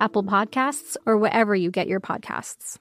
Apple 0.00 0.24
Podcasts, 0.24 0.96
or 1.06 1.16
wherever 1.16 1.54
you 1.54 1.70
get 1.70 1.86
your 1.86 2.00
podcasts. 2.00 2.78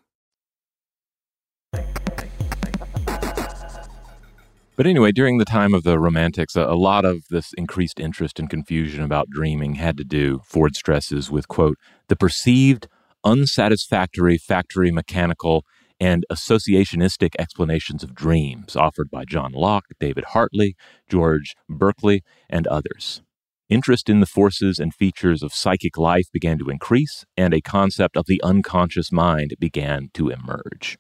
But 4.80 4.88
anyway, 4.88 5.12
during 5.12 5.40
the 5.40 5.46
time 5.46 5.74
of 5.74 5.84
the 5.84 6.00
Romantics, 6.00 6.56
a, 6.56 6.68
lot 6.68 7.04
of 7.04 7.26
this 7.30 7.52
increased 7.58 8.00
interest 8.00 8.40
and 8.40 8.50
confusion 8.50 9.04
about 9.04 9.30
dreaming 9.30 9.76
had 9.76 9.98
to 9.98 10.06
do, 10.06 10.40
Ford 10.46 10.74
stresses, 10.74 11.30
with, 11.30 11.50
quote, 11.50 11.78
the 12.08 12.16
perceived 12.16 12.88
unsatisfactory 13.26 14.38
factory 14.38 14.90
mechanical 14.90 15.66
and 16.00 16.26
associationistic 16.32 17.32
explanations 17.38 18.04
of 18.04 18.16
dreams 18.16 18.78
offered 18.78 19.12
by 19.12 19.26
John 19.26 19.52
Locke, 19.52 19.88
David 20.00 20.24
Hartley, 20.30 20.78
George 21.10 21.56
Berkeley, 21.68 22.24
and 22.50 22.66
others. 22.68 23.22
Interest 23.70 24.10
in 24.10 24.20
the 24.20 24.26
forces 24.26 24.80
and 24.80 24.94
features 24.94 25.44
of 25.44 25.54
psychic 25.54 25.98
life 25.98 26.26
began 26.34 26.58
to 26.58 26.70
increase, 26.70 27.24
and 27.38 27.54
a 27.54 27.62
concept 27.62 28.18
of 28.18 28.26
the 28.26 28.42
unconscious 28.44 29.12
mind 29.12 29.54
began 29.60 30.10
to 30.16 30.30
emerge. 30.30 30.98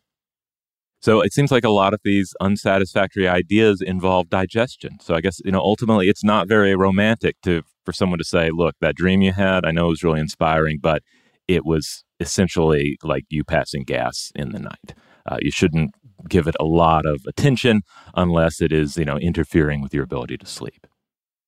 So 1.02 1.22
it 1.22 1.34
seems 1.34 1.50
like 1.52 1.64
a 1.64 1.70
lot 1.70 1.94
of 1.94 2.02
these 2.04 2.36
unsatisfactory 2.42 3.28
ideas 3.28 3.82
involve 3.82 4.30
digestion. 4.30 5.00
So 5.00 5.16
I 5.16 5.22
guess, 5.22 5.40
you 5.46 5.52
know, 5.52 5.62
ultimately 5.62 6.10
it's 6.10 6.24
not 6.24 6.48
very 6.48 6.76
romantic 6.76 7.38
to 7.44 7.64
for 7.86 7.94
someone 7.94 8.20
to 8.20 8.26
say, 8.26 8.52
look, 8.52 8.76
that 8.82 8.96
dream 8.96 9.22
you 9.22 9.32
had, 9.32 9.66
I 9.66 9.72
know 9.72 9.88
it 9.88 9.90
was 9.90 10.04
really 10.04 10.20
inspiring, 10.20 10.78
but 10.80 11.02
it 11.48 11.66
was 11.66 12.04
essentially 12.20 12.98
like 13.02 13.24
you 13.30 13.44
passing 13.44 13.84
gas 13.84 14.32
in 14.36 14.52
the 14.52 14.60
night. 14.60 14.94
Uh, 15.26 15.38
you 15.42 15.52
shouldn't 15.52 15.92
give 16.28 16.48
it 16.48 16.56
a 16.60 16.66
lot 16.66 17.06
of 17.06 17.22
attention 17.28 17.82
unless 18.14 18.62
it 18.62 18.72
is, 18.72 18.98
you 18.98 19.06
know, 19.06 19.18
interfering 19.18 19.82
with 19.82 19.94
your 19.94 20.04
ability 20.04 20.38
to 20.38 20.46
sleep. 20.46 20.86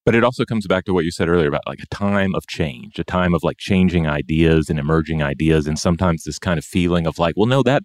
But 0.03 0.15
it 0.15 0.23
also 0.23 0.45
comes 0.45 0.65
back 0.65 0.85
to 0.85 0.93
what 0.93 1.05
you 1.05 1.11
said 1.11 1.29
earlier 1.29 1.47
about 1.47 1.67
like 1.67 1.81
a 1.81 1.95
time 1.95 2.33
of 2.33 2.47
change, 2.47 2.97
a 2.97 3.03
time 3.03 3.33
of 3.33 3.43
like 3.43 3.57
changing 3.57 4.07
ideas 4.07 4.69
and 4.69 4.79
emerging 4.79 5.21
ideas, 5.21 5.67
and 5.67 5.77
sometimes 5.77 6.23
this 6.23 6.39
kind 6.39 6.57
of 6.57 6.65
feeling 6.65 7.05
of 7.05 7.19
like, 7.19 7.35
well, 7.37 7.45
no, 7.45 7.61
that 7.63 7.83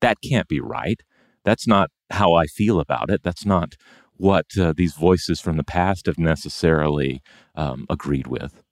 that 0.00 0.18
can't 0.22 0.48
be 0.48 0.60
right. 0.60 1.00
That's 1.44 1.66
not 1.66 1.90
how 2.10 2.34
I 2.34 2.46
feel 2.46 2.78
about 2.80 3.10
it. 3.10 3.22
That's 3.22 3.44
not 3.44 3.74
what 4.14 4.46
uh, 4.58 4.72
these 4.76 4.94
voices 4.94 5.40
from 5.40 5.56
the 5.56 5.64
past 5.64 6.06
have 6.06 6.18
necessarily 6.18 7.20
um, 7.54 7.86
agreed 7.90 8.26
with. 8.26 8.62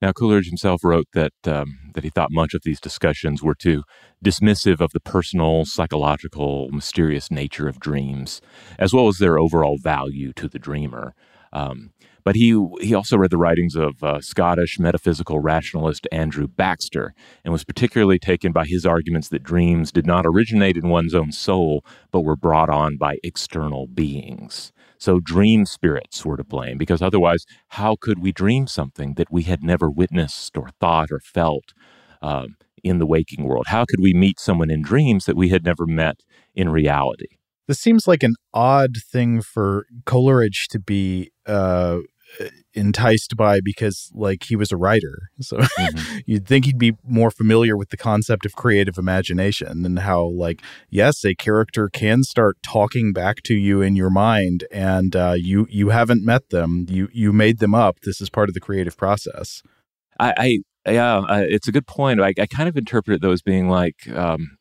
Now, 0.00 0.12
Coleridge 0.12 0.46
himself 0.46 0.84
wrote 0.84 1.08
that 1.12 1.32
um, 1.44 1.78
that 1.94 2.04
he 2.04 2.10
thought 2.10 2.30
much 2.30 2.54
of 2.54 2.62
these 2.62 2.78
discussions 2.78 3.42
were 3.42 3.54
too 3.54 3.82
dismissive 4.24 4.80
of 4.80 4.92
the 4.92 5.00
personal, 5.00 5.64
psychological, 5.64 6.68
mysterious 6.70 7.30
nature 7.30 7.66
of 7.68 7.80
dreams, 7.80 8.40
as 8.78 8.92
well 8.92 9.08
as 9.08 9.18
their 9.18 9.38
overall 9.38 9.78
value 9.78 10.32
to 10.34 10.46
the 10.48 10.58
dreamer. 10.58 11.14
Um, 11.52 11.92
but 12.24 12.36
he 12.36 12.50
he 12.80 12.94
also 12.94 13.16
read 13.16 13.30
the 13.30 13.38
writings 13.38 13.74
of 13.74 14.02
uh, 14.02 14.20
Scottish 14.20 14.78
metaphysical 14.78 15.40
rationalist 15.40 16.06
Andrew 16.12 16.46
Baxter 16.46 17.14
and 17.42 17.52
was 17.52 17.64
particularly 17.64 18.18
taken 18.18 18.52
by 18.52 18.66
his 18.66 18.84
arguments 18.84 19.28
that 19.30 19.42
dreams 19.42 19.90
did 19.90 20.06
not 20.06 20.26
originate 20.26 20.76
in 20.76 20.90
one's 20.90 21.14
own 21.14 21.32
soul, 21.32 21.84
but 22.10 22.20
were 22.20 22.36
brought 22.36 22.68
on 22.68 22.98
by 22.98 23.16
external 23.24 23.86
beings. 23.86 24.72
So 24.98 25.20
dream 25.20 25.64
spirits 25.64 26.24
were 26.24 26.36
to 26.36 26.44
blame, 26.44 26.76
because 26.76 27.00
otherwise, 27.00 27.46
how 27.68 27.96
could 27.98 28.18
we 28.18 28.32
dream 28.32 28.66
something 28.66 29.14
that 29.14 29.30
we 29.30 29.44
had 29.44 29.62
never 29.62 29.88
witnessed 29.88 30.56
or 30.56 30.70
thought 30.80 31.10
or 31.10 31.20
felt 31.20 31.72
um, 32.20 32.56
in 32.82 32.98
the 32.98 33.06
waking 33.06 33.44
world? 33.44 33.68
How 33.68 33.84
could 33.88 34.00
we 34.00 34.12
meet 34.12 34.40
someone 34.40 34.70
in 34.70 34.82
dreams 34.82 35.24
that 35.26 35.36
we 35.36 35.48
had 35.48 35.64
never 35.64 35.86
met 35.86 36.20
in 36.54 36.68
reality? 36.68 37.38
This 37.68 37.78
seems 37.78 38.08
like 38.08 38.22
an 38.22 38.34
odd 38.54 38.96
thing 39.12 39.42
for 39.42 39.86
Coleridge 40.04 40.68
to 40.70 40.80
be 40.80 41.30
uh, 41.48 41.98
enticed 42.74 43.36
by 43.36 43.60
because 43.60 44.10
like 44.14 44.44
he 44.44 44.56
was 44.56 44.70
a 44.70 44.76
writer. 44.76 45.30
So 45.40 45.56
mm-hmm. 45.58 46.18
you'd 46.26 46.46
think 46.46 46.64
he'd 46.64 46.78
be 46.78 46.94
more 47.04 47.30
familiar 47.30 47.76
with 47.76 47.90
the 47.90 47.96
concept 47.96 48.46
of 48.46 48.54
creative 48.54 48.98
imagination 48.98 49.84
and 49.84 49.98
how 50.00 50.24
like 50.24 50.62
yes 50.90 51.24
a 51.24 51.34
character 51.34 51.88
can 51.88 52.22
start 52.22 52.56
talking 52.62 53.12
back 53.12 53.42
to 53.44 53.54
you 53.54 53.80
in 53.80 53.96
your 53.96 54.10
mind 54.10 54.64
and 54.70 55.16
uh, 55.16 55.34
you 55.36 55.66
you 55.70 55.88
haven't 55.88 56.24
met 56.24 56.50
them. 56.50 56.86
You 56.88 57.08
you 57.12 57.32
made 57.32 57.58
them 57.58 57.74
up. 57.74 58.00
This 58.00 58.20
is 58.20 58.30
part 58.30 58.48
of 58.48 58.54
the 58.54 58.60
creative 58.60 58.96
process. 58.96 59.62
I, 60.20 60.34
I 60.36 60.58
yeah 60.90 61.22
it's 61.42 61.68
a 61.68 61.72
good 61.72 61.86
point. 61.86 62.20
I, 62.20 62.34
I 62.38 62.46
kind 62.46 62.68
of 62.68 62.76
interpret 62.76 63.16
it 63.16 63.22
though 63.22 63.32
as 63.32 63.42
being 63.42 63.68
like 63.68 64.08
um, 64.14 64.58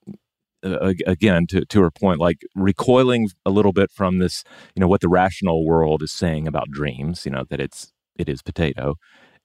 again 1.06 1.48
to, 1.48 1.66
to 1.66 1.82
her 1.82 1.92
point 1.92 2.20
like 2.20 2.42
recoiling 2.56 3.30
a 3.46 3.50
little 3.50 3.74
bit 3.74 3.92
from 3.92 4.20
this 4.20 4.44
you 4.76 4.80
know 4.80 4.88
what 4.88 5.02
the 5.02 5.10
rational 5.10 5.66
world 5.66 6.02
is 6.04 6.12
saying 6.12 6.48
about 6.48 6.70
dreams 6.70 7.26
you 7.26 7.32
know 7.32 7.44
that 7.50 7.60
it's 7.60 7.94
it 8.16 8.28
is 8.28 8.42
potato. 8.42 8.96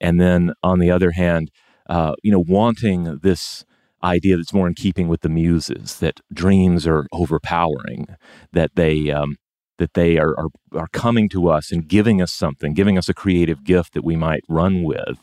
And 0.01 0.19
then 0.19 0.53
on 0.63 0.79
the 0.79 0.91
other 0.91 1.11
hand 1.11 1.51
uh, 1.89 2.13
you 2.23 2.31
know 2.31 2.43
wanting 2.47 3.19
this 3.21 3.65
idea 4.03 4.35
that's 4.35 4.53
more 4.53 4.67
in 4.67 4.73
keeping 4.73 5.07
with 5.07 5.21
the 5.21 5.29
muses 5.29 5.99
that 5.99 6.19
dreams 6.33 6.85
are 6.85 7.07
overpowering 7.13 8.07
that 8.51 8.71
they 8.75 9.11
um, 9.11 9.37
that 9.83 9.95
they 9.95 10.17
are, 10.17 10.33
are, 10.39 10.47
are 10.75 10.87
coming 10.93 11.27
to 11.27 11.49
us 11.49 11.73
and 11.73 11.89
giving 11.89 12.21
us 12.21 12.31
something, 12.31 12.73
giving 12.73 12.97
us 12.97 13.09
a 13.09 13.13
creative 13.13 13.65
gift 13.65 13.93
that 13.93 14.05
we 14.05 14.15
might 14.15 14.43
run 14.47 14.83
with. 14.83 15.19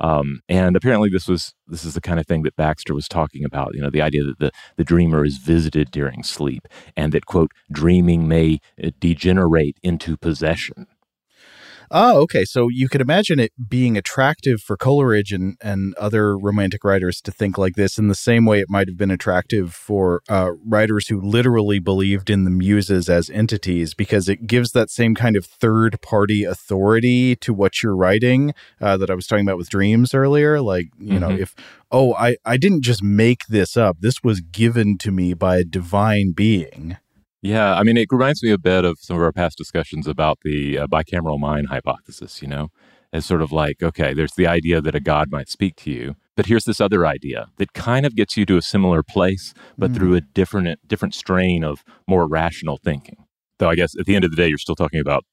Um, 0.00 0.40
and 0.48 0.76
apparently, 0.76 1.10
this 1.10 1.28
was 1.28 1.54
this 1.66 1.84
is 1.84 1.92
the 1.92 2.00
kind 2.00 2.18
of 2.18 2.26
thing 2.26 2.42
that 2.44 2.56
Baxter 2.56 2.94
was 2.94 3.06
talking 3.06 3.44
about. 3.44 3.74
You 3.74 3.82
know, 3.82 3.90
the 3.90 4.00
idea 4.00 4.24
that 4.24 4.38
the 4.38 4.50
the 4.76 4.84
dreamer 4.84 5.26
is 5.26 5.36
visited 5.36 5.90
during 5.90 6.22
sleep, 6.22 6.66
and 6.96 7.12
that 7.12 7.26
quote 7.26 7.52
dreaming 7.70 8.26
may 8.26 8.60
uh, 8.82 8.90
degenerate 8.98 9.76
into 9.82 10.16
possession. 10.16 10.86
Oh, 11.90 12.20
okay. 12.22 12.44
So 12.44 12.68
you 12.68 12.88
could 12.88 13.00
imagine 13.00 13.38
it 13.38 13.52
being 13.68 13.96
attractive 13.96 14.60
for 14.60 14.76
Coleridge 14.76 15.32
and, 15.32 15.56
and 15.60 15.94
other 15.94 16.36
romantic 16.36 16.84
writers 16.84 17.20
to 17.22 17.30
think 17.30 17.56
like 17.56 17.74
this 17.74 17.98
in 17.98 18.08
the 18.08 18.14
same 18.14 18.44
way 18.44 18.60
it 18.60 18.68
might 18.68 18.88
have 18.88 18.96
been 18.96 19.10
attractive 19.10 19.74
for 19.74 20.22
uh, 20.28 20.52
writers 20.64 21.08
who 21.08 21.20
literally 21.20 21.78
believed 21.78 22.30
in 22.30 22.44
the 22.44 22.50
muses 22.50 23.08
as 23.08 23.30
entities 23.30 23.94
because 23.94 24.28
it 24.28 24.46
gives 24.46 24.72
that 24.72 24.90
same 24.90 25.14
kind 25.14 25.36
of 25.36 25.46
third 25.46 26.00
party 26.02 26.44
authority 26.44 27.36
to 27.36 27.54
what 27.54 27.82
you're 27.82 27.96
writing 27.96 28.52
uh, 28.80 28.96
that 28.96 29.10
I 29.10 29.14
was 29.14 29.26
talking 29.26 29.46
about 29.46 29.58
with 29.58 29.70
dreams 29.70 30.14
earlier. 30.14 30.60
Like, 30.60 30.88
you 30.98 31.12
mm-hmm. 31.12 31.20
know, 31.20 31.30
if, 31.30 31.54
oh, 31.90 32.14
I, 32.14 32.36
I 32.44 32.56
didn't 32.56 32.82
just 32.82 33.02
make 33.02 33.46
this 33.46 33.76
up, 33.76 33.98
this 34.00 34.22
was 34.22 34.40
given 34.40 34.98
to 34.98 35.10
me 35.10 35.34
by 35.34 35.58
a 35.58 35.64
divine 35.64 36.32
being. 36.32 36.96
Yeah, 37.40 37.74
I 37.74 37.84
mean, 37.84 37.96
it 37.96 38.08
reminds 38.10 38.42
me 38.42 38.50
a 38.50 38.58
bit 38.58 38.84
of 38.84 38.98
some 39.00 39.16
of 39.16 39.22
our 39.22 39.32
past 39.32 39.56
discussions 39.56 40.08
about 40.08 40.38
the 40.42 40.78
uh, 40.78 40.86
bicameral 40.88 41.38
mind 41.38 41.68
hypothesis, 41.68 42.42
you 42.42 42.48
know, 42.48 42.68
as 43.12 43.24
sort 43.24 43.42
of 43.42 43.52
like, 43.52 43.82
okay, 43.82 44.12
there's 44.12 44.34
the 44.34 44.46
idea 44.46 44.80
that 44.80 44.96
a 44.96 45.00
God 45.00 45.28
might 45.30 45.48
speak 45.48 45.76
to 45.76 45.90
you, 45.90 46.16
but 46.36 46.46
here's 46.46 46.64
this 46.64 46.80
other 46.80 47.06
idea 47.06 47.46
that 47.58 47.72
kind 47.74 48.04
of 48.04 48.16
gets 48.16 48.36
you 48.36 48.44
to 48.46 48.56
a 48.56 48.62
similar 48.62 49.02
place, 49.04 49.54
but 49.76 49.92
mm. 49.92 49.96
through 49.96 50.14
a 50.16 50.20
different, 50.20 50.80
different 50.86 51.14
strain 51.14 51.62
of 51.62 51.84
more 52.08 52.26
rational 52.26 52.76
thinking. 52.76 53.24
Though 53.58 53.70
I 53.70 53.76
guess 53.76 53.96
at 53.98 54.06
the 54.06 54.16
end 54.16 54.24
of 54.24 54.30
the 54.30 54.36
day, 54.36 54.48
you're 54.48 54.58
still 54.58 54.76
talking 54.76 55.00
about 55.00 55.24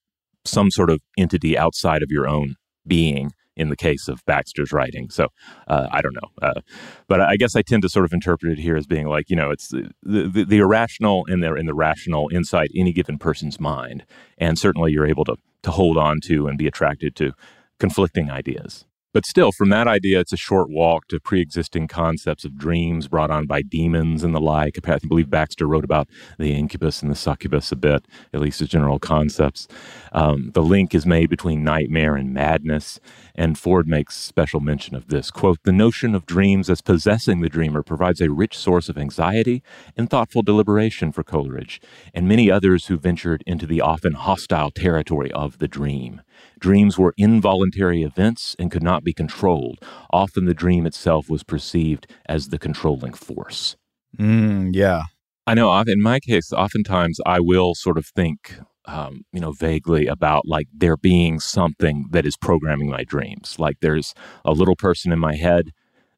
some 0.45 0.69
sort 0.69 0.91
of 0.91 0.99
entity 1.17 1.57
outside 1.57 2.03
of 2.03 2.11
your 2.11 2.27
own 2.27 2.55
being 2.85 3.31
in 3.55 3.69
the 3.69 3.75
case 3.75 4.07
of 4.07 4.25
Baxter's 4.25 4.71
writing. 4.71 5.09
So 5.09 5.27
uh, 5.67 5.87
I 5.91 6.01
don't 6.01 6.15
know, 6.15 6.29
uh, 6.41 6.61
but 7.07 7.21
I 7.21 7.37
guess 7.37 7.55
I 7.55 7.61
tend 7.61 7.81
to 7.83 7.89
sort 7.89 8.05
of 8.05 8.13
interpret 8.13 8.51
it 8.57 8.61
here 8.61 8.75
as 8.75 8.87
being 8.87 9.07
like 9.07 9.29
you 9.29 9.35
know 9.35 9.51
it's 9.51 9.69
the 9.69 9.91
the, 10.03 10.45
the 10.45 10.57
irrational 10.57 11.25
in 11.25 11.39
there 11.39 11.57
in 11.57 11.65
the 11.65 11.73
rational 11.73 12.27
inside 12.29 12.69
any 12.75 12.93
given 12.93 13.17
person's 13.17 13.59
mind, 13.59 14.05
and 14.37 14.57
certainly 14.59 14.91
you're 14.91 15.07
able 15.07 15.25
to 15.25 15.35
to 15.63 15.71
hold 15.71 15.97
on 15.97 16.19
to 16.21 16.47
and 16.47 16.57
be 16.57 16.67
attracted 16.67 17.15
to 17.15 17.33
conflicting 17.79 18.29
ideas. 18.29 18.85
But 19.15 19.25
still, 19.25 19.53
from 19.53 19.69
that 19.69 19.87
idea, 19.87 20.19
it's 20.19 20.33
a 20.33 20.37
short 20.37 20.69
walk 20.69 21.07
to 21.07 21.21
pre 21.21 21.39
existing 21.39 21.87
concepts 21.87 22.43
of 22.43 22.57
dreams 22.57 23.07
brought 23.07 23.31
on 23.31 23.45
by 23.45 23.61
demons 23.61 24.25
and 24.25 24.35
the 24.35 24.41
like. 24.41 24.77
I 24.85 24.99
believe 25.07 25.29
Baxter 25.29 25.65
wrote 25.67 25.85
about 25.85 26.09
the 26.37 26.51
incubus 26.51 27.01
and 27.01 27.09
the 27.09 27.15
succubus 27.15 27.71
a 27.71 27.77
bit, 27.77 28.05
at 28.33 28.41
least 28.41 28.59
as 28.59 28.67
general 28.67 28.99
concepts. 28.99 29.69
Um, 30.11 30.51
the 30.53 30.61
link 30.61 30.93
is 30.93 31.05
made 31.05 31.29
between 31.29 31.63
nightmare 31.63 32.17
and 32.17 32.33
madness, 32.33 32.99
and 33.33 33.57
Ford 33.57 33.87
makes 33.87 34.17
special 34.17 34.59
mention 34.59 34.97
of 34.97 35.07
this. 35.07 35.31
Quote 35.31 35.59
The 35.63 35.71
notion 35.71 36.13
of 36.13 36.25
dreams 36.25 36.69
as 36.69 36.81
possessing 36.81 37.39
the 37.39 37.47
dreamer 37.47 37.83
provides 37.83 38.19
a 38.19 38.29
rich 38.29 38.57
source 38.57 38.89
of 38.89 38.97
anxiety 38.97 39.63
and 39.95 40.09
thoughtful 40.09 40.41
deliberation 40.41 41.13
for 41.13 41.23
Coleridge 41.23 41.79
and 42.13 42.27
many 42.27 42.51
others 42.51 42.87
who 42.87 42.97
ventured 42.97 43.45
into 43.47 43.65
the 43.65 43.79
often 43.79 44.11
hostile 44.11 44.71
territory 44.71 45.31
of 45.31 45.59
the 45.59 45.69
dream. 45.69 46.19
Dreams 46.59 46.97
were 46.97 47.13
involuntary 47.17 48.03
events 48.03 48.55
and 48.59 48.71
could 48.71 48.83
not 48.83 49.03
be 49.03 49.13
controlled. 49.13 49.79
Often 50.11 50.45
the 50.45 50.53
dream 50.53 50.85
itself 50.85 51.29
was 51.29 51.43
perceived 51.43 52.07
as 52.27 52.49
the 52.49 52.59
controlling 52.59 53.13
force. 53.13 53.75
Mm, 54.17 54.73
yeah. 54.73 55.03
I 55.47 55.53
know 55.53 55.79
in 55.81 56.01
my 56.01 56.19
case, 56.19 56.51
oftentimes 56.51 57.19
I 57.25 57.39
will 57.39 57.75
sort 57.75 57.97
of 57.97 58.07
think, 58.07 58.59
um, 58.85 59.25
you 59.31 59.39
know, 59.39 59.51
vaguely 59.51 60.07
about 60.07 60.47
like 60.47 60.67
there 60.73 60.97
being 60.97 61.39
something 61.39 62.05
that 62.11 62.25
is 62.25 62.35
programming 62.35 62.89
my 62.89 63.03
dreams. 63.03 63.57
Like 63.59 63.77
there's 63.81 64.13
a 64.43 64.51
little 64.51 64.75
person 64.75 65.11
in 65.11 65.19
my 65.19 65.35
head 65.35 65.71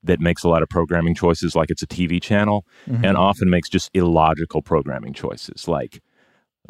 that 0.04 0.20
makes 0.22 0.44
a 0.44 0.50
lot 0.50 0.64
of 0.64 0.70
programming 0.70 1.16
choices, 1.16 1.56
like 1.56 1.70
it's 1.70 1.82
a 1.82 1.88
TV 1.88 2.22
channel, 2.22 2.66
mm-hmm. 2.88 3.04
and 3.04 3.18
often 3.18 3.50
makes 3.50 3.68
just 3.68 3.90
illogical 3.94 4.62
programming 4.62 5.14
choices. 5.14 5.68
Like 5.68 6.02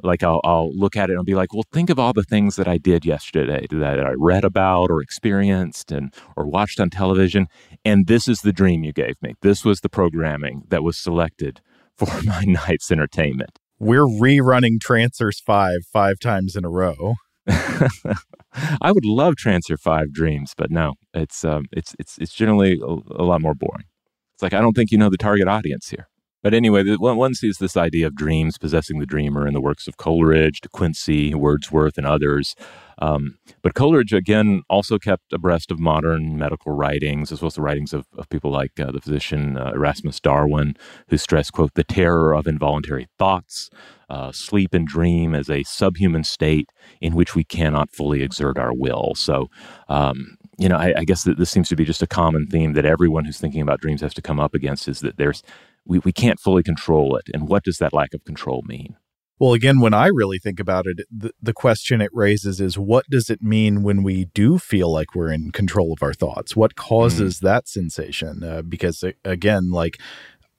like 0.03 0.23
I'll, 0.23 0.41
I'll 0.43 0.73
look 0.73 0.95
at 0.95 1.09
it 1.09 1.13
and 1.13 1.19
I'll 1.19 1.23
be 1.23 1.35
like, 1.35 1.53
well, 1.53 1.65
think 1.71 1.89
of 1.89 1.99
all 1.99 2.13
the 2.13 2.23
things 2.23 2.55
that 2.55 2.67
I 2.67 2.77
did 2.77 3.05
yesterday 3.05 3.65
that 3.69 4.05
I 4.05 4.13
read 4.17 4.43
about 4.43 4.91
or 4.91 5.01
experienced 5.01 5.91
and 5.91 6.13
or 6.35 6.47
watched 6.47 6.79
on 6.79 6.89
television, 6.89 7.47
and 7.85 8.07
this 8.07 8.27
is 8.27 8.41
the 8.41 8.53
dream 8.53 8.83
you 8.83 8.93
gave 8.93 9.15
me. 9.21 9.33
This 9.41 9.63
was 9.65 9.81
the 9.81 9.89
programming 9.89 10.63
that 10.69 10.83
was 10.83 10.97
selected 10.97 11.61
for 11.97 12.07
my 12.23 12.43
night's 12.45 12.91
entertainment. 12.91 13.59
We're 13.79 14.05
rerunning 14.05 14.79
Trancers 14.81 15.39
5 15.39 15.79
five 15.91 16.19
times 16.19 16.55
in 16.55 16.65
a 16.65 16.69
row. 16.69 17.15
I 17.47 18.91
would 18.91 19.05
love 19.05 19.35
Trancer 19.35 19.77
5 19.77 20.11
Dreams, 20.11 20.53
but 20.57 20.71
no, 20.71 20.95
it's 21.13 21.45
um, 21.45 21.65
it's 21.71 21.95
it's 21.99 22.17
it's 22.17 22.33
generally 22.33 22.79
a, 22.81 22.85
a, 22.85 23.23
lot 23.23 23.41
more 23.41 23.53
boring. 23.53 23.85
It's 24.33 24.43
like 24.43 24.53
I 24.53 24.59
don't 24.61 24.73
think 24.73 24.91
you 24.91 24.97
know 24.97 25.09
the 25.09 25.17
target 25.17 25.47
audience 25.47 25.89
here. 25.89 26.07
But 26.47 26.53
anyway, 26.53 26.95
one, 26.95 27.35
sees 27.35 27.57
this 27.57 27.75
idea 27.75 28.07
of 28.07 28.15
dreams 28.15 28.57
possessing 28.57 28.99
the 28.99 29.05
dreamer 29.05 29.45
in 29.45 29.53
the 29.53 29.59
works 29.59 29.85
of 29.85 29.97
Coleridge, 29.97 30.61
De 30.61 30.69
Quincey, 30.69 31.35
Wordsworth, 31.35 31.97
and 31.97 32.07
others. 32.07 32.55
Um, 32.99 33.37
but 33.61 33.73
Coleridge, 33.73 34.13
again, 34.13 34.63
also 34.69 34.97
kept 34.97 35.33
abreast 35.33 35.71
of 35.71 35.79
modern 35.81 36.37
medical 36.37 36.71
writings, 36.71 37.33
as 37.33 37.41
well 37.41 37.47
as 37.47 37.55
the 37.55 37.61
writings 37.61 37.91
of, 37.91 38.05
of 38.17 38.29
people 38.29 38.49
like 38.49 38.79
uh, 38.79 38.93
the 38.93 39.01
physician 39.01 39.57
uh, 39.57 39.73
Erasmus 39.75 40.21
Darwin, 40.21 40.77
who 41.09 41.17
stressed, 41.17 41.51
quote, 41.51 41.73
the 41.73 41.83
terror 41.83 42.33
of 42.33 42.47
involuntary 42.47 43.09
thoughts, 43.19 43.69
uh, 44.09 44.31
sleep 44.31 44.73
and 44.73 44.87
dream 44.87 45.35
as 45.35 45.49
a 45.49 45.63
subhuman 45.63 46.23
state 46.23 46.69
in 47.01 47.13
which 47.13 47.35
we 47.35 47.43
cannot 47.43 47.91
fully 47.91 48.23
exert 48.23 48.57
our 48.57 48.73
will. 48.73 49.15
So, 49.15 49.49
um, 49.89 50.37
you 50.57 50.69
know, 50.69 50.77
I, 50.77 50.93
I 50.99 51.03
guess 51.03 51.23
that 51.25 51.37
this 51.37 51.51
seems 51.51 51.67
to 51.69 51.75
be 51.75 51.83
just 51.83 52.01
a 52.01 52.07
common 52.07 52.47
theme 52.47 52.71
that 52.71 52.85
everyone 52.85 53.25
who's 53.25 53.37
thinking 53.37 53.61
about 53.61 53.81
dreams 53.81 53.99
has 53.99 54.13
to 54.13 54.21
come 54.21 54.39
up 54.39 54.55
against 54.55 54.87
is 54.87 55.01
that 55.01 55.17
there's 55.17 55.43
we, 55.87 55.99
we 55.99 56.11
can't 56.11 56.39
fully 56.39 56.63
control 56.63 57.15
it. 57.15 57.25
And 57.33 57.47
what 57.47 57.63
does 57.63 57.77
that 57.77 57.93
lack 57.93 58.13
of 58.13 58.23
control 58.23 58.63
mean? 58.65 58.95
Well, 59.39 59.53
again, 59.53 59.79
when 59.79 59.93
I 59.93 60.07
really 60.07 60.39
think 60.39 60.59
about 60.59 60.87
it, 60.87 61.05
the, 61.11 61.31
the 61.39 61.53
question 61.53 62.01
it 62.01 62.09
raises 62.11 62.59
is 62.59 62.77
what 62.77 63.05
does 63.09 63.29
it 63.29 63.41
mean 63.41 63.83
when 63.83 64.01
we 64.01 64.25
do 64.33 64.57
feel 64.57 64.91
like 64.91 65.13
we're 65.13 65.31
in 65.31 65.51
control 65.51 65.93
of 65.93 66.01
our 66.01 66.13
thoughts? 66.13 66.55
What 66.55 66.75
causes 66.75 67.37
mm. 67.37 67.41
that 67.41 67.67
sensation? 67.67 68.43
Uh, 68.43 68.63
because, 68.63 69.03
again, 69.23 69.69
like 69.69 69.99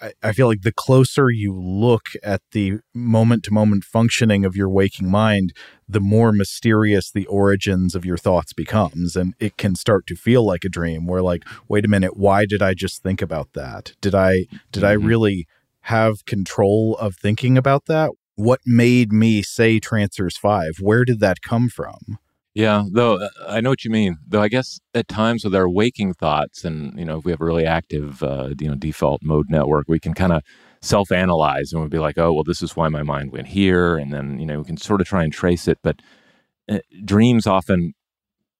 I, 0.00 0.12
I 0.22 0.32
feel 0.32 0.48
like 0.48 0.62
the 0.62 0.72
closer 0.72 1.30
you 1.30 1.52
look 1.52 2.08
at 2.22 2.42
the 2.52 2.80
moment 2.94 3.44
to 3.44 3.52
moment 3.52 3.84
functioning 3.84 4.44
of 4.44 4.56
your 4.56 4.68
waking 4.68 5.10
mind, 5.10 5.52
the 5.88 6.00
more 6.00 6.32
mysterious 6.32 7.10
the 7.10 7.26
origins 7.26 7.94
of 7.94 8.04
your 8.04 8.16
thoughts 8.16 8.52
becomes. 8.52 9.16
And 9.16 9.34
it 9.38 9.56
can 9.56 9.74
start 9.74 10.06
to 10.08 10.14
feel 10.14 10.44
like 10.44 10.64
a 10.64 10.68
dream 10.68 11.06
where 11.06 11.22
like, 11.22 11.44
wait 11.68 11.84
a 11.84 11.88
minute, 11.88 12.16
why 12.16 12.46
did 12.46 12.62
I 12.62 12.74
just 12.74 13.02
think 13.02 13.22
about 13.22 13.52
that? 13.54 13.92
Did 14.00 14.14
I 14.14 14.46
did 14.72 14.82
mm-hmm. 14.82 14.86
I 14.86 14.92
really 14.92 15.46
have 15.82 16.24
control 16.26 16.96
of 17.00 17.16
thinking 17.16 17.56
about 17.56 17.86
that? 17.86 18.10
What 18.36 18.60
made 18.64 19.12
me 19.12 19.42
say 19.42 19.80
Trancers 19.80 20.36
5? 20.36 20.74
Where 20.80 21.04
did 21.04 21.18
that 21.20 21.42
come 21.42 21.68
from? 21.68 22.18
Yeah, 22.54 22.84
though 22.90 23.16
uh, 23.16 23.28
I 23.46 23.60
know 23.60 23.70
what 23.70 23.84
you 23.84 23.90
mean. 23.90 24.16
Though 24.26 24.42
I 24.42 24.48
guess 24.48 24.80
at 24.94 25.06
times 25.06 25.44
with 25.44 25.54
our 25.54 25.68
waking 25.68 26.14
thoughts, 26.14 26.64
and 26.64 26.98
you 26.98 27.04
know, 27.04 27.18
if 27.18 27.24
we 27.24 27.30
have 27.30 27.40
a 27.40 27.44
really 27.44 27.66
active, 27.66 28.22
uh, 28.22 28.50
you 28.58 28.68
know, 28.68 28.74
default 28.74 29.22
mode 29.22 29.46
network, 29.48 29.86
we 29.88 30.00
can 30.00 30.14
kind 30.14 30.32
of 30.32 30.42
self-analyze 30.80 31.72
and 31.72 31.82
we'd 31.82 31.90
be 31.90 31.98
like, 31.98 32.18
oh, 32.18 32.32
well, 32.32 32.44
this 32.44 32.62
is 32.62 32.76
why 32.76 32.88
my 32.88 33.02
mind 33.02 33.32
went 33.32 33.48
here, 33.48 33.96
and 33.96 34.12
then 34.12 34.38
you 34.38 34.46
know, 34.46 34.58
we 34.58 34.64
can 34.64 34.76
sort 34.76 35.00
of 35.00 35.06
try 35.06 35.22
and 35.22 35.32
trace 35.32 35.68
it. 35.68 35.78
But 35.82 36.00
uh, 36.68 36.78
dreams 37.04 37.46
often 37.46 37.94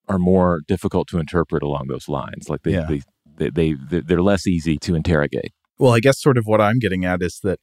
are 0.09 0.18
more 0.18 0.62
difficult 0.66 1.09
to 1.09 1.18
interpret 1.18 1.62
along 1.62 1.86
those 1.89 2.09
lines. 2.09 2.49
Like 2.49 2.62
they, 2.62 2.72
yeah. 2.72 2.86
they, 2.86 3.51
they, 3.51 3.74
they, 3.74 4.01
they're 4.01 4.22
less 4.22 4.47
easy 4.47 4.78
to 4.78 4.95
interrogate. 4.95 5.53
Well, 5.78 5.93
I 5.93 6.01
guess 6.01 6.20
sort 6.20 6.39
of 6.39 6.45
what 6.47 6.61
I'm 6.61 6.78
getting 6.78 7.05
at 7.05 7.22
is 7.22 7.41
that 7.43 7.61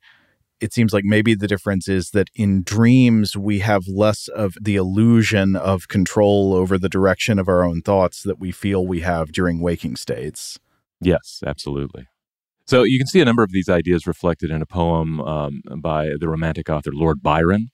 it 0.61 0.73
seems 0.73 0.93
like 0.93 1.03
maybe 1.03 1.35
the 1.35 1.47
difference 1.47 1.87
is 1.87 2.11
that 2.11 2.29
in 2.35 2.63
dreams 2.63 3.35
we 3.35 3.59
have 3.59 3.87
less 3.87 4.27
of 4.29 4.55
the 4.61 4.75
illusion 4.75 5.55
of 5.55 5.87
control 5.87 6.53
over 6.53 6.77
the 6.77 6.89
direction 6.89 7.39
of 7.39 7.47
our 7.47 7.63
own 7.63 7.81
thoughts 7.81 8.23
that 8.23 8.39
we 8.39 8.51
feel 8.51 8.85
we 8.85 9.01
have 9.01 9.31
during 9.31 9.59
waking 9.59 9.95
states. 9.95 10.57
Yes, 11.01 11.41
absolutely. 11.45 12.07
So 12.67 12.83
you 12.83 12.97
can 12.97 13.07
see 13.07 13.21
a 13.21 13.25
number 13.25 13.43
of 13.43 13.51
these 13.51 13.69
ideas 13.69 14.07
reflected 14.07 14.49
in 14.49 14.61
a 14.61 14.65
poem 14.65 15.21
um, 15.21 15.61
by 15.77 16.13
the 16.19 16.27
Romantic 16.27 16.69
author 16.69 16.91
Lord 16.93 17.21
Byron. 17.21 17.69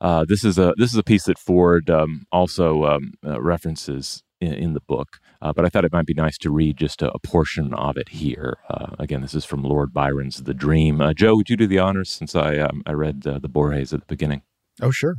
Uh, 0.00 0.24
this 0.28 0.44
is 0.44 0.58
a 0.58 0.74
this 0.76 0.92
is 0.92 0.98
a 0.98 1.02
piece 1.02 1.24
that 1.24 1.38
Ford 1.38 1.88
um, 1.88 2.26
also 2.32 2.84
um, 2.84 3.12
uh, 3.24 3.40
references 3.40 4.22
in, 4.40 4.52
in 4.52 4.74
the 4.74 4.80
book, 4.80 5.18
uh, 5.42 5.52
but 5.52 5.64
I 5.64 5.68
thought 5.68 5.84
it 5.84 5.92
might 5.92 6.06
be 6.06 6.14
nice 6.14 6.38
to 6.38 6.50
read 6.50 6.76
just 6.76 7.02
a, 7.02 7.10
a 7.12 7.18
portion 7.18 7.72
of 7.74 7.96
it 7.96 8.10
here. 8.10 8.58
Uh, 8.68 8.94
again, 8.98 9.22
this 9.22 9.34
is 9.34 9.44
from 9.44 9.62
Lord 9.62 9.92
Byron's 9.92 10.42
The 10.42 10.54
Dream. 10.54 11.00
Uh, 11.00 11.12
Joe, 11.12 11.36
would 11.36 11.50
you 11.50 11.56
do 11.56 11.66
the 11.66 11.78
honors 11.78 12.10
since 12.10 12.34
I 12.34 12.58
um, 12.58 12.82
I 12.86 12.92
read 12.92 13.26
uh, 13.26 13.38
the 13.38 13.48
Borges 13.48 13.92
at 13.92 14.00
the 14.00 14.06
beginning? 14.06 14.42
Oh, 14.80 14.90
sure. 14.90 15.16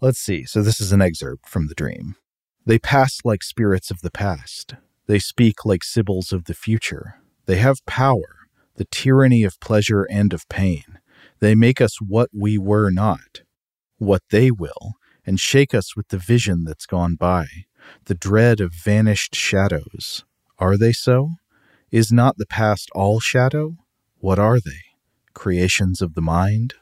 Let's 0.00 0.18
see. 0.18 0.44
So 0.44 0.62
this 0.62 0.80
is 0.80 0.92
an 0.92 1.02
excerpt 1.02 1.48
from 1.48 1.68
The 1.68 1.74
Dream. 1.74 2.16
They 2.64 2.78
pass 2.78 3.18
like 3.24 3.42
spirits 3.42 3.90
of 3.90 4.02
the 4.02 4.10
past. 4.10 4.74
They 5.06 5.18
speak 5.18 5.64
like 5.64 5.84
sibyls 5.84 6.32
of 6.32 6.44
the 6.44 6.54
future. 6.54 7.16
They 7.46 7.56
have 7.56 7.84
power, 7.86 8.46
the 8.76 8.84
tyranny 8.84 9.42
of 9.42 9.58
pleasure 9.60 10.04
and 10.04 10.32
of 10.32 10.48
pain. 10.48 10.98
They 11.40 11.54
make 11.54 11.80
us 11.80 12.00
what 12.00 12.30
we 12.32 12.56
were 12.56 12.90
not, 12.90 13.42
what 13.98 14.22
they 14.30 14.50
will, 14.50 14.92
and 15.26 15.40
shake 15.40 15.74
us 15.74 15.96
with 15.96 16.08
the 16.08 16.18
vision 16.18 16.64
that's 16.64 16.86
gone 16.86 17.16
by 17.16 17.46
the 18.04 18.14
dread 18.14 18.60
of 18.60 18.74
vanished 18.74 19.34
shadows. 19.34 20.24
Are 20.58 20.76
they 20.76 20.92
so? 20.92 21.32
Is 21.90 22.12
not 22.12 22.36
the 22.38 22.46
past 22.46 22.90
all 22.94 23.20
shadow? 23.20 23.76
What 24.18 24.38
are 24.38 24.60
they? 24.60 24.80
Creations 25.34 26.00
of 26.00 26.14
the 26.14 26.22
mind? 26.22 26.74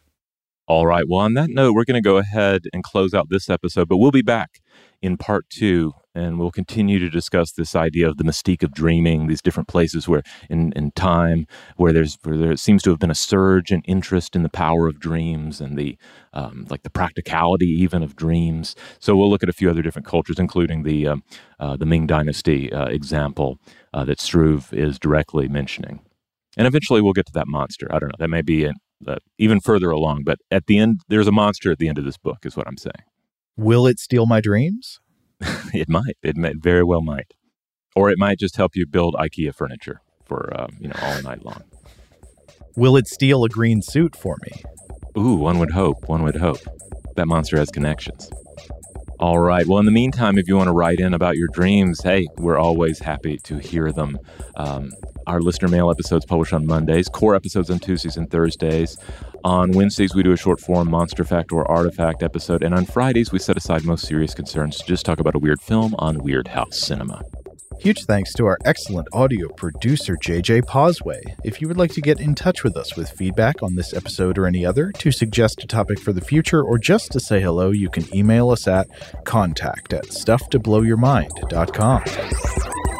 All 0.66 0.86
right. 0.86 1.05
Well, 1.09 1.20
on 1.20 1.34
that 1.34 1.51
note, 1.51 1.72
we're 1.74 1.84
going 1.84 2.01
to 2.01 2.09
go 2.09 2.18
ahead 2.18 2.62
and 2.72 2.84
close 2.84 3.12
out 3.12 3.28
this 3.28 3.51
episode, 3.51 3.88
but 3.88 3.96
we'll 3.96 4.12
be 4.12 4.22
back 4.22 4.61
in 5.03 5.16
part 5.16 5.48
two 5.51 5.94
and 6.14 6.38
we'll 6.38 6.50
continue 6.50 6.98
to 6.98 7.08
discuss 7.08 7.52
this 7.52 7.76
idea 7.76 8.08
of 8.08 8.16
the 8.16 8.24
mystique 8.24 8.62
of 8.62 8.72
dreaming 8.72 9.26
these 9.26 9.42
different 9.42 9.68
places 9.68 10.08
where 10.08 10.22
in, 10.48 10.72
in 10.72 10.90
time 10.92 11.46
where 11.76 11.92
there's 11.92 12.18
where 12.22 12.36
there 12.36 12.56
seems 12.56 12.82
to 12.82 12.90
have 12.90 12.98
been 12.98 13.11
a 13.11 13.14
surge 13.14 13.70
in 13.70 13.82
interest 13.82 14.34
in 14.34 14.42
the 14.42 14.48
power 14.48 14.86
of 14.86 14.98
dreams 14.98 15.61
and 15.61 15.78
the 15.78 15.96
um, 16.32 16.66
like 16.68 16.82
the 16.82 16.90
practicality 16.90 17.66
even 17.66 18.02
of 18.02 18.16
dreams. 18.16 18.74
So 18.98 19.16
we'll 19.16 19.30
look 19.30 19.42
at 19.42 19.48
a 19.48 19.54
few 19.54 19.70
other 19.70 19.82
different 19.82 20.06
cultures 20.06 20.38
including 20.38 20.82
the 20.82 21.06
um, 21.06 21.22
uh, 21.58 21.76
the 21.76 21.86
ming 21.86 22.06
dynasty 22.06 22.72
uh, 22.72 22.86
example 22.86 23.58
uh, 23.94 24.04
that 24.04 24.20
struve 24.20 24.72
is 24.72 24.98
directly 24.98 25.48
mentioning. 25.48 26.00
And 26.56 26.66
eventually 26.66 27.00
we'll 27.00 27.12
get 27.12 27.26
to 27.26 27.32
that 27.34 27.46
monster. 27.46 27.86
I 27.90 27.98
don't 27.98 28.08
know. 28.08 28.16
That 28.18 28.28
may 28.28 28.42
be 28.42 28.64
an, 28.64 28.74
uh, 29.06 29.16
even 29.38 29.61
further 29.61 29.90
along 29.90 30.24
but 30.24 30.38
at 30.50 30.66
the 30.66 30.76
end 30.76 31.00
there's 31.08 31.26
a 31.26 31.32
monster 31.32 31.72
at 31.72 31.78
the 31.78 31.88
end 31.88 31.96
of 31.96 32.04
this 32.04 32.18
book 32.18 32.44
is 32.44 32.54
what 32.54 32.66
i'm 32.68 32.76
saying. 32.76 32.92
Will 33.56 33.86
it 33.86 33.98
steal 33.98 34.26
my 34.26 34.42
dreams 34.42 35.00
it 35.74 35.88
might. 35.88 36.16
It 36.22 36.36
may, 36.36 36.55
very 36.55 36.84
well 36.84 37.03
might. 37.03 37.34
Or 37.97 38.11
it 38.11 38.18
might 38.18 38.38
just 38.38 38.57
help 38.57 38.76
you 38.76 38.86
build 38.86 39.14
IKEA 39.14 39.55
furniture 39.55 40.01
for 40.24 40.53
uh, 40.55 40.68
you 40.78 40.88
know 40.88 40.97
all 41.03 41.22
night 41.22 41.45
long. 41.45 41.62
Will 42.76 42.97
it 42.97 43.09
steal 43.09 43.45
a 43.45 43.49
green 43.49 43.82
suit 43.82 44.14
for 44.14 44.36
me? 44.43 44.62
Ooh, 45.20 45.34
one 45.34 45.59
would 45.59 45.72
hope. 45.72 46.09
One 46.09 46.22
would 46.22 46.36
hope. 46.36 46.61
That 47.16 47.26
monster 47.26 47.59
has 47.59 47.70
connections. 47.70 48.30
All 49.18 49.38
right. 49.38 49.66
Well, 49.66 49.78
in 49.78 49.84
the 49.84 49.93
meantime, 49.93 50.38
if 50.38 50.49
you 50.49 50.57
want 50.57 50.68
to 50.68 50.72
write 50.72 50.99
in 50.99 51.12
about 51.12 51.36
your 51.36 51.49
dreams, 51.53 52.01
hey, 52.03 52.26
we're 52.38 52.57
always 52.57 53.01
happy 53.01 53.36
to 53.45 53.59
hear 53.59 53.93
them. 53.93 54.18
Um, 54.57 54.93
our 55.26 55.41
listener 55.41 55.68
mail 55.68 55.91
episodes 55.91 56.24
published 56.24 56.55
on 56.55 56.64
Mondays, 56.64 57.09
core 57.09 57.34
episodes 57.34 57.70
on 57.70 57.80
Tuesdays 57.80 58.16
and 58.16 58.30
Thursdays. 58.30 58.97
On 59.45 59.72
Wednesdays, 59.72 60.14
we 60.14 60.22
do 60.22 60.32
a 60.32 60.36
short 60.36 60.61
form 60.61 60.91
monster 60.91 61.24
fact 61.24 61.53
or 61.53 61.70
artifact 61.70 62.22
episode. 62.22 62.62
And 62.62 62.74
on 62.74 62.84
Fridays, 62.84 63.32
we 63.32 63.38
set 63.38 63.57
aside 63.57 63.84
most 63.84 64.07
serious 64.07 64.34
concerns 64.34 64.76
to 64.78 64.86
just 64.86 65.07
talk 65.07 65.18
about 65.18 65.34
a 65.34 65.38
weird 65.38 65.61
film 65.61 65.95
on 65.99 66.18
Weird 66.18 66.49
House 66.49 66.78
Cinema. 66.78 67.22
Huge 67.80 68.05
thanks 68.05 68.34
to 68.34 68.45
our 68.45 68.59
excellent 68.66 69.09
audio 69.14 69.49
producer, 69.49 70.14
JJ 70.14 70.66
Posway. 70.66 71.22
If 71.45 71.62
you 71.62 71.68
would 71.68 71.78
like 71.78 71.93
to 71.93 72.03
get 72.03 72.20
in 72.20 72.34
touch 72.34 72.62
with 72.62 72.76
us 72.76 72.95
with 72.95 73.11
feedback 73.11 73.62
on 73.62 73.74
this 73.74 73.95
episode 73.95 74.36
or 74.36 74.47
any 74.47 74.66
other, 74.66 74.93
to 74.99 75.11
suggest 75.11 75.64
a 75.64 75.66
topic 75.66 75.99
for 75.99 76.12
the 76.12 76.20
future, 76.20 76.62
or 76.62 76.76
just 76.76 77.11
to 77.12 77.20
say 77.20 77.41
hello, 77.41 77.70
you 77.70 77.88
can 77.88 78.05
email 78.14 78.51
us 78.51 78.68
at 78.68 78.86
contact 79.24 79.95
at 79.95 80.09
stufftoblowyourmind.com. 80.09 82.99